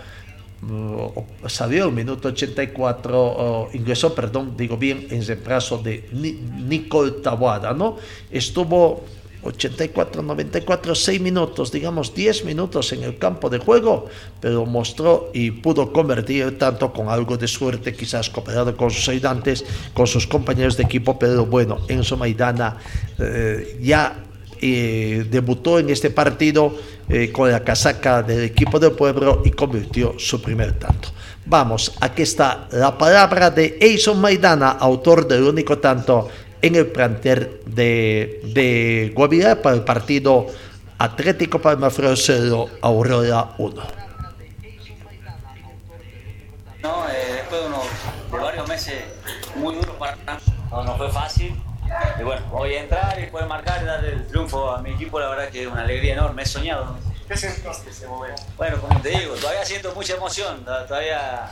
mm, 0.63 1.47
salió 1.47 1.85
el 1.87 1.93
minuto 1.93 2.27
84, 2.27 3.71
ingresó, 3.73 4.13
perdón, 4.13 4.57
digo 4.57 4.77
bien, 4.77 5.07
en 5.09 5.25
reemplazo 5.25 5.79
de 5.79 6.09
Nicole 6.13 7.23
Tabuada, 7.23 7.73
¿no? 7.73 7.99
Estuvo 8.33 9.05
84, 9.45 10.23
94, 10.23 10.95
6 10.97 11.21
minutos, 11.21 11.71
digamos 11.71 12.13
10 12.13 12.45
minutos 12.45 12.93
en 12.93 13.05
el 13.05 13.17
campo 13.17 13.49
de 13.49 13.59
juego, 13.59 14.07
pero 14.41 14.67
mostró 14.67 15.31
y 15.33 15.53
pudo 15.53 15.93
convertir 15.93 16.59
tanto 16.59 16.93
con 16.93 17.09
algo 17.09 17.37
de 17.37 17.47
suerte, 17.47 17.95
quizás 17.95 18.29
cooperado 18.29 18.77
con 18.77 18.91
sus 18.91 19.09
ayudantes, 19.09 19.65
con 19.95 20.09
sus 20.09 20.27
compañeros 20.27 20.77
de 20.77 20.83
equipo, 20.83 21.17
pero 21.17 21.47
bueno, 21.47 21.79
Enzo 21.87 22.17
Maidana 22.17 22.79
eh, 23.21 23.79
ya 23.81 24.26
eh, 24.61 25.27
debutó 25.31 25.79
en 25.79 25.91
este 25.91 26.11
partido 26.11 26.75
eh, 27.09 27.31
con 27.33 27.51
la 27.51 27.63
casaca 27.63 28.23
del 28.23 28.45
equipo 28.45 28.79
del 28.79 28.93
pueblo 28.93 29.43
y 29.45 29.51
convirtió 29.51 30.19
su 30.19 30.41
primer 30.41 30.73
tanto. 30.73 31.09
Vamos, 31.45 31.95
aquí 32.01 32.23
está 32.23 32.67
la 32.73 32.99
palabra 32.99 33.51
de 33.51 33.79
Eison 33.81 34.21
Maidana, 34.21 34.71
autor 34.71 35.29
del 35.29 35.45
único 35.45 35.79
tanto 35.79 36.29
en 36.61 36.75
el 36.75 36.87
plantel 36.87 37.61
de, 37.67 38.41
de 38.53 39.57
para 39.63 39.77
el 39.77 39.83
partido 39.83 40.47
Atlético 40.99 41.61
Palmaflor 41.61 42.17
0, 42.17 42.67
Aurora 42.81 43.51
1. 43.59 43.83
No, 46.83 47.09
eh, 47.09 47.33
después 47.35 47.61
de, 47.61 47.67
unos, 47.67 47.87
varios 48.31 48.69
meses 48.69 48.95
muy 49.55 49.75
duros 49.75 49.95
para 49.99 50.17
no, 50.71 50.85
no 50.85 50.97
fue 50.97 51.11
fácil 51.11 51.55
y 52.19 52.23
bueno, 52.23 52.47
voy 52.51 52.75
a 52.75 52.81
entrar 52.83 53.19
y 53.21 53.27
poder 53.27 53.47
marcar 53.47 53.83
y 53.83 53.87
darle 53.87 54.13
el 54.13 54.27
triunfo 54.27 54.71
a 54.71 54.81
mi 54.83 54.91
equipo, 54.93 55.21
la 55.21 55.29
verdad 55.29 55.49
que 55.49 55.63
es 55.63 55.69
una 55.69 55.83
alegría 55.83 56.15
enorme, 56.15 56.43
he 56.43 56.47
soñado. 56.47 56.97
¿Qué 57.29 57.37
sentiste 57.37 57.91
ese 57.91 58.07
momento? 58.07 58.43
Bueno, 58.57 58.81
como 58.81 59.01
te 59.01 59.11
digo, 59.11 59.35
todavía 59.35 59.65
siento 59.65 59.93
mucha 59.95 60.15
emoción, 60.15 60.65
todavía 60.65 61.51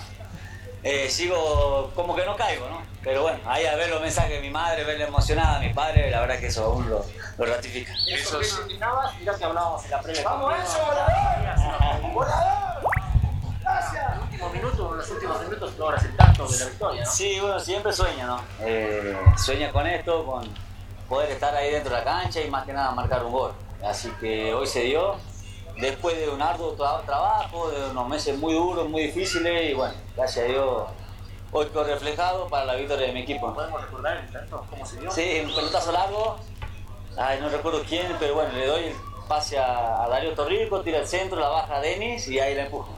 eh, 0.82 1.08
sigo 1.10 1.90
como 1.94 2.14
que 2.14 2.24
no 2.24 2.36
caigo, 2.36 2.68
¿no? 2.68 2.82
Pero 3.02 3.22
bueno, 3.22 3.38
ahí 3.46 3.66
a 3.66 3.74
ver 3.74 3.90
los 3.90 4.00
mensajes 4.00 4.30
de 4.30 4.40
mi 4.40 4.50
madre, 4.50 4.84
verla 4.84 5.06
emocionada, 5.06 5.58
mi 5.58 5.74
padre, 5.74 6.10
la 6.10 6.20
verdad 6.20 6.38
que 6.38 6.46
eso 6.46 6.64
aún 6.64 6.88
lo, 6.88 7.04
lo 7.36 7.44
ratifica. 7.44 7.92
Eso 8.08 8.38
que 8.38 8.46
terminabas, 8.46 9.18
mirá 9.18 9.34
que 9.36 9.44
hablábamos 9.44 9.84
en 9.84 9.90
la 9.90 10.00
previa. 10.00 10.22
¡Vamos, 10.24 10.54
eso, 10.62 10.78
volador! 10.86 12.12
¡Volador! 12.14 12.63
Minutos, 14.54 14.96
los 14.96 15.10
últimos 15.10 15.42
minutos 15.42 15.78
logras 15.78 16.04
el 16.04 16.16
tanto 16.16 16.46
de 16.46 16.58
la 16.58 16.64
victoria, 16.66 17.04
¿no? 17.04 17.10
Sí, 17.10 17.38
bueno, 17.40 17.60
siempre 17.60 17.92
sueña, 17.92 18.26
¿no? 18.26 18.40
Eh, 18.60 19.16
sueña 19.36 19.70
con 19.72 19.86
esto, 19.86 20.24
con 20.24 20.48
poder 21.08 21.30
estar 21.32 21.54
ahí 21.54 21.70
dentro 21.72 21.92
de 21.94 21.98
la 21.98 22.04
cancha 22.04 22.40
y 22.40 22.48
más 22.50 22.64
que 22.64 22.72
nada 22.72 22.90
marcar 22.92 23.24
un 23.24 23.32
gol. 23.32 23.52
Así 23.84 24.10
que 24.20 24.54
hoy 24.54 24.66
se 24.66 24.80
dio, 24.82 25.16
después 25.78 26.16
de 26.18 26.28
un 26.30 26.40
arduo 26.40 26.76
tra- 26.76 27.04
trabajo, 27.04 27.68
de 27.70 27.90
unos 27.90 28.08
meses 28.08 28.38
muy 28.38 28.54
duros, 28.54 28.88
muy 28.88 29.02
difíciles 29.02 29.70
y 29.70 29.74
bueno, 29.74 29.94
gracias 30.16 30.44
a 30.46 30.48
Dios 30.48 30.84
hoy 31.52 31.66
quedó 31.66 31.84
reflejado 31.84 32.48
para 32.48 32.64
la 32.64 32.74
victoria 32.74 33.06
de 33.08 33.12
mi 33.12 33.20
equipo. 33.20 33.54
¿Podemos 33.54 33.80
recordar 33.80 34.16
el 34.16 34.32
tanto? 34.32 34.66
¿Cómo 34.70 34.84
se 34.86 34.98
dio? 34.98 35.10
Sí, 35.10 35.42
un 35.44 35.54
pelotazo 35.54 35.92
largo, 35.92 36.36
ay, 37.16 37.38
no 37.40 37.48
recuerdo 37.48 37.82
quién, 37.88 38.16
pero 38.18 38.34
bueno, 38.34 38.52
le 38.54 38.66
doy 38.66 38.84
el 38.86 38.94
pase 39.28 39.58
a, 39.58 40.02
a 40.04 40.08
Darío 40.08 40.34
Torrico, 40.34 40.80
tira 40.80 40.98
el 40.98 41.06
centro, 41.06 41.38
la 41.38 41.48
baja 41.48 41.76
a 41.76 41.80
Denis 41.80 42.26
y 42.28 42.40
ahí 42.40 42.54
la 42.54 42.62
empujo. 42.64 42.88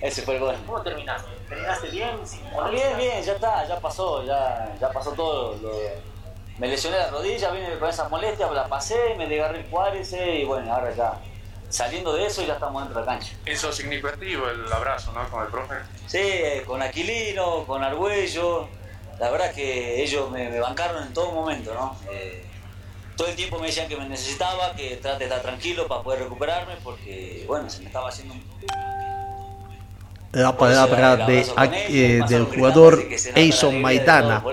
Ese 0.00 0.22
fue 0.22 0.34
el 0.34 0.40
gol. 0.40 0.56
¿Cómo 0.66 0.82
terminaste? 0.82 1.30
¿Terminaste 1.48 1.88
bien? 1.88 2.26
Sin 2.26 2.40
Bien, 2.70 2.96
bien, 2.96 3.22
ya 3.22 3.32
está, 3.32 3.66
ya 3.66 3.80
pasó, 3.80 4.24
ya, 4.24 4.74
ya 4.80 4.90
pasó 4.90 5.12
todo. 5.12 5.56
lo- 5.56 6.16
me 6.58 6.68
lesioné 6.68 6.96
la 6.98 7.10
rodilla, 7.10 7.50
vine 7.50 7.78
con 7.78 7.88
esas 7.90 8.10
molestias, 8.10 8.50
la 8.52 8.66
pasé, 8.66 9.14
me 9.18 9.26
desgarré 9.26 9.58
el 9.60 9.66
cuádriceps 9.66 10.40
y 10.40 10.44
bueno, 10.44 10.72
ahora 10.72 10.90
ya 10.94 11.20
saliendo 11.68 12.14
de 12.14 12.24
eso 12.26 12.42
ya 12.42 12.54
estamos 12.54 12.82
dentro 12.82 13.00
de 13.00 13.06
la 13.06 13.12
cancha. 13.12 13.34
Eso 13.44 13.70
significativo 13.72 14.48
el 14.48 14.72
abrazo, 14.72 15.12
¿no? 15.12 15.28
Con 15.28 15.42
el 15.42 15.48
profe. 15.48 15.74
Sí, 16.06 16.18
eh, 16.22 16.62
con 16.66 16.80
Aquilino, 16.80 17.64
con 17.66 17.84
Argüello, 17.84 18.68
la 19.18 19.30
verdad 19.30 19.52
que 19.52 20.02
ellos 20.02 20.30
me, 20.30 20.48
me 20.48 20.58
bancaron 20.60 21.02
en 21.02 21.12
todo 21.12 21.32
momento, 21.32 21.74
¿no? 21.74 21.94
Eh, 22.10 22.46
todo 23.16 23.28
el 23.28 23.36
tiempo 23.36 23.58
me 23.58 23.66
decían 23.66 23.86
que 23.88 23.96
me 23.96 24.08
necesitaba, 24.08 24.72
que 24.74 24.96
trate 24.96 25.18
de 25.20 25.24
estar 25.24 25.42
tranquilo 25.42 25.86
para 25.88 26.02
poder 26.02 26.20
recuperarme, 26.20 26.76
porque 26.82 27.44
bueno, 27.46 27.68
se 27.68 27.80
me 27.80 27.86
estaba 27.86 28.08
haciendo 28.08 28.32
un 28.34 28.42
La 30.36 30.54
Por 30.54 30.70
eso 30.70 30.86
palabra 30.86 31.26
de, 31.26 31.46
eh, 31.88 32.20
del 32.28 32.44
jugador 32.44 33.02
la 33.02 33.40
Eison 33.40 33.80
Maidana 33.80 34.44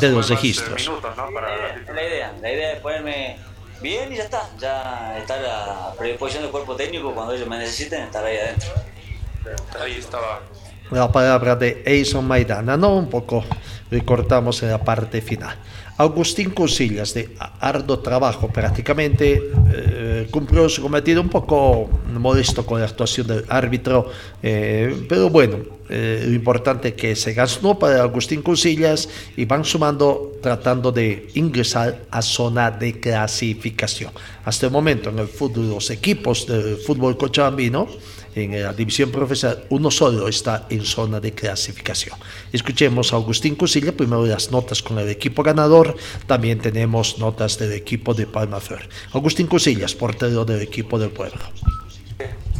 de 0.00 0.08
los 0.08 0.28
eh, 0.28 0.34
registros. 0.34 0.90
la 1.16 1.30
La 1.30 1.52
idea, 1.52 1.84
la 1.94 2.02
idea, 2.02 2.34
la 2.42 2.52
idea 2.52 2.72
es 2.72 2.80
ponerme 2.80 3.36
bien 3.80 4.12
y 4.12 4.16
ya 4.16 4.24
está, 4.24 4.50
ya 4.58 5.16
estar 5.16 5.38
a 5.46 5.92
predisposición 5.96 6.42
del 6.42 6.50
cuerpo 6.50 6.74
técnico 6.74 7.14
cuando 7.14 7.32
ellos 7.32 7.46
me 7.46 7.58
necesiten, 7.58 8.02
estar 8.02 8.24
ahí 8.24 8.38
adentro. 8.38 8.70
Ahí 9.80 9.98
estaba. 9.98 10.40
la 10.90 11.12
palabra 11.12 11.54
de 11.54 11.84
Eison 11.86 12.26
Maidana, 12.26 12.76
¿no? 12.76 12.96
Un 12.96 13.08
poco 13.08 13.44
recortamos 13.92 14.64
en 14.64 14.70
la 14.70 14.78
parte 14.82 15.20
final. 15.20 15.56
Agustín 15.96 16.50
Cusillas, 16.50 17.14
de 17.14 17.36
arduo 17.60 18.00
trabajo 18.00 18.48
prácticamente, 18.48 19.40
eh, 19.72 20.28
cumplió 20.30 20.68
su 20.68 20.82
cometido 20.82 21.20
un 21.20 21.28
poco 21.28 21.88
modesto 22.12 22.66
con 22.66 22.80
la 22.80 22.86
actuación 22.86 23.26
del 23.28 23.44
árbitro, 23.48 24.10
eh, 24.42 25.06
pero 25.08 25.30
bueno, 25.30 25.58
eh, 25.88 26.24
lo 26.26 26.32
importante 26.32 26.88
es 26.88 26.94
que 26.94 27.14
se 27.14 27.32
ganó 27.32 27.78
para 27.78 28.02
Agustín 28.02 28.42
Cusillas 28.42 29.08
y 29.36 29.44
van 29.44 29.64
sumando 29.64 30.32
tratando 30.42 30.90
de 30.90 31.28
ingresar 31.34 32.02
a 32.10 32.22
zona 32.22 32.70
de 32.70 32.98
clasificación. 32.98 34.10
Hasta 34.44 34.66
el 34.66 34.72
momento 34.72 35.10
en 35.10 35.18
el 35.20 35.28
fútbol, 35.28 35.68
los 35.70 35.90
equipos 35.90 36.46
del 36.46 36.76
fútbol 36.78 37.16
cochabambino, 37.16 37.86
en 38.34 38.62
la 38.62 38.72
división 38.72 39.10
profesional, 39.10 39.64
uno 39.70 39.90
solo 39.90 40.28
está 40.28 40.66
en 40.68 40.84
zona 40.84 41.20
de 41.20 41.32
clasificación. 41.32 42.18
Escuchemos 42.52 43.12
a 43.12 43.16
Agustín 43.16 43.54
Cusilla, 43.54 43.92
primero 43.92 44.26
las 44.26 44.50
notas 44.50 44.82
con 44.82 44.98
el 44.98 45.08
equipo 45.08 45.42
ganador, 45.42 45.96
también 46.26 46.60
tenemos 46.60 47.18
notas 47.18 47.58
del 47.58 47.72
equipo 47.72 48.14
de 48.14 48.26
Palma 48.26 48.60
Flor. 48.60 48.82
Agustín 49.12 49.46
Cusillas, 49.46 49.94
portero 49.94 50.44
del 50.44 50.62
equipo 50.62 50.98
del 50.98 51.10
pueblo. 51.10 51.40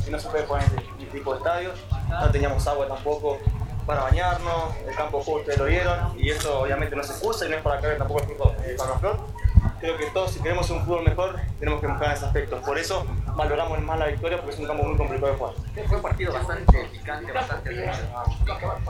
y 0.07 0.11
no 0.11 0.19
se 0.19 0.29
puede 0.29 0.45
poner 0.45 0.67
este 0.99 1.19
tipo 1.19 1.33
de 1.33 1.39
estadios. 1.39 1.75
No 2.09 2.31
teníamos 2.31 2.67
agua 2.67 2.87
tampoco 2.87 3.39
para 3.87 4.03
bañarnos, 4.03 4.77
el 4.89 4.95
campo 4.95 5.23
de 5.25 5.33
ustedes 5.33 5.59
lo 5.59 5.65
vieron 5.67 6.19
y 6.19 6.31
eso 6.31 6.61
obviamente 6.61 6.97
no 6.97 7.03
se 7.03 7.13
excusa 7.13 7.47
y 7.47 7.51
no 7.51 7.57
es 7.57 7.63
para 7.63 7.81
caer 7.81 7.99
tampoco 7.99 8.21
el 8.21 8.27
fútbol 8.29 8.57
de 8.65 8.75
Palmaflor. 8.75 9.44
Creo 9.85 9.99
que 9.99 10.07
todos 10.07 10.31
si 10.31 10.41
queremos 10.41 10.71
un 10.71 10.83
fútbol 10.83 11.05
mejor 11.05 11.39
tenemos 11.61 11.79
que 11.79 11.89
mejorar 11.89 12.17
ese 12.17 12.25
aspecto. 12.25 12.59
Por 12.63 12.79
eso 12.79 13.05
valoramos 13.37 13.79
más 13.83 13.99
la 13.99 14.07
victoria 14.07 14.39
porque 14.39 14.55
es 14.55 14.59
un 14.59 14.67
campo 14.67 14.83
muy 14.83 14.97
complicado 14.97 15.31
de 15.33 15.37
jugar. 15.37 15.55
Fue 15.87 15.97
un 15.97 16.03
partido 16.03 16.33
bastante 16.33 16.85
picante, 16.87 17.31
bastante. 17.31 17.91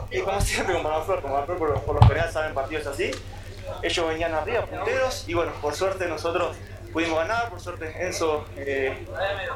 Y 0.09 0.21
como 0.21 0.39
siempre 0.39 0.73
con 0.73 0.83
Palmaflor, 0.83 1.21
como 1.21 1.33
Palmaflor 1.33 1.57
por, 1.57 1.81
por 1.81 1.95
lo 1.95 2.07
general 2.07 2.31
saben 2.31 2.53
partidos 2.53 2.87
así, 2.87 3.11
ellos 3.81 4.07
venían 4.07 4.33
arriba, 4.35 4.65
punteros 4.67 5.27
y 5.27 5.33
bueno, 5.33 5.51
por 5.61 5.75
suerte 5.75 6.07
nosotros 6.07 6.55
pudimos 6.93 7.19
ganar, 7.19 7.49
por 7.49 7.59
suerte 7.59 7.93
Enzo 7.99 8.45
eh, 8.55 9.05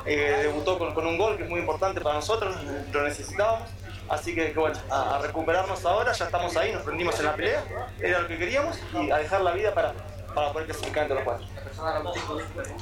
eh, 0.05 0.39
debutó 0.43 0.77
con, 0.77 0.93
con 0.93 1.07
un 1.07 1.17
gol 1.17 1.37
que 1.37 1.43
es 1.43 1.49
muy 1.49 1.61
importante 1.61 2.01
para 2.01 2.15
nosotros, 2.15 2.53
lo 2.91 3.03
necesitábamos. 3.03 3.69
Así 4.09 4.35
que, 4.35 4.51
que 4.51 4.59
bueno, 4.59 4.77
a, 4.89 5.15
a 5.15 5.21
recuperarnos 5.21 5.85
ahora, 5.85 6.11
ya 6.11 6.25
estamos 6.25 6.57
ahí, 6.57 6.73
nos 6.73 6.81
prendimos 6.81 7.17
en 7.17 7.25
la 7.27 7.35
pelea, 7.35 7.63
era 8.01 8.19
lo 8.19 8.27
que 8.27 8.37
queríamos 8.37 8.77
y 8.93 9.09
a 9.09 9.19
dejar 9.19 9.39
la 9.41 9.51
vida 9.51 9.73
para, 9.73 9.93
para 10.33 10.51
poder 10.53 10.67
clasificar 10.67 11.03
entre 11.03 11.15
los 11.15 11.23
cuatro. 11.23 11.45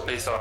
Listo. 0.07 0.31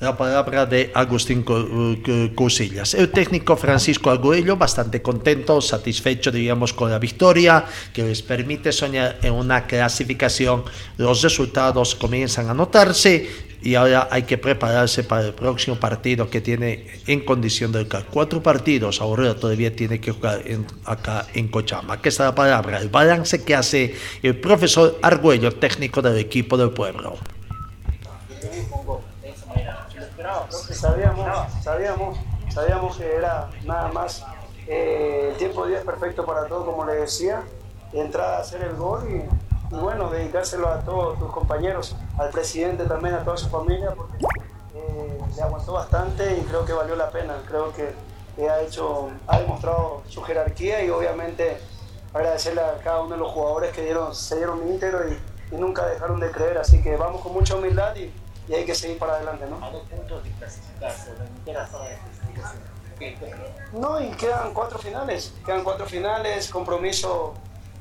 La 0.00 0.16
palabra 0.16 0.64
de 0.64 0.92
Agustín 0.94 1.42
Cu- 1.42 1.98
Cu- 2.04 2.32
Cusillas. 2.36 2.94
El 2.94 3.10
técnico 3.10 3.56
Francisco 3.56 4.10
Arguello, 4.10 4.56
bastante 4.56 5.02
contento, 5.02 5.60
satisfecho, 5.60 6.30
diríamos, 6.30 6.72
con 6.72 6.88
la 6.88 7.00
victoria, 7.00 7.64
que 7.92 8.04
les 8.04 8.22
permite 8.22 8.70
soñar 8.70 9.18
en 9.22 9.32
una 9.34 9.66
clasificación. 9.66 10.62
Los 10.98 11.22
resultados 11.22 11.96
comienzan 11.96 12.48
a 12.48 12.54
notarse 12.54 13.47
y 13.60 13.74
ahora 13.74 14.08
hay 14.10 14.22
que 14.22 14.38
prepararse 14.38 15.02
para 15.04 15.26
el 15.26 15.34
próximo 15.34 15.76
partido 15.76 16.30
que 16.30 16.40
tiene 16.40 16.86
en 17.06 17.24
condición 17.24 17.72
de 17.72 17.82
local. 17.82 18.06
Cuatro 18.10 18.42
partidos, 18.42 19.00
ahora 19.00 19.34
todavía 19.34 19.74
tiene 19.74 20.00
que 20.00 20.12
jugar 20.12 20.42
en- 20.46 20.66
acá 20.84 21.26
en 21.34 21.48
Cochabamba. 21.48 21.94
Aquí 21.94 22.08
está 22.08 22.24
la 22.24 22.34
palabra, 22.34 22.78
el 22.78 22.88
balance 22.88 23.42
que 23.44 23.54
hace 23.54 23.94
el 24.22 24.38
profesor 24.40 24.98
Arguello, 25.02 25.52
técnico 25.56 26.00
del 26.02 26.18
equipo 26.18 26.56
del 26.56 26.70
pueblo. 26.70 27.16
Sabíamos, 30.72 31.52
sabíamos, 31.62 32.18
sabíamos 32.52 32.96
que 32.96 33.14
era 33.16 33.48
nada 33.64 33.88
más 33.92 34.24
eh, 34.66 35.28
el 35.32 35.36
tiempo 35.36 35.64
de 35.64 35.70
día 35.70 35.78
es 35.80 35.84
perfecto 35.84 36.24
para 36.26 36.46
todo, 36.46 36.66
como 36.66 36.84
le 36.84 36.94
decía, 36.94 37.42
entrar 37.92 38.34
a 38.34 38.38
hacer 38.40 38.62
el 38.62 38.74
gol 38.76 39.08
y, 39.10 39.47
y 39.70 39.74
bueno, 39.76 40.08
dedicárselo 40.10 40.68
a 40.68 40.80
todos 40.80 41.18
tus 41.18 41.30
compañeros, 41.30 41.94
al 42.18 42.30
presidente 42.30 42.84
también, 42.84 43.14
a 43.14 43.24
toda 43.24 43.36
su 43.36 43.48
familia, 43.48 43.90
porque 43.94 44.16
eh, 44.74 45.20
le 45.36 45.42
aguantó 45.42 45.72
bastante 45.74 46.36
y 46.38 46.42
creo 46.42 46.64
que 46.64 46.72
valió 46.72 46.96
la 46.96 47.10
pena. 47.10 47.34
Creo 47.46 47.72
que, 47.72 47.94
ha 48.48 48.60
hecho, 48.60 49.10
ha 49.26 49.40
demostrado 49.40 50.02
su 50.08 50.22
jerarquía 50.22 50.82
y 50.84 50.90
obviamente 50.90 51.58
agradecerle 52.14 52.62
a 52.62 52.78
cada 52.82 53.00
uno 53.02 53.10
de 53.14 53.18
los 53.18 53.30
jugadores 53.32 53.72
que 53.72 53.82
dieron, 53.82 54.14
se 54.14 54.36
dieron 54.36 54.66
íntegro 54.68 55.06
y, 55.08 55.18
y 55.52 55.56
nunca 55.56 55.86
dejaron 55.86 56.18
de 56.20 56.30
creer. 56.30 56.56
Así 56.58 56.82
que 56.82 56.96
vamos 56.96 57.20
con 57.20 57.32
mucha 57.34 57.56
humildad 57.56 57.94
y, 57.96 58.12
y 58.48 58.54
hay 58.54 58.64
que 58.64 58.74
seguir 58.74 58.98
para 58.98 59.16
adelante, 59.16 59.44
¿no? 59.50 59.64
A 59.64 59.70
dos 59.70 59.82
puntos 59.82 60.24
de 60.24 60.30
clasificarse, 60.30 61.12
de 61.12 61.30
meter 61.30 61.58
a 61.58 61.66
zona 61.66 61.84
de 61.88 61.98
clasificación. 61.98 62.62
¿Qué- 62.98 63.14
qué 63.14 63.30
crees? 63.30 63.72
No, 63.72 64.00
y 64.00 64.08
quedan 64.12 64.54
cuatro 64.54 64.78
finales, 64.78 65.34
quedan 65.44 65.62
cuatro 65.62 65.84
finales, 65.86 66.48
compromiso 66.48 67.34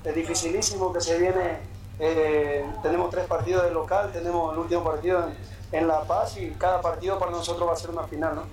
eh, 0.03 0.11
dificilísimo 0.11 0.91
que 0.91 0.99
se 1.01 1.17
viene. 1.17 1.76
Eh, 1.99 2.65
tenemos 2.83 3.09
tres 3.09 3.25
partidos 3.25 3.63
de 3.63 3.71
local, 3.71 4.11
tenemos 4.11 4.53
el 4.53 4.59
último 4.59 4.83
partido 4.83 5.27
en, 5.27 5.79
en 5.79 5.87
La 5.87 6.01
Paz 6.01 6.37
y 6.37 6.51
cada 6.51 6.81
partido 6.81 7.17
para 7.19 7.31
nosotros 7.31 7.67
va 7.67 7.73
a 7.73 7.75
ser 7.75 7.89
una 7.89 8.03
final, 8.03 8.35
¿no? 8.35 8.43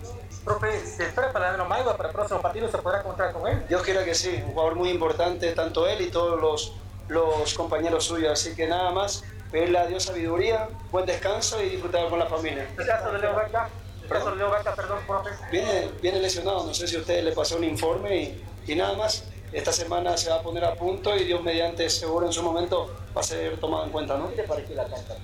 Profe, 0.45 0.79
¿se 0.87 1.05
espera 1.07 1.33
para 1.33 1.57
Maiva 1.65 1.97
para 1.97 2.11
el 2.11 2.15
próximo 2.15 2.41
partido? 2.41 2.71
¿Se 2.71 2.77
podrá 2.79 3.03
contar 3.03 3.33
con 3.33 3.49
él? 3.49 3.65
Dios 3.67 3.83
quiera 3.83 4.05
que 4.05 4.15
sí, 4.15 4.43
un 4.45 4.53
jugador 4.53 4.75
muy 4.75 4.91
importante, 4.91 5.53
tanto 5.53 5.87
él 5.87 6.03
y 6.03 6.11
todos 6.11 6.39
los, 6.39 6.75
los 7.09 7.55
compañeros 7.55 8.05
suyos. 8.05 8.33
Así 8.33 8.55
que 8.55 8.67
nada 8.67 8.91
más, 8.91 9.25
pedirle 9.51 9.79
a 9.79 9.87
Dios 9.87 10.03
sabiduría, 10.03 10.69
buen 10.91 11.07
descanso 11.07 11.63
y 11.63 11.71
disfrutar 11.71 12.11
con 12.11 12.19
la 12.19 12.27
familia. 12.27 12.69
¿El 12.77 12.87
caso 12.87 13.11
de 13.13 13.19
Leo 13.21 13.35
Vaca? 13.35 13.71
¿El 14.03 14.09
caso 14.11 14.31
de 14.33 14.37
Leo 14.37 14.51
Vaca, 14.51 14.75
perdón, 14.75 14.99
profe? 15.07 15.31
Viene, 15.51 15.91
viene 16.03 16.21
lesionado, 16.21 16.67
no 16.67 16.75
sé 16.75 16.87
si 16.87 16.97
a 16.97 16.99
ustedes 16.99 17.25
le 17.25 17.33
pasó 17.33 17.57
un 17.57 17.65
informe 17.65 18.15
y, 18.15 18.45
y 18.67 18.75
nada 18.75 18.93
más. 18.95 19.25
Esta 19.55 19.73
semana 19.73 20.17
se 20.17 20.31
va 20.31 20.37
a 20.37 20.43
poner 20.43 20.65
a 20.65 20.75
punto 20.75 21.15
y 21.17 21.23
Dios 21.23 21.41
mediante 21.41 21.89
seguro 21.89 22.27
en 22.27 22.33
su 22.33 22.43
momento 22.43 22.91
va 23.17 23.21
a 23.21 23.25
ser 23.25 23.57
tomado 23.61 23.85
en 23.85 23.91
cuenta, 23.91 24.19
¿no? 24.19 24.29
¿Qué 24.31 24.43
te 24.43 24.43
pareció 24.43 24.75
la 24.75 24.85
carta? 24.85 25.15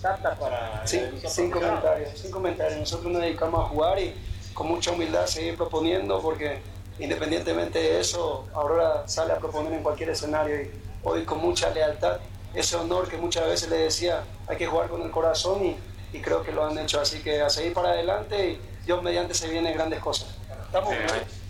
Carta 0.00 0.38
para... 0.38 0.86
Sí, 0.86 1.02
sin 1.26 1.50
comentarios, 1.50 2.18
sin 2.18 2.30
comentarios. 2.30 2.80
Nosotros 2.80 3.12
nos 3.12 3.20
dedicamos 3.20 3.62
a 3.62 3.68
jugar 3.68 3.98
y 3.98 4.14
con 4.54 4.68
mucha 4.68 4.90
humildad 4.90 5.26
seguir 5.26 5.58
proponiendo 5.58 6.18
porque 6.22 6.60
independientemente 6.98 7.78
de 7.78 8.00
eso, 8.00 8.46
Aurora 8.54 9.06
sale 9.06 9.34
a 9.34 9.36
proponer 9.36 9.74
en 9.74 9.82
cualquier 9.82 10.08
escenario 10.08 10.62
y 10.62 10.70
hoy 11.02 11.24
con 11.26 11.40
mucha 11.40 11.68
lealtad, 11.68 12.20
ese 12.54 12.76
honor 12.76 13.06
que 13.06 13.18
muchas 13.18 13.46
veces 13.46 13.68
le 13.68 13.76
decía, 13.76 14.24
hay 14.46 14.56
que 14.56 14.66
jugar 14.66 14.88
con 14.88 15.02
el 15.02 15.10
corazón 15.10 15.62
y, 15.62 15.76
y 16.16 16.22
creo 16.22 16.42
que 16.42 16.52
lo 16.52 16.64
han 16.64 16.78
hecho. 16.78 17.02
Así 17.02 17.22
que 17.22 17.42
a 17.42 17.50
seguir 17.50 17.74
para 17.74 17.90
adelante 17.90 18.48
y 18.48 18.60
Dios 18.86 19.02
mediante 19.02 19.34
se 19.34 19.46
vienen 19.50 19.74
grandes 19.74 20.00
cosas. 20.00 20.28
¿Estamos? 20.68 20.90
Ahí. 20.90 21.43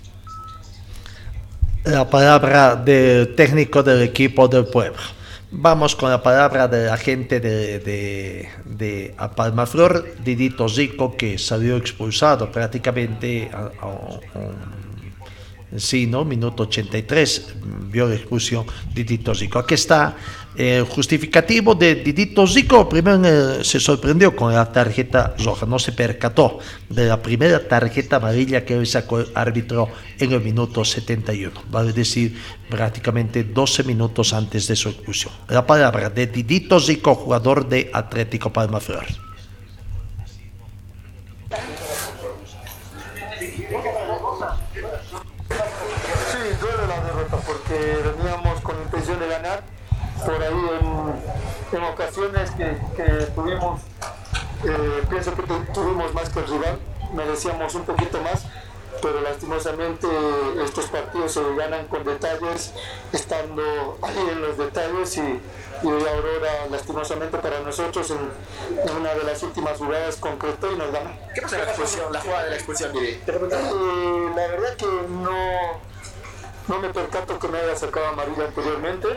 La 1.84 2.08
palabra 2.08 2.76
del 2.76 3.34
técnico 3.34 3.82
del 3.82 4.02
equipo 4.02 4.48
del 4.48 4.66
pueblo. 4.66 4.98
Vamos 5.50 5.94
con 5.94 6.10
la 6.10 6.22
palabra 6.22 6.66
de 6.66 6.86
la 6.86 6.96
gente 6.96 7.38
de, 7.38 7.78
de, 7.78 8.48
de 8.64 9.14
a 9.18 9.30
Palmaflor, 9.30 10.16
Didito 10.24 10.68
Zico, 10.68 11.16
que 11.16 11.38
salió 11.38 11.76
expulsado 11.76 12.50
prácticamente 12.50 13.50
a, 13.52 13.70
a, 13.86 15.78
sí, 15.78 16.06
¿no? 16.06 16.24
Minuto 16.24 16.64
83, 16.64 17.54
vio 17.90 18.08
la 18.08 18.16
expulsión 18.16 18.66
Didito 18.92 19.34
Zico. 19.34 19.58
Aquí 19.60 19.74
está 19.74 20.16
el 20.56 20.84
justificativo 20.84 21.74
de 21.74 21.96
Didito 21.96 22.46
Zico. 22.46 22.88
Primero 22.88 23.20
eh, 23.24 23.64
se 23.64 23.80
sorprendió 23.80 24.34
con 24.36 24.54
la 24.54 24.70
tarjeta 24.70 25.34
roja, 25.38 25.66
no 25.66 25.78
se 25.78 25.92
percató 25.92 26.58
de 26.88 27.06
la 27.06 27.20
primera 27.20 27.66
tarjeta 27.66 28.16
amarilla 28.16 28.64
que 28.64 28.84
sacó 28.86 29.20
el 29.20 29.28
árbitro 29.34 29.88
en 30.18 30.32
el 30.32 30.40
minuto 30.40 30.84
71, 30.84 31.52
vale 31.70 31.92
decir 31.92 32.40
prácticamente 32.68 33.44
12 33.44 33.82
minutos 33.84 34.32
antes 34.32 34.68
de 34.68 34.76
su 34.76 34.88
expulsión. 34.90 35.32
La 35.48 35.66
palabra 35.66 36.10
de 36.10 36.26
Didito 36.26 36.78
Zico, 36.80 37.14
jugador 37.14 37.68
de 37.68 37.90
Atlético. 37.92 38.52
Sí, 46.30 46.48
duele 46.60 46.86
la 46.88 47.00
derrota 47.04 47.36
porque 47.46 47.98
veníamos 48.16 48.60
con 48.60 48.76
intención 48.82 49.18
de 49.20 49.28
ganar. 49.28 49.62
Por 50.24 50.42
ahí 50.42 50.70
en, 50.80 51.78
en 51.78 51.84
ocasiones 51.84 52.50
que, 52.52 52.76
que 52.96 53.04
tuvimos, 53.34 53.80
eh, 54.64 55.02
pienso 55.10 55.34
que 55.34 55.42
tu- 55.42 55.64
tuvimos 55.72 56.14
más 56.14 56.28
que 56.30 56.38
el 56.40 56.46
rival, 56.46 56.78
merecíamos 57.12 57.74
un 57.74 57.84
poquito 57.84 58.20
más, 58.22 58.44
pero 59.02 59.20
lastimosamente 59.20 60.06
estos 60.64 60.86
partidos 60.86 61.32
se 61.32 61.54
ganan 61.56 61.86
con 61.88 62.04
detalles, 62.04 62.72
estando 63.12 63.98
ahí 64.02 64.28
en 64.32 64.40
los 64.40 64.56
detalles 64.56 65.16
y, 65.18 65.20
y 65.82 65.86
hoy 65.86 66.02
Aurora 66.08 66.66
lastimosamente 66.70 67.36
para 67.38 67.60
nosotros 67.60 68.10
en, 68.10 68.18
en 68.88 68.96
una 68.96 69.12
de 69.14 69.24
las 69.24 69.42
últimas 69.42 69.76
jugadas 69.78 70.16
concretó 70.16 70.72
y 70.72 70.76
nos 70.76 70.90
ganó. 70.90 71.10
¿Qué 71.34 71.42
pasó 71.42 71.56
en 71.56 71.62
la 71.62 71.68
expulsión, 71.68 72.12
la 72.12 72.20
jugada 72.20 72.44
de 72.44 72.50
la 72.50 72.56
expulsión? 72.56 72.92
Eh, 72.96 73.20
la 73.26 74.46
verdad 74.46 74.74
que 74.76 74.86
no, 74.86 75.93
no 76.68 76.78
me 76.78 76.88
percato 76.90 77.38
que 77.38 77.48
me 77.48 77.58
haya 77.58 77.76
sacado 77.76 78.06
amarilla 78.06 78.44
anteriormente. 78.46 79.08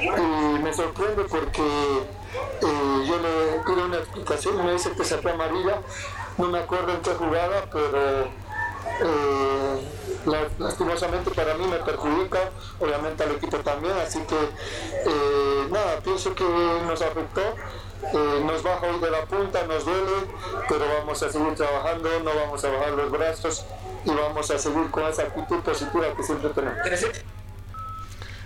Y 0.00 0.58
me 0.62 0.72
sorprende 0.72 1.24
porque 1.24 1.62
eh, 1.62 3.04
yo 3.06 3.18
le 3.18 3.60
pido 3.66 3.86
una 3.86 3.96
explicación. 3.98 4.64
Me 4.64 4.72
dice 4.72 4.90
que 4.92 5.04
sacó 5.04 5.28
amarilla. 5.30 5.78
No 6.38 6.48
me 6.48 6.58
acuerdo 6.58 6.92
en 6.92 7.00
qué 7.00 7.10
jugada, 7.14 7.64
pero 7.72 8.22
eh, 9.00 9.88
la- 10.26 10.48
lastimosamente 10.58 11.30
para 11.30 11.54
mí 11.54 11.66
me 11.66 11.76
perjudica, 11.78 12.50
obviamente 12.80 13.22
al 13.24 13.32
equipo 13.32 13.58
también, 13.58 13.94
así 13.98 14.20
que 14.20 14.34
eh, 14.36 15.68
nada, 15.70 15.98
pienso 16.02 16.34
que 16.34 16.44
nos 16.44 17.00
afectó. 17.02 17.42
Eh, 18.12 18.42
nos 18.44 18.62
baja 18.62 18.86
hoy 18.86 18.98
de 19.00 19.10
la 19.10 19.24
punta, 19.24 19.62
nos 19.66 19.84
duele, 19.86 20.26
pero 20.68 20.84
vamos 20.98 21.22
a 21.22 21.30
seguir 21.32 21.54
trabajando, 21.54 22.10
no 22.22 22.30
vamos 22.34 22.62
a 22.62 22.68
bajar 22.70 22.90
los 22.90 23.10
brazos 23.10 23.64
y 24.04 24.10
vamos 24.10 24.50
a 24.50 24.58
seguir 24.58 24.90
con 24.90 25.06
esa 25.06 25.22
actitud 25.22 25.60
positiva 25.60 26.04
que 26.16 26.22
siempre 26.22 26.50
tenemos. 26.50 26.78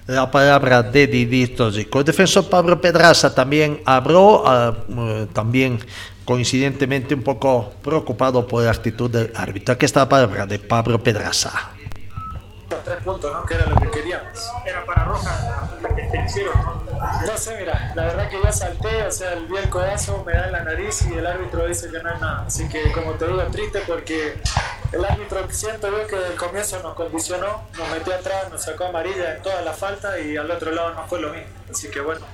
La 0.06 0.30
palabra 0.30 0.82
de 0.82 1.06
Didito 1.06 1.70
Zico. 1.70 1.98
El 1.98 2.04
defensor 2.06 2.48
Pablo 2.48 2.80
Pedraza 2.80 3.34
también 3.34 3.82
habló, 3.84 4.42
eh, 4.46 5.26
también 5.34 5.78
coincidentemente 6.24 7.14
un 7.14 7.22
poco 7.22 7.74
preocupado 7.82 8.46
por 8.46 8.62
la 8.62 8.70
actitud 8.70 9.10
del 9.10 9.32
árbitro. 9.36 9.74
Aquí 9.74 9.84
está 9.84 10.00
la 10.00 10.08
palabra 10.08 10.46
de 10.46 10.58
Pablo 10.58 11.02
Pedraza. 11.02 11.72
Tres 12.84 13.02
puntos, 13.04 13.32
¿no? 13.32 13.44
Que 13.44 13.54
era 13.54 13.66
lo 13.66 13.76
que 13.76 13.90
queríamos. 13.90 14.50
Era 14.64 14.84
para 14.86 15.04
Roja 15.04 15.77
No 17.26 17.36
sé, 17.36 17.56
mira, 17.58 17.92
la 17.94 18.06
verdad 18.06 18.28
que 18.28 18.40
yo 18.42 18.52
salté, 18.52 19.02
o 19.02 19.10
sea, 19.10 19.34
vi 19.34 19.56
el 19.56 19.68
codazo, 19.68 20.24
me 20.24 20.32
da 20.32 20.46
en 20.46 20.52
la 20.52 20.64
nariz 20.64 21.06
y 21.10 21.14
el 21.14 21.26
árbitro 21.26 21.66
dice 21.66 21.90
que 21.90 22.02
no 22.02 22.12
es 22.12 22.20
nada. 22.20 22.44
Así 22.46 22.68
que, 22.68 22.90
como 22.92 23.12
te 23.12 23.26
digo, 23.26 23.42
triste 23.44 23.82
porque 23.86 24.40
el 24.92 25.04
árbitro 25.04 25.46
siento 25.50 25.90
yo 25.90 26.06
que 26.06 26.16
del 26.16 26.34
comienzo 26.34 26.82
nos 26.82 26.94
condicionó, 26.94 27.64
nos 27.76 27.88
metió 27.90 28.14
atrás, 28.14 28.50
nos 28.50 28.62
sacó 28.62 28.84
amarilla 28.86 29.36
en 29.36 29.42
toda 29.42 29.62
la 29.62 29.72
falta 29.72 30.18
y 30.18 30.36
al 30.36 30.50
otro 30.50 30.72
lado 30.72 30.94
no 30.94 31.06
fue 31.06 31.20
lo 31.20 31.32
mismo. 31.32 31.48
Así 31.70 31.90
que, 31.90 32.00
bueno, 32.00 32.24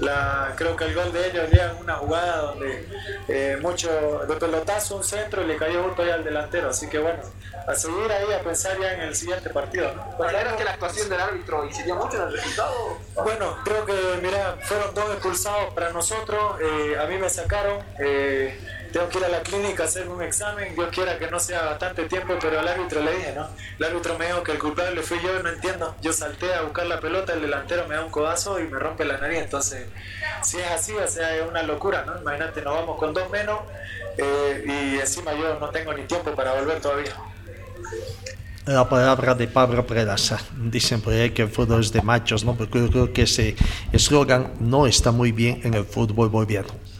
la, 0.00 0.52
creo 0.56 0.76
que 0.76 0.84
el 0.84 0.94
gol 0.94 1.12
de 1.12 1.28
ellos 1.28 1.50
llega 1.50 1.70
en 1.70 1.76
una 1.78 1.94
jugada 1.94 2.38
donde 2.38 2.88
eh, 3.28 3.56
mucho 3.60 3.88
de 4.26 4.34
pelotazo, 4.36 4.96
un 4.96 5.04
centro 5.04 5.42
y 5.42 5.46
le 5.46 5.56
cayó 5.56 5.84
justo 5.84 6.02
ahí 6.02 6.10
al 6.10 6.24
delantero. 6.24 6.70
Así 6.70 6.88
que, 6.88 6.98
bueno, 6.98 7.20
a 7.66 7.74
seguir 7.74 8.10
ahí, 8.10 8.32
a 8.32 8.40
pensar 8.40 8.78
ya 8.80 8.92
en 8.94 9.00
el 9.02 9.14
siguiente 9.14 9.50
partido. 9.50 9.92
¿no? 9.94 10.16
¿Consideras 10.16 10.54
que 10.54 10.64
la 10.64 10.70
actuación 10.72 11.08
del 11.08 11.20
árbitro 11.20 11.64
incidió 11.64 11.94
mucho 11.96 12.16
en 12.16 12.22
el 12.28 12.32
resultado? 12.32 12.98
Bueno, 13.22 13.56
creo 13.64 13.86
que, 13.86 13.94
mira, 14.22 14.56
fueron 14.62 14.94
dos 14.94 15.10
expulsados 15.12 15.72
para 15.74 15.90
nosotros. 15.90 16.60
eh, 16.60 16.96
a 16.98 17.06
mí 17.06 17.16
me 17.18 17.30
sacaron. 17.30 17.78
eh, 17.98 18.58
tengo 18.94 19.08
que 19.08 19.18
ir 19.18 19.24
a 19.24 19.28
la 19.28 19.42
clínica 19.42 19.82
a 19.82 19.86
hacer 19.86 20.08
un 20.08 20.22
examen. 20.22 20.72
Dios 20.76 20.88
quiera 20.92 21.18
que 21.18 21.28
no 21.28 21.40
sea 21.40 21.64
bastante 21.64 22.04
tiempo, 22.04 22.34
pero 22.40 22.60
al 22.60 22.68
árbitro 22.68 23.02
le 23.02 23.16
dije, 23.16 23.32
¿no? 23.34 23.48
El 23.76 23.86
árbitro 23.86 24.16
me 24.16 24.26
dijo 24.26 24.44
que 24.44 24.52
el 24.52 24.58
culpable 24.60 25.02
fui 25.02 25.18
yo, 25.20 25.42
no 25.42 25.48
entiendo. 25.48 25.96
Yo 26.00 26.12
salté 26.12 26.54
a 26.54 26.62
buscar 26.62 26.86
la 26.86 27.00
pelota, 27.00 27.32
el 27.32 27.40
delantero 27.40 27.88
me 27.88 27.96
da 27.96 28.04
un 28.04 28.10
codazo 28.12 28.60
y 28.60 28.68
me 28.68 28.78
rompe 28.78 29.04
la 29.04 29.18
nariz. 29.18 29.40
Entonces, 29.40 29.88
si 30.44 30.60
es 30.60 30.68
así, 30.68 30.92
o 30.92 31.08
sea, 31.08 31.34
es 31.34 31.42
una 31.42 31.64
locura, 31.64 32.04
¿no? 32.06 32.20
Imagínate, 32.20 32.62
nos 32.62 32.72
vamos 32.76 32.96
con 32.96 33.12
dos 33.12 33.28
menos 33.30 33.58
eh, 34.16 34.64
y 34.64 35.00
encima 35.00 35.32
yo 35.32 35.58
no 35.58 35.70
tengo 35.70 35.92
ni 35.92 36.04
tiempo 36.04 36.32
para 36.36 36.52
volver 36.52 36.80
todavía. 36.80 37.16
La 38.66 38.88
palabra 38.88 39.34
de 39.34 39.48
Pablo 39.48 39.84
Pedraza. 39.84 40.38
Dicen 40.56 41.00
por 41.00 41.14
ahí 41.14 41.30
que 41.30 41.42
el 41.42 41.48
fútbol 41.48 41.80
es 41.80 41.90
de 41.90 42.00
machos, 42.00 42.44
¿no? 42.44 42.54
Porque 42.54 42.78
yo 42.78 42.88
creo 42.90 43.12
que 43.12 43.22
ese 43.22 43.56
eslogan 43.90 44.52
no 44.60 44.86
está 44.86 45.10
muy 45.10 45.32
bien 45.32 45.62
en 45.64 45.74
el 45.74 45.84
fútbol 45.84 46.28
boliviano. 46.28 46.93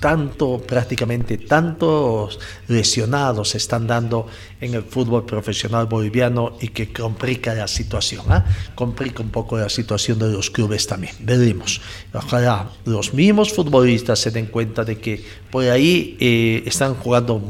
Tanto, 0.00 0.58
prácticamente 0.58 1.38
tantos 1.38 2.38
lesionados 2.68 3.50
se 3.50 3.58
están 3.58 3.86
dando 3.86 4.26
en 4.60 4.74
el 4.74 4.82
fútbol 4.82 5.24
profesional 5.24 5.86
boliviano 5.86 6.56
y 6.60 6.68
que 6.68 6.92
complica 6.92 7.54
la 7.54 7.66
situación, 7.66 8.24
¿ah? 8.28 8.44
complica 8.74 9.22
un 9.22 9.30
poco 9.30 9.58
la 9.58 9.68
situación 9.68 10.18
de 10.18 10.30
los 10.30 10.50
clubes 10.50 10.86
también. 10.86 11.14
Veremos. 11.20 11.80
Ojalá 12.12 12.70
los 12.84 13.12
mismos 13.14 13.52
futbolistas 13.52 14.18
se 14.18 14.30
den 14.30 14.46
cuenta 14.46 14.84
de 14.84 14.98
que 14.98 15.24
por 15.50 15.64
ahí 15.64 16.16
eh, 16.20 16.62
están 16.66 16.94
jugando 16.94 17.42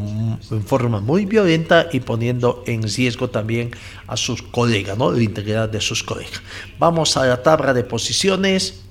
en 0.51 0.62
forma 0.62 1.01
muy 1.01 1.26
violenta 1.26 1.88
y 1.92 2.01
poniendo 2.01 2.62
en 2.66 2.82
riesgo 2.82 3.28
también 3.28 3.70
a 4.07 4.16
sus 4.16 4.42
colegas, 4.42 4.96
¿no? 4.96 5.12
la 5.12 5.22
integridad 5.22 5.68
de 5.68 5.80
sus 5.80 6.03
colegas. 6.03 6.40
Vamos 6.78 7.16
a 7.16 7.26
la 7.26 7.42
tabla 7.42 7.74
de 7.74 7.84
posiciones. 7.84 8.88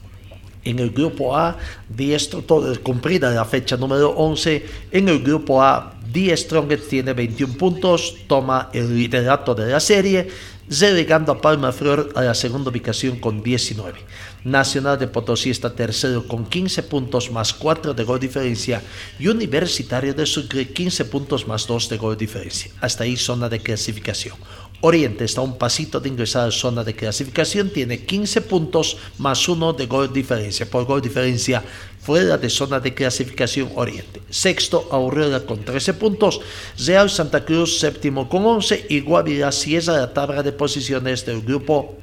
En 0.69 0.79
el 0.79 0.89
grupo 0.89 1.33
A, 1.33 1.57
Diestro, 1.87 2.41
todo 2.41 2.73
cumplida 2.83 3.31
la 3.31 3.45
fecha 3.45 3.77
número 3.77 4.09
11. 4.09 4.65
En 4.91 5.07
el 5.07 5.23
grupo 5.23 5.63
A, 5.63 5.93
Die 6.11 6.35
Strongest 6.35 6.89
tiene 6.89 7.13
21 7.13 7.53
puntos, 7.53 8.15
toma 8.27 8.69
el 8.73 8.93
liderato 8.93 9.55
de 9.55 9.71
la 9.71 9.79
serie, 9.79 10.27
relegando 10.69 11.31
a 11.31 11.39
Palma 11.39 11.71
Flor 11.71 12.11
a 12.15 12.21
la 12.21 12.33
segunda 12.33 12.69
ubicación 12.69 13.17
con 13.19 13.41
19. 13.41 13.97
Nacional 14.43 14.99
de 14.99 15.07
Potosí 15.07 15.51
está 15.51 15.73
tercero 15.73 16.27
con 16.27 16.45
15 16.45 16.83
puntos 16.83 17.31
más 17.31 17.53
4 17.53 17.93
de 17.93 18.03
gol 18.03 18.19
diferencia 18.19 18.81
y 19.19 19.27
Universitario 19.27 20.13
de 20.13 20.25
Sucre 20.25 20.67
15 20.67 21.05
puntos 21.05 21.47
más 21.47 21.65
2 21.65 21.89
de 21.89 21.97
gol 21.97 22.17
diferencia. 22.17 22.71
Hasta 22.81 23.05
ahí 23.05 23.15
zona 23.15 23.47
de 23.47 23.59
clasificación. 23.59 24.35
Oriente 24.81 25.25
está 25.25 25.41
a 25.41 25.43
un 25.43 25.57
pasito 25.57 25.99
de 25.99 26.09
ingresar 26.09 26.43
a 26.43 26.45
la 26.47 26.51
zona 26.51 26.83
de 26.83 26.93
clasificación, 26.93 27.69
tiene 27.71 28.05
15 28.05 28.41
puntos 28.41 28.97
más 29.17 29.47
1 29.47 29.73
de 29.73 29.87
gol 29.87 30.13
diferencia. 30.13 30.69
Por 30.69 30.85
gol 30.85 31.01
diferencia 31.01 31.63
fuera 31.99 32.37
de 32.37 32.49
zona 32.49 32.79
de 32.79 32.93
clasificación 32.93 33.71
Oriente. 33.75 34.21
Sexto, 34.29 34.87
Aurora 34.91 35.39
con 35.39 35.65
13 35.65 35.95
puntos. 35.95 36.39
Real 36.85 37.09
Santa 37.09 37.43
Cruz 37.43 37.79
séptimo 37.79 38.29
con 38.29 38.45
11 38.45 38.85
y 38.89 39.01
Guavirá 39.01 39.51
cierra 39.51 39.93
la 39.93 40.13
tabla 40.13 40.43
de 40.43 40.51
posiciones 40.51 41.25
del 41.25 41.41
grupo 41.41 41.97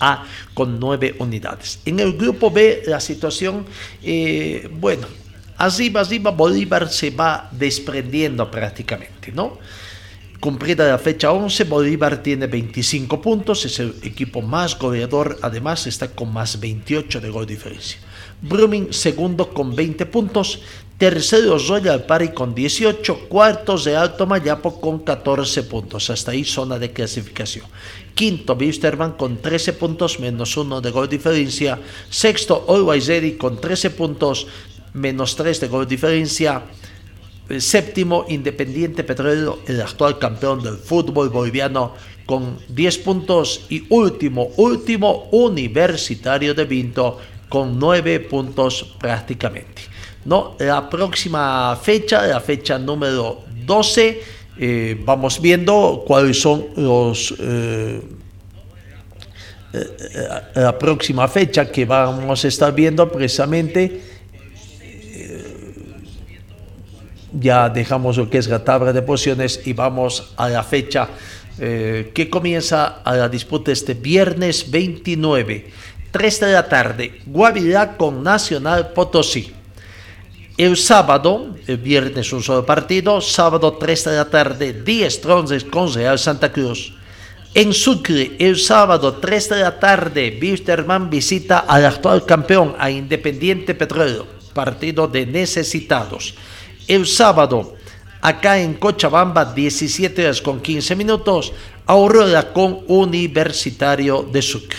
a 0.00 0.26
con 0.52 0.80
9 0.80 1.14
unidades. 1.20 1.78
En 1.84 2.00
el 2.00 2.14
grupo 2.14 2.50
B 2.50 2.82
la 2.86 2.98
situación, 2.98 3.64
eh, 4.02 4.68
bueno, 4.80 5.06
arriba, 5.56 6.00
arriba 6.00 6.32
Bolívar 6.32 6.90
se 6.90 7.10
va 7.10 7.48
desprendiendo 7.52 8.50
prácticamente, 8.50 9.30
¿no? 9.30 9.58
Cumplida 10.44 10.86
la 10.86 10.98
fecha 10.98 11.32
11, 11.32 11.64
Bolívar 11.64 12.22
tiene 12.22 12.46
25 12.46 13.18
puntos, 13.22 13.64
es 13.64 13.80
el 13.80 13.94
equipo 14.02 14.42
más 14.42 14.78
goleador, 14.78 15.38
además 15.40 15.86
está 15.86 16.08
con 16.08 16.34
más 16.34 16.60
28 16.60 17.22
de 17.22 17.30
gol 17.30 17.46
diferencia. 17.46 17.98
Brumming 18.42 18.92
segundo 18.92 19.48
con 19.48 19.74
20 19.74 20.04
puntos, 20.04 20.60
tercero 20.98 21.56
Royal 21.56 22.04
Party 22.04 22.34
con 22.34 22.54
18, 22.54 23.20
cuartos 23.20 23.86
de 23.86 23.96
Alto 23.96 24.26
Mayapo 24.26 24.82
con 24.82 24.98
14 24.98 25.62
puntos, 25.62 26.10
hasta 26.10 26.32
ahí 26.32 26.44
zona 26.44 26.78
de 26.78 26.92
clasificación. 26.92 27.64
Quinto 28.14 28.52
Wisterman 28.52 29.12
con 29.12 29.38
13 29.38 29.72
puntos 29.72 30.20
menos 30.20 30.58
1 30.58 30.82
de 30.82 30.90
gol 30.90 31.08
diferencia, 31.08 31.78
sexto 32.10 32.66
Always 32.68 33.06
Ready 33.06 33.38
con 33.38 33.58
13 33.58 33.88
puntos 33.92 34.46
menos 34.92 35.36
3 35.36 35.60
de 35.60 35.68
gol 35.68 35.88
diferencia. 35.88 36.64
El 37.48 37.60
séptimo, 37.60 38.24
Independiente 38.28 39.04
Petrolero, 39.04 39.60
el 39.66 39.80
actual 39.80 40.18
campeón 40.18 40.62
del 40.62 40.76
fútbol 40.76 41.28
boliviano, 41.28 41.92
con 42.26 42.58
10 42.68 42.98
puntos 42.98 43.66
y 43.68 43.84
último, 43.90 44.48
último 44.56 45.28
Universitario 45.30 46.54
de 46.54 46.64
Vinto 46.64 47.18
con 47.48 47.78
9 47.78 48.20
puntos 48.20 48.94
prácticamente. 48.98 49.82
¿no? 50.24 50.56
La 50.58 50.88
próxima 50.88 51.76
fecha, 51.76 52.26
la 52.26 52.40
fecha 52.40 52.78
número 52.78 53.44
12, 53.66 54.22
eh, 54.56 55.00
vamos 55.04 55.40
viendo 55.40 56.02
cuáles 56.06 56.40
son 56.40 56.66
los... 56.76 57.34
Eh, 57.38 58.00
eh, 59.72 60.50
la 60.54 60.78
próxima 60.78 61.26
fecha 61.26 61.70
que 61.70 61.84
vamos 61.84 62.44
a 62.44 62.48
estar 62.48 62.72
viendo 62.72 63.10
precisamente 63.10 64.13
ya 67.38 67.68
dejamos 67.68 68.16
lo 68.16 68.30
que 68.30 68.38
es 68.38 68.48
la 68.48 68.64
tabla 68.64 68.92
de 68.92 69.02
posiciones 69.02 69.60
y 69.64 69.72
vamos 69.72 70.32
a 70.36 70.48
la 70.48 70.62
fecha 70.62 71.08
que 71.56 72.28
comienza 72.30 73.00
a 73.04 73.14
la 73.14 73.28
disputa 73.28 73.70
este 73.70 73.94
viernes 73.94 74.70
29, 74.70 75.70
3 76.10 76.40
de 76.40 76.52
la 76.52 76.68
tarde, 76.68 77.20
Guavirá 77.26 77.96
con 77.96 78.22
Nacional 78.22 78.92
Potosí. 78.92 79.52
El 80.56 80.76
sábado, 80.76 81.56
el 81.66 81.78
viernes 81.78 82.32
un 82.32 82.42
solo 82.42 82.64
partido, 82.64 83.20
sábado 83.20 83.72
3 83.74 84.04
de 84.04 84.16
la 84.16 84.30
tarde, 84.30 84.72
10 84.72 85.20
Tronces 85.20 85.64
con 85.64 85.92
Real 85.92 86.18
Santa 86.18 86.52
Cruz. 86.52 86.94
En 87.54 87.72
Sucre, 87.72 88.36
el 88.38 88.58
sábado 88.58 89.14
3 89.14 89.48
de 89.48 89.60
la 89.60 89.78
tarde, 89.78 90.38
Wisterman 90.40 91.10
visita 91.10 91.58
al 91.58 91.84
actual 91.86 92.24
campeón, 92.24 92.74
a 92.78 92.90
Independiente 92.90 93.74
Petróleo, 93.74 94.26
partido 94.52 95.06
de 95.06 95.26
necesitados. 95.26 96.34
El 96.86 97.06
sábado, 97.06 97.76
acá 98.20 98.58
en 98.60 98.74
Cochabamba, 98.74 99.54
17 99.54 100.24
horas 100.24 100.42
con 100.42 100.60
15 100.60 100.96
minutos, 100.96 101.52
Aurora 101.86 102.52
con 102.52 102.80
Universitario 102.88 104.22
de 104.22 104.42
Sucre. 104.42 104.78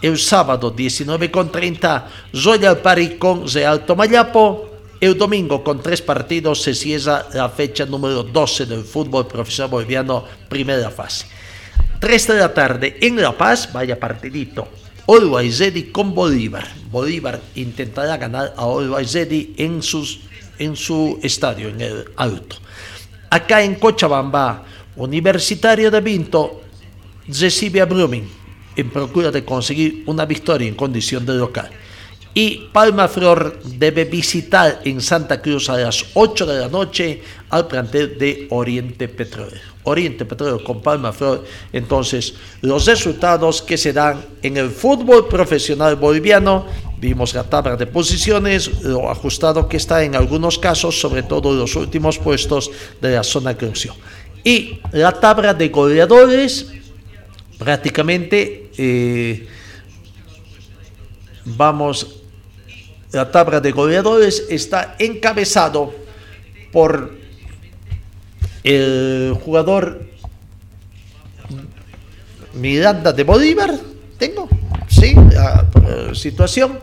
El 0.00 0.18
sábado, 0.18 0.70
19 0.70 1.30
con 1.30 1.52
30, 1.52 2.08
Royal 2.32 2.78
Party 2.78 3.16
con 3.16 3.48
Real 3.48 3.84
Tomayapo. 3.84 4.70
El 4.98 5.16
domingo, 5.18 5.62
con 5.62 5.82
tres 5.82 6.00
partidos, 6.00 6.62
se 6.62 6.74
cierra 6.74 7.26
la 7.34 7.50
fecha 7.50 7.84
número 7.84 8.22
12 8.22 8.64
del 8.64 8.84
fútbol 8.84 9.26
profesional 9.26 9.70
boliviano, 9.70 10.24
primera 10.48 10.90
fase. 10.90 11.26
3 12.00 12.26
de 12.28 12.34
la 12.34 12.54
tarde 12.54 12.96
en 13.00 13.20
La 13.20 13.36
Paz, 13.36 13.70
vaya 13.72 13.98
partidito. 14.00 14.68
Always 15.06 15.58
Ready 15.60 15.84
con 15.84 16.14
Bolívar. 16.14 16.66
Bolívar 16.90 17.40
intentará 17.54 18.16
ganar 18.16 18.54
a 18.56 18.62
Always 18.62 19.12
Ready 19.12 19.54
en, 19.56 19.82
sus, 19.82 20.20
en 20.58 20.76
su 20.76 21.18
estadio, 21.22 21.68
en 21.68 21.80
el 21.80 22.04
Alto. 22.16 22.56
Acá 23.30 23.62
en 23.62 23.74
Cochabamba, 23.76 24.64
Universitario 24.96 25.90
de 25.90 26.00
Vinto 26.00 26.62
recibe 27.28 27.80
a 27.80 27.86
Blooming 27.86 28.28
en 28.76 28.90
procura 28.90 29.30
de 29.30 29.44
conseguir 29.44 30.04
una 30.06 30.24
victoria 30.24 30.68
en 30.68 30.74
condición 30.74 31.26
de 31.26 31.34
local. 31.34 31.70
Y 32.32 32.68
Palma 32.70 33.08
Flor 33.08 33.62
debe 33.64 34.04
visitar 34.04 34.82
en 34.84 35.00
Santa 35.00 35.40
Cruz 35.40 35.70
a 35.70 35.78
las 35.78 36.04
8 36.12 36.44
de 36.44 36.60
la 36.60 36.68
noche 36.68 37.22
al 37.48 37.66
plantel 37.66 38.18
de 38.18 38.46
Oriente 38.50 39.08
Petróleo. 39.08 39.58
Oriente 39.84 40.26
Petróleo 40.26 40.62
con 40.62 40.82
Palma 40.82 41.14
Flor. 41.14 41.44
Entonces, 41.72 42.34
los 42.60 42.84
resultados 42.84 43.62
que 43.62 43.78
se 43.78 43.94
dan 43.94 44.22
en 44.42 44.58
el 44.58 44.68
fútbol 44.68 45.28
profesional 45.28 45.96
boliviano, 45.96 46.66
vimos 46.98 47.34
la 47.34 47.44
tabla 47.44 47.76
de 47.76 47.86
posiciones, 47.86 48.82
lo 48.82 49.10
ajustado 49.10 49.68
que 49.68 49.76
está 49.76 50.02
en 50.02 50.14
algunos 50.14 50.58
casos, 50.58 51.00
sobre 51.00 51.22
todo 51.22 51.54
los 51.54 51.76
últimos 51.76 52.18
puestos 52.18 52.70
de 53.00 53.14
la 53.14 53.22
zona 53.22 53.54
de 53.54 53.72
Y 54.44 54.80
la 54.92 55.12
tabla 55.12 55.54
de 55.54 55.68
goleadores, 55.68 56.72
prácticamente, 57.58 58.70
eh, 58.78 59.46
vamos 61.44 62.22
la 63.12 63.30
tabla 63.30 63.60
de 63.60 63.70
goleadores 63.70 64.44
está 64.50 64.96
encabezado 64.98 65.94
por 66.70 67.16
el 68.62 69.34
jugador 69.42 70.06
Miranda 72.52 73.12
de 73.12 73.24
Bolívar. 73.24 73.74
Tengo, 74.18 74.48
sí, 75.00 75.14
la, 75.14 75.66
situación. 76.14 76.78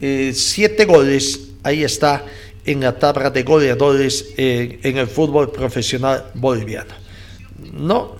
Eh, 0.00 0.32
siete 0.34 0.84
goles, 0.84 1.50
ahí 1.62 1.82
está 1.82 2.24
en 2.64 2.80
la 2.80 2.98
tabla 2.98 3.30
de 3.30 3.42
goleadores 3.42 4.34
eh, 4.36 4.78
en 4.82 4.98
el 4.98 5.06
fútbol 5.06 5.50
profesional 5.50 6.26
boliviano. 6.34 6.94
No, 7.72 8.16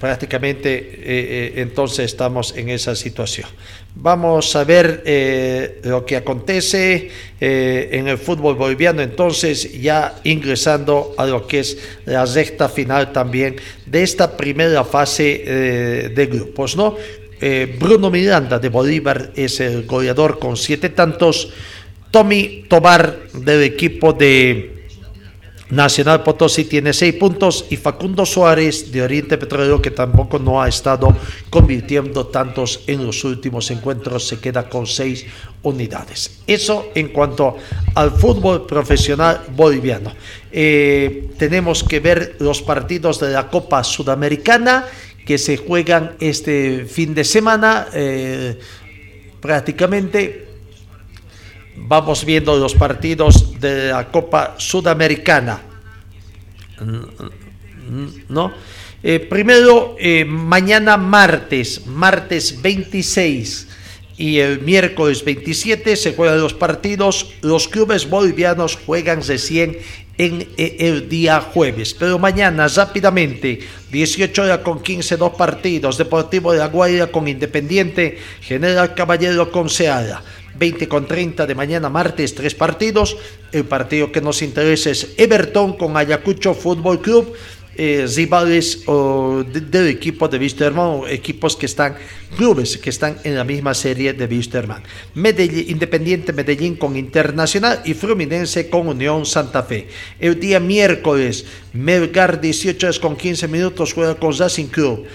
prácticamente 0.00 0.74
eh, 0.74 1.02
eh, 1.04 1.52
entonces 1.56 2.06
estamos 2.06 2.56
en 2.56 2.70
esa 2.70 2.96
situación. 2.96 3.48
Vamos 4.02 4.56
a 4.56 4.64
ver 4.64 5.02
eh, 5.04 5.80
lo 5.84 6.06
que 6.06 6.16
acontece 6.16 7.10
en 7.38 8.08
el 8.08 8.16
fútbol 8.16 8.54
boliviano, 8.54 9.02
entonces 9.02 9.80
ya 9.80 10.20
ingresando 10.24 11.14
a 11.16 11.26
lo 11.26 11.46
que 11.46 11.60
es 11.60 11.78
la 12.06 12.24
recta 12.24 12.68
final 12.68 13.12
también 13.12 13.56
de 13.86 14.02
esta 14.02 14.36
primera 14.36 14.84
fase 14.84 16.10
de 16.14 16.26
grupos, 16.26 16.76
¿no? 16.76 16.96
Bruno 17.78 18.10
Miranda 18.10 18.58
de 18.58 18.68
Bolívar 18.68 19.32
es 19.36 19.60
el 19.60 19.86
goleador 19.86 20.38
con 20.38 20.56
siete 20.56 20.90
tantos. 20.90 21.50
Tommy 22.10 22.64
Tobar 22.68 23.28
del 23.32 23.62
equipo 23.62 24.12
de 24.12 24.79
Nacional 25.70 26.22
Potosí 26.22 26.64
tiene 26.64 26.92
seis 26.92 27.14
puntos 27.14 27.66
y 27.70 27.76
Facundo 27.76 28.26
Suárez 28.26 28.90
de 28.90 29.02
Oriente 29.02 29.38
Petrolero, 29.38 29.80
que 29.80 29.92
tampoco 29.92 30.38
no 30.38 30.60
ha 30.60 30.68
estado 30.68 31.16
convirtiendo 31.48 32.26
tantos 32.26 32.82
en 32.86 33.06
los 33.06 33.22
últimos 33.24 33.70
encuentros, 33.70 34.26
se 34.26 34.40
queda 34.40 34.68
con 34.68 34.86
seis 34.86 35.26
unidades. 35.62 36.40
Eso 36.46 36.88
en 36.94 37.08
cuanto 37.08 37.56
al 37.94 38.10
fútbol 38.10 38.66
profesional 38.66 39.42
boliviano. 39.54 40.12
Eh, 40.50 41.30
tenemos 41.38 41.84
que 41.84 42.00
ver 42.00 42.36
los 42.40 42.62
partidos 42.62 43.20
de 43.20 43.30
la 43.30 43.48
Copa 43.48 43.84
Sudamericana 43.84 44.86
que 45.24 45.38
se 45.38 45.56
juegan 45.56 46.16
este 46.18 46.86
fin 46.86 47.14
de 47.14 47.24
semana. 47.24 47.86
Eh, 47.92 48.58
prácticamente 49.40 50.49
vamos 51.86 52.24
viendo 52.24 52.56
los 52.56 52.74
partidos 52.74 53.60
de 53.60 53.90
la 53.90 54.08
Copa 54.08 54.54
Sudamericana. 54.58 55.60
¿No? 58.28 58.52
Eh, 59.02 59.18
primero, 59.18 59.96
eh, 59.98 60.24
mañana 60.24 60.96
martes, 60.96 61.86
martes 61.86 62.60
26 62.60 63.68
y 64.18 64.38
el 64.38 64.60
miércoles 64.60 65.24
27 65.24 65.96
se 65.96 66.14
juegan 66.14 66.40
los 66.40 66.52
partidos. 66.52 67.32
Los 67.40 67.66
clubes 67.66 68.08
bolivianos 68.08 68.76
juegan 68.76 69.22
recién 69.26 69.78
en 70.18 70.46
eh, 70.58 70.76
el 70.80 71.08
día 71.08 71.40
jueves. 71.40 71.94
Pero 71.94 72.18
mañana, 72.18 72.68
rápidamente, 72.68 73.60
18 73.90 74.42
horas 74.42 74.58
con 74.58 74.82
15, 74.82 75.16
dos 75.16 75.32
partidos. 75.32 75.96
Deportivo 75.96 76.52
de 76.52 76.58
la 76.58 76.68
Guaira 76.68 77.06
con 77.06 77.26
Independiente, 77.26 78.18
General 78.42 78.94
Caballero 78.94 79.50
con 79.50 79.70
Seara. 79.70 80.22
20 80.60 80.88
con 80.88 81.08
30 81.08 81.46
de 81.46 81.54
mañana 81.54 81.88
martes, 81.88 82.34
tres 82.34 82.54
partidos. 82.54 83.16
El 83.50 83.64
partido 83.64 84.12
que 84.12 84.20
nos 84.20 84.42
interesa 84.42 84.90
es 84.90 85.14
Everton 85.16 85.72
con 85.78 85.96
Ayacucho 85.96 86.52
Fútbol 86.52 87.00
Club. 87.00 87.32
Eh, 87.82 88.06
rivales 88.14 88.84
del 88.84 89.88
equipo 89.88 90.28
de 90.28 90.36
Wisterman, 90.36 91.02
equipos 91.08 91.56
que 91.56 91.64
están, 91.64 91.94
clubes 92.36 92.76
que 92.76 92.90
están 92.90 93.16
en 93.24 93.36
la 93.36 93.44
misma 93.44 93.72
serie 93.72 94.12
de 94.12 94.26
Wisterman. 94.26 94.82
Medellín, 95.14 95.70
Independiente 95.70 96.34
Medellín 96.34 96.74
con 96.76 96.94
Internacional 96.94 97.80
y 97.86 97.94
Fluminense 97.94 98.68
con 98.68 98.88
Unión 98.88 99.24
Santa 99.24 99.62
Fe. 99.62 99.88
El 100.18 100.38
día 100.38 100.60
miércoles, 100.60 101.46
Melgar 101.72 102.38
18 102.38 102.86
horas 102.86 102.98
con 102.98 103.16
15 103.16 103.48
minutos 103.48 103.94
juega 103.94 104.14
con 104.16 104.36
Racing 104.36 104.66
Club. 104.66 105.06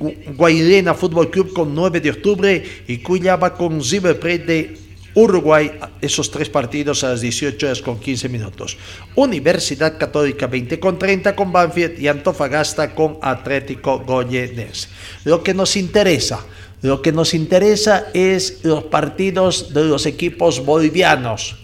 Guairena 0.00 0.94
Fútbol 0.94 1.30
Club 1.30 1.52
con 1.52 1.74
9 1.74 2.00
de 2.00 2.10
octubre 2.10 2.64
y 2.88 2.98
Cuyaba 2.98 3.54
con 3.54 3.82
River 3.82 4.46
de 4.46 4.76
Uruguay, 5.14 5.72
esos 6.00 6.30
tres 6.30 6.48
partidos 6.48 7.02
a 7.02 7.10
las 7.10 7.20
18 7.20 7.66
horas 7.66 7.82
con 7.82 7.98
15 7.98 8.28
minutos. 8.28 8.78
Universidad 9.16 9.98
Católica 9.98 10.46
20 10.46 10.78
con 10.78 10.98
30 10.98 11.34
con 11.34 11.52
Banfield 11.52 12.00
y 12.00 12.08
Antofagasta 12.08 12.94
con 12.94 13.18
Atlético 13.20 13.98
Goyenense. 13.98 14.88
Lo 15.24 15.42
que 15.42 15.52
nos 15.52 15.76
interesa, 15.76 16.46
lo 16.80 17.02
que 17.02 17.12
nos 17.12 17.34
interesa 17.34 18.06
es 18.14 18.60
los 18.62 18.84
partidos 18.84 19.74
de 19.74 19.84
los 19.84 20.06
equipos 20.06 20.64
bolivianos. 20.64 21.56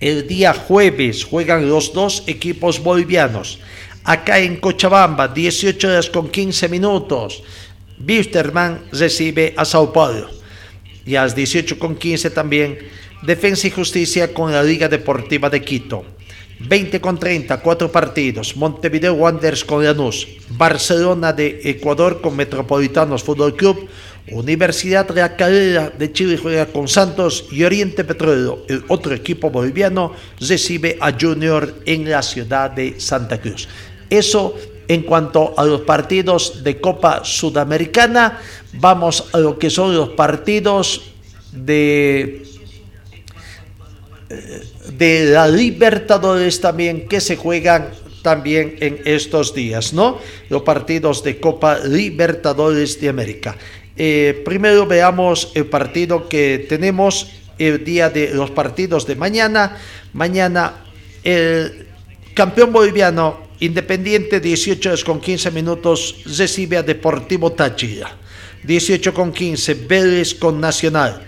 El 0.00 0.28
día 0.28 0.54
jueves 0.54 1.24
juegan 1.24 1.68
los 1.68 1.92
dos 1.92 2.22
equipos 2.28 2.80
bolivianos 2.82 3.58
acá 4.04 4.38
en 4.38 4.56
Cochabamba, 4.56 5.28
18 5.28 5.88
horas 5.88 6.10
con 6.10 6.28
15 6.28 6.68
minutos. 6.68 7.42
Bisterman 7.98 8.84
recibe 8.92 9.54
a 9.56 9.64
Sao 9.64 9.92
Paulo. 9.92 10.30
Y 11.04 11.16
a 11.16 11.22
las 11.22 11.36
18.15 11.36 12.32
también 12.32 12.78
Defensa 13.22 13.66
y 13.66 13.70
Justicia 13.70 14.32
con 14.32 14.52
la 14.52 14.62
Liga 14.62 14.88
Deportiva 14.88 15.50
de 15.50 15.62
Quito. 15.62 16.04
20 16.60 17.00
con 17.00 17.18
30, 17.18 17.60
cuatro 17.60 17.90
partidos. 17.90 18.56
Montevideo 18.56 19.14
Wanderers 19.14 19.64
con 19.64 19.84
Lanús. 19.84 20.26
Barcelona 20.50 21.32
de 21.32 21.60
Ecuador 21.64 22.20
con 22.20 22.36
Metropolitanos 22.36 23.22
Fútbol 23.22 23.56
Club. 23.56 23.88
Universidad 24.30 25.10
Real 25.10 25.36
Calera 25.36 25.90
de 25.90 26.12
Chile 26.12 26.36
juega 26.36 26.66
con 26.66 26.86
Santos 26.86 27.46
y 27.50 27.64
Oriente 27.64 28.04
Petróleo, 28.04 28.64
el 28.68 28.84
otro 28.88 29.14
equipo 29.14 29.48
boliviano, 29.48 30.12
recibe 30.38 30.98
a 31.00 31.16
Junior 31.18 31.80
en 31.86 32.10
la 32.10 32.20
ciudad 32.22 32.70
de 32.70 33.00
Santa 33.00 33.40
Cruz. 33.40 33.68
Eso 34.10 34.54
en 34.88 35.02
cuanto 35.02 35.54
a 35.56 35.64
los 35.64 35.82
partidos 35.82 36.64
de 36.64 36.80
Copa 36.80 37.22
Sudamericana, 37.24 38.40
vamos 38.74 39.28
a 39.32 39.38
lo 39.38 39.58
que 39.58 39.68
son 39.68 39.94
los 39.94 40.10
partidos 40.10 41.02
de 41.52 42.48
de 44.92 45.26
la 45.26 45.48
Libertadores 45.48 46.60
también 46.60 47.08
que 47.08 47.20
se 47.20 47.36
juegan 47.36 47.90
también 48.22 48.76
en 48.80 49.00
estos 49.04 49.54
días, 49.54 49.92
¿no? 49.92 50.18
Los 50.50 50.62
partidos 50.62 51.22
de 51.22 51.40
Copa 51.40 51.78
Libertadores 51.78 53.00
de 53.00 53.08
América. 53.08 53.56
Eh, 53.96 54.42
primero 54.44 54.86
veamos 54.86 55.50
el 55.54 55.66
partido 55.66 56.28
que 56.28 56.66
tenemos 56.68 57.30
el 57.58 57.84
día 57.84 58.10
de 58.10 58.34
los 58.34 58.50
partidos 58.50 59.06
de 59.06 59.16
mañana. 59.16 59.78
Mañana 60.12 60.84
el 61.24 61.86
campeón 62.34 62.72
boliviano 62.72 63.47
Independiente 63.60 64.38
18 64.38 64.88
horas 64.88 65.02
con 65.02 65.20
15 65.20 65.50
minutos 65.50 66.22
recibe 66.24 66.76
a 66.76 66.82
Deportivo 66.82 67.52
Táchira. 67.52 68.16
18 68.62 69.12
con 69.12 69.32
15 69.32 69.74
Vélez 69.74 70.34
con 70.34 70.60
Nacional. 70.60 71.26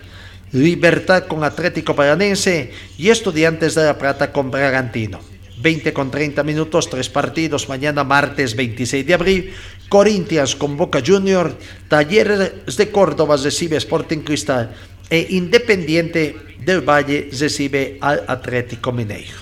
Libertad 0.52 1.26
con 1.26 1.42
Atlético 1.42 1.94
Paranense 1.94 2.70
y 2.98 3.08
Estudiantes 3.08 3.74
de 3.74 3.84
La 3.84 3.98
Plata 3.98 4.30
con 4.30 4.50
Bragantino. 4.50 5.18
20 5.60 5.92
con 5.92 6.10
30 6.10 6.42
minutos, 6.42 6.88
tres 6.88 7.08
partidos, 7.08 7.68
mañana 7.68 8.02
martes 8.02 8.56
26 8.56 9.06
de 9.06 9.14
abril, 9.14 9.52
Corinthians 9.88 10.56
con 10.56 10.76
Boca 10.76 11.02
Junior, 11.04 11.54
Talleres 11.88 12.76
de 12.76 12.90
Córdoba 12.90 13.36
recibe 13.36 13.76
Sporting 13.76 14.20
Cristal 14.20 14.72
e 15.10 15.26
Independiente 15.30 16.36
del 16.64 16.80
Valle 16.80 17.28
recibe 17.38 17.98
al 18.00 18.24
Atlético 18.26 18.92
Mineiro. 18.92 19.36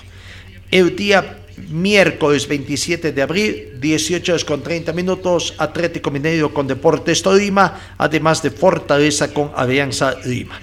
El 0.71 0.95
día 0.95 1.38
miércoles 1.69 2.47
27 2.47 3.11
de 3.11 3.21
abril, 3.21 3.79
18 3.79 4.31
horas 4.31 4.45
con 4.45 4.63
30 4.63 4.93
minutos, 4.93 5.53
Atlético 5.57 6.11
Mineiro 6.11 6.53
con 6.53 6.67
Deportes 6.67 7.21
Tolima, 7.21 7.95
además 7.97 8.41
de 8.41 8.51
Fortaleza 8.51 9.33
con 9.33 9.51
Alianza 9.55 10.15
Lima 10.25 10.59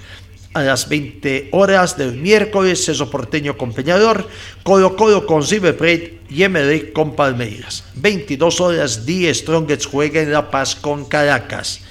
a 0.57 0.63
las 0.63 0.89
20 0.89 1.49
horas 1.51 1.97
del 1.97 2.15
miércoles, 2.15 2.83
Ceso 2.83 3.11
Porteño 3.11 3.55
con 3.57 3.73
Peñador, 3.73 4.27
Colo 4.63 4.95
Colo 4.95 5.27
con 5.27 5.47
River 5.47 6.19
y 6.29 6.47
MD 6.47 6.91
con 6.93 7.15
Palmeiras. 7.15 7.83
22 7.95 8.59
horas, 8.59 9.05
Die 9.05 9.31
Strongets 9.31 9.85
juega 9.85 10.19
en 10.19 10.31
La 10.31 10.49
Paz 10.49 10.75
con 10.75 11.05
Caracas. 11.05 11.81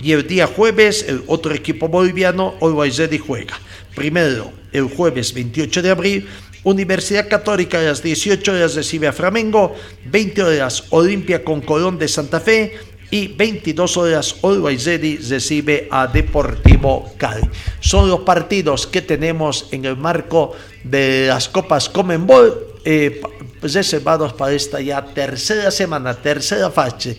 Y 0.00 0.12
el 0.12 0.26
día 0.26 0.46
jueves, 0.46 1.04
el 1.08 1.24
otro 1.26 1.52
equipo 1.52 1.88
boliviano, 1.88 2.54
Always 2.60 2.98
Ready, 2.98 3.18
juega. 3.18 3.58
Primero, 3.94 4.52
el 4.72 4.84
jueves 4.84 5.34
28 5.34 5.82
de 5.82 5.90
abril, 5.90 6.28
Universidad 6.64 7.28
Católica 7.28 7.78
a 7.78 7.82
las 7.82 8.02
18 8.02 8.52
horas 8.52 8.74
recibe 8.74 9.08
a 9.08 9.12
Flamengo, 9.12 9.74
20 10.06 10.42
horas 10.42 10.84
Olimpia 10.90 11.42
con 11.42 11.60
Colón 11.60 11.98
de 11.98 12.08
Santa 12.08 12.40
Fe, 12.40 12.74
y 13.12 13.28
22 13.28 13.96
horas 13.98 14.36
Always 14.42 14.86
Ready 14.86 15.18
recibe 15.18 15.86
a 15.90 16.06
Deportivo 16.06 17.12
Cali. 17.18 17.46
Son 17.80 18.08
los 18.08 18.20
partidos 18.20 18.86
que 18.86 19.02
tenemos 19.02 19.68
en 19.70 19.84
el 19.84 19.98
marco 19.98 20.52
de 20.82 21.26
las 21.28 21.46
Copas 21.50 21.90
Comenbol 21.90 22.72
eh, 22.86 23.20
reservados 23.60 24.32
para 24.32 24.52
esta 24.52 24.80
ya 24.80 25.04
tercera 25.04 25.70
semana, 25.70 26.14
tercera 26.14 26.70
fase 26.70 27.18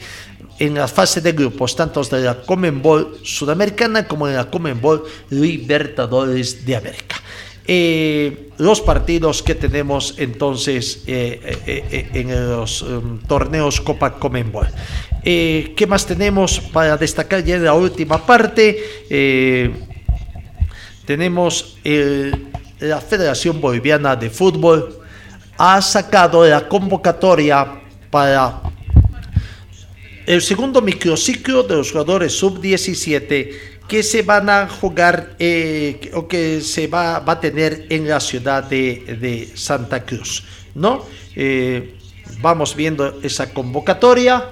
en 0.59 0.73
la 0.73 0.87
fase 0.87 1.21
de 1.21 1.31
grupos, 1.31 1.75
tanto 1.75 2.03
de 2.03 2.21
la 2.21 2.41
Comenbol 2.41 3.19
Sudamericana 3.23 4.07
como 4.07 4.27
de 4.27 4.35
la 4.35 4.49
Comenbol 4.49 5.03
Libertadores 5.29 6.65
de 6.65 6.75
América. 6.75 7.22
Eh, 7.65 8.49
los 8.57 8.81
partidos 8.81 9.41
que 9.41 9.55
tenemos 9.55 10.15
entonces 10.17 11.03
eh, 11.07 11.57
eh, 11.65 12.09
en 12.13 12.49
los 12.49 12.81
um, 12.81 13.19
torneos 13.19 13.79
Copa 13.79 14.19
Comenbol. 14.19 14.67
¿Qué 15.23 15.85
más 15.87 16.05
tenemos 16.05 16.59
para 16.59 16.97
destacar 16.97 17.41
ya 17.41 17.55
en 17.55 17.63
la 17.63 17.73
última 17.73 18.25
parte? 18.25 18.77
tenemos 21.05 21.77
la 22.79 22.99
Federación 22.99 23.61
Boliviana 23.61 24.17
de 24.17 24.29
Fútbol 24.29 24.99
ha 25.57 25.81
sacado 25.81 26.45
la 26.45 26.67
convocatoria 26.67 27.65
para 28.09 28.61
el 30.25 30.41
segundo 30.41 30.81
microciclo 30.81 31.63
de 31.63 31.75
los 31.75 31.91
jugadores 31.91 32.33
sub-17 32.33 33.72
que 33.87 34.03
se 34.03 34.21
van 34.21 34.49
a 34.49 34.67
jugar 34.67 35.35
eh, 35.39 36.11
o 36.13 36.27
que 36.27 36.61
se 36.61 36.87
va, 36.87 37.17
a 37.17 37.39
tener 37.39 37.85
en 37.89 38.07
la 38.07 38.19
ciudad 38.19 38.63
de, 38.63 39.51
Santa 39.55 40.03
Cruz. 40.05 40.43
¿no? 40.75 41.05
Eh, 41.35 41.95
vamos 42.41 42.75
viendo 42.75 43.19
esa 43.21 43.53
convocatoria. 43.53 44.49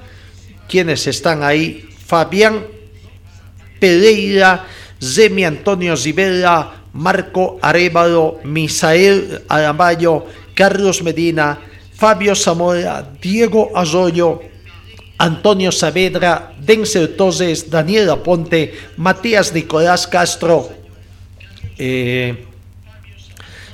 Quienes 0.68 1.08
están 1.08 1.44
ahí? 1.44 1.90
Fabián 2.06 2.66
Pereira, 3.80 4.68
Zemi 5.02 5.44
Antonio 5.44 5.98
Zibella, 5.98 6.86
Marco 6.94 7.58
Arevalo, 7.62 8.40
Misael 8.44 9.44
Aramayo, 9.48 10.26
Carlos 10.54 11.02
Medina, 11.02 11.58
Fabio 11.94 12.36
Zamora, 12.36 13.08
Diego 13.20 13.72
Arroyo, 13.74 14.42
Antonio 15.18 15.72
Saavedra, 15.72 16.51
Denzel 16.62 17.16
Toses, 17.18 17.70
Daniel 17.70 18.10
Aponte, 18.12 18.74
Matías 18.98 19.54
Nicolás 19.54 20.06
Castro, 20.08 20.70
eh, 21.78 22.46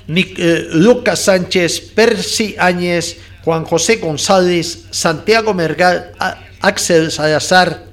eh, 0.07 0.67
Lucas 0.71 1.19
Sánchez, 1.19 1.81
Percy 1.93 2.55
Áñez, 2.57 3.17
Juan 3.43 3.65
José 3.65 3.97
González, 3.97 4.85
Santiago 4.91 5.53
Mergal, 5.53 6.11
Axel 6.61 7.11
Salazar, 7.11 7.83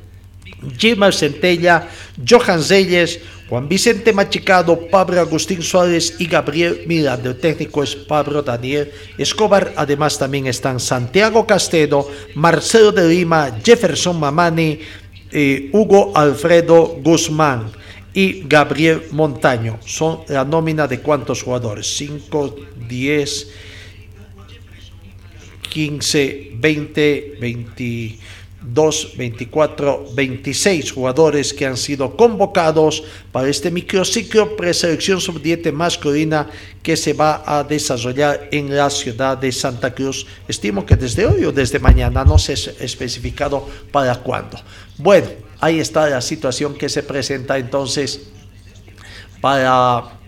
Jim 0.79 1.01
Centella, 1.13 1.89
Johan 2.17 2.63
Zeyes, 2.63 3.21
Juan 3.49 3.69
Vicente 3.69 4.13
Machicado, 4.13 4.89
Pablo 4.89 5.21
Agustín 5.21 5.63
Suárez 5.63 6.17
y 6.19 6.27
Gabriel 6.27 6.85
Miranda. 6.87 7.31
El 7.31 7.39
técnico 7.39 7.83
es 7.83 7.95
Pablo 7.95 8.43
Daniel 8.43 8.91
Escobar. 9.19 9.73
Además 9.77 10.19
también 10.19 10.47
están 10.47 10.81
Santiago 10.81 11.47
Castedo, 11.47 12.09
Marcelo 12.35 12.91
de 12.91 13.09
Lima, 13.09 13.55
Jefferson 13.63 14.19
Mamani, 14.19 14.81
eh, 15.31 15.69
Hugo 15.73 16.13
Alfredo 16.17 16.97
Guzmán 17.03 17.71
y 18.15 18.45
Gabriel 18.47 19.03
Montaño. 19.11 19.79
Son 19.85 20.21
la 20.29 20.45
nómina 20.45 20.87
de 20.87 21.01
cuántos 21.01 21.43
jugadores? 21.43 21.97
5, 21.97 22.57
10, 22.89 23.49
15, 25.69 26.53
20, 26.55 27.37
20. 27.41 28.19
2, 28.67 29.17
24, 29.17 30.07
26 30.15 30.93
jugadores 30.93 31.53
que 31.53 31.67
han 31.67 31.77
sido 31.77 32.17
convocados 32.17 33.05
para 33.31 33.49
este 33.49 33.71
microciclo 33.71 34.57
preselección 34.57 35.21
sub-17 35.21 35.73
masculina 35.73 36.49
que 36.83 36.97
se 36.97 37.13
va 37.13 37.43
a 37.47 37.63
desarrollar 37.65 38.49
en 38.51 38.75
la 38.75 38.89
ciudad 38.89 39.37
de 39.37 39.53
Santa 39.53 39.95
Cruz. 39.95 40.27
Estimo 40.49 40.87
que 40.87 40.97
desde 40.97 41.27
hoy 41.27 41.45
o 41.45 41.53
desde 41.53 41.79
mañana, 41.79 42.25
no 42.25 42.39
se 42.39 42.53
ha 42.53 42.85
especificado 42.85 43.69
para 43.93 44.17
cuándo. 44.17 44.59
Bueno, 44.97 45.29
ahí 45.61 45.81
está 45.81 46.09
la 46.09 46.21
situación 46.21 46.75
que 46.75 46.89
se 46.89 47.03
presenta 47.03 47.59
entonces 47.59 48.29
para 49.41 50.19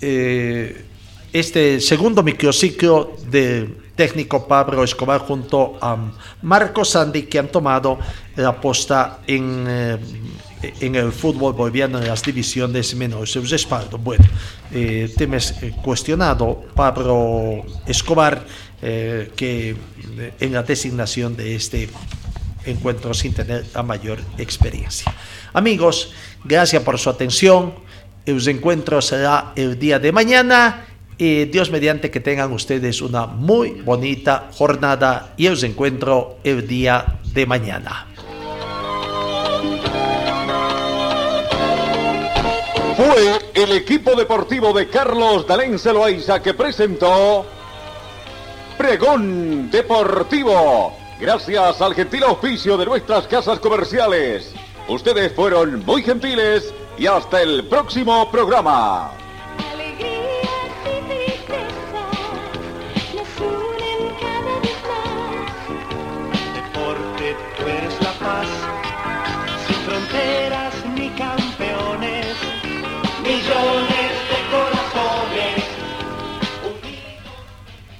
eh, 0.00 0.84
este 1.32 1.80
segundo 1.80 2.22
microciclo 2.22 3.16
de 3.28 3.79
técnico 4.00 4.48
Pablo 4.48 4.82
Escobar 4.82 5.20
junto 5.20 5.76
a 5.78 5.94
Marco 6.40 6.86
Sandy 6.86 7.24
que 7.24 7.38
han 7.38 7.48
tomado 7.48 7.98
la 8.36 8.58
posta 8.58 9.18
en, 9.26 9.66
eh, 9.68 9.98
en 10.62 10.94
el 10.94 11.12
fútbol 11.12 11.52
boliviano 11.52 11.98
en 11.98 12.06
las 12.06 12.22
divisiones 12.22 12.94
menores. 12.94 13.28
Su 13.28 13.42
respaldo, 13.42 13.98
bueno, 13.98 14.24
eh, 14.72 15.12
temes 15.18 15.54
eh, 15.60 15.74
cuestionado 15.82 16.64
Pablo 16.74 17.62
Escobar 17.86 18.42
eh, 18.80 19.32
que 19.36 19.76
en 20.40 20.52
la 20.54 20.62
designación 20.62 21.36
de 21.36 21.54
este 21.54 21.90
encuentro 22.64 23.12
sin 23.12 23.34
tener 23.34 23.66
la 23.74 23.82
mayor 23.82 24.18
experiencia. 24.38 25.14
Amigos, 25.52 26.14
gracias 26.42 26.82
por 26.82 26.98
su 26.98 27.10
atención. 27.10 27.74
El 28.24 28.48
encuentro 28.48 29.02
será 29.02 29.52
el 29.56 29.78
día 29.78 29.98
de 29.98 30.10
mañana 30.10 30.86
y 31.20 31.44
Dios 31.44 31.70
mediante 31.70 32.10
que 32.10 32.18
tengan 32.18 32.50
ustedes 32.50 33.02
una 33.02 33.26
muy 33.26 33.82
bonita 33.82 34.48
jornada 34.54 35.34
y 35.36 35.48
os 35.48 35.62
encuentro 35.62 36.38
el 36.44 36.66
día 36.66 37.20
de 37.34 37.44
mañana. 37.44 38.06
Fue 42.96 43.38
el 43.52 43.72
equipo 43.72 44.16
deportivo 44.16 44.72
de 44.72 44.88
Carlos 44.88 45.46
Dalén 45.46 45.78
Celoaiza 45.78 46.40
que 46.40 46.54
presentó 46.54 47.44
Pregón 48.78 49.70
Deportivo. 49.70 50.96
Gracias 51.20 51.82
al 51.82 51.94
gentil 51.94 52.22
auspicio 52.24 52.78
de 52.78 52.86
nuestras 52.86 53.26
casas 53.26 53.60
comerciales. 53.60 54.54
Ustedes 54.88 55.34
fueron 55.34 55.84
muy 55.84 56.02
gentiles 56.02 56.72
y 56.96 57.06
hasta 57.06 57.42
el 57.42 57.68
próximo 57.68 58.30
programa. 58.30 59.19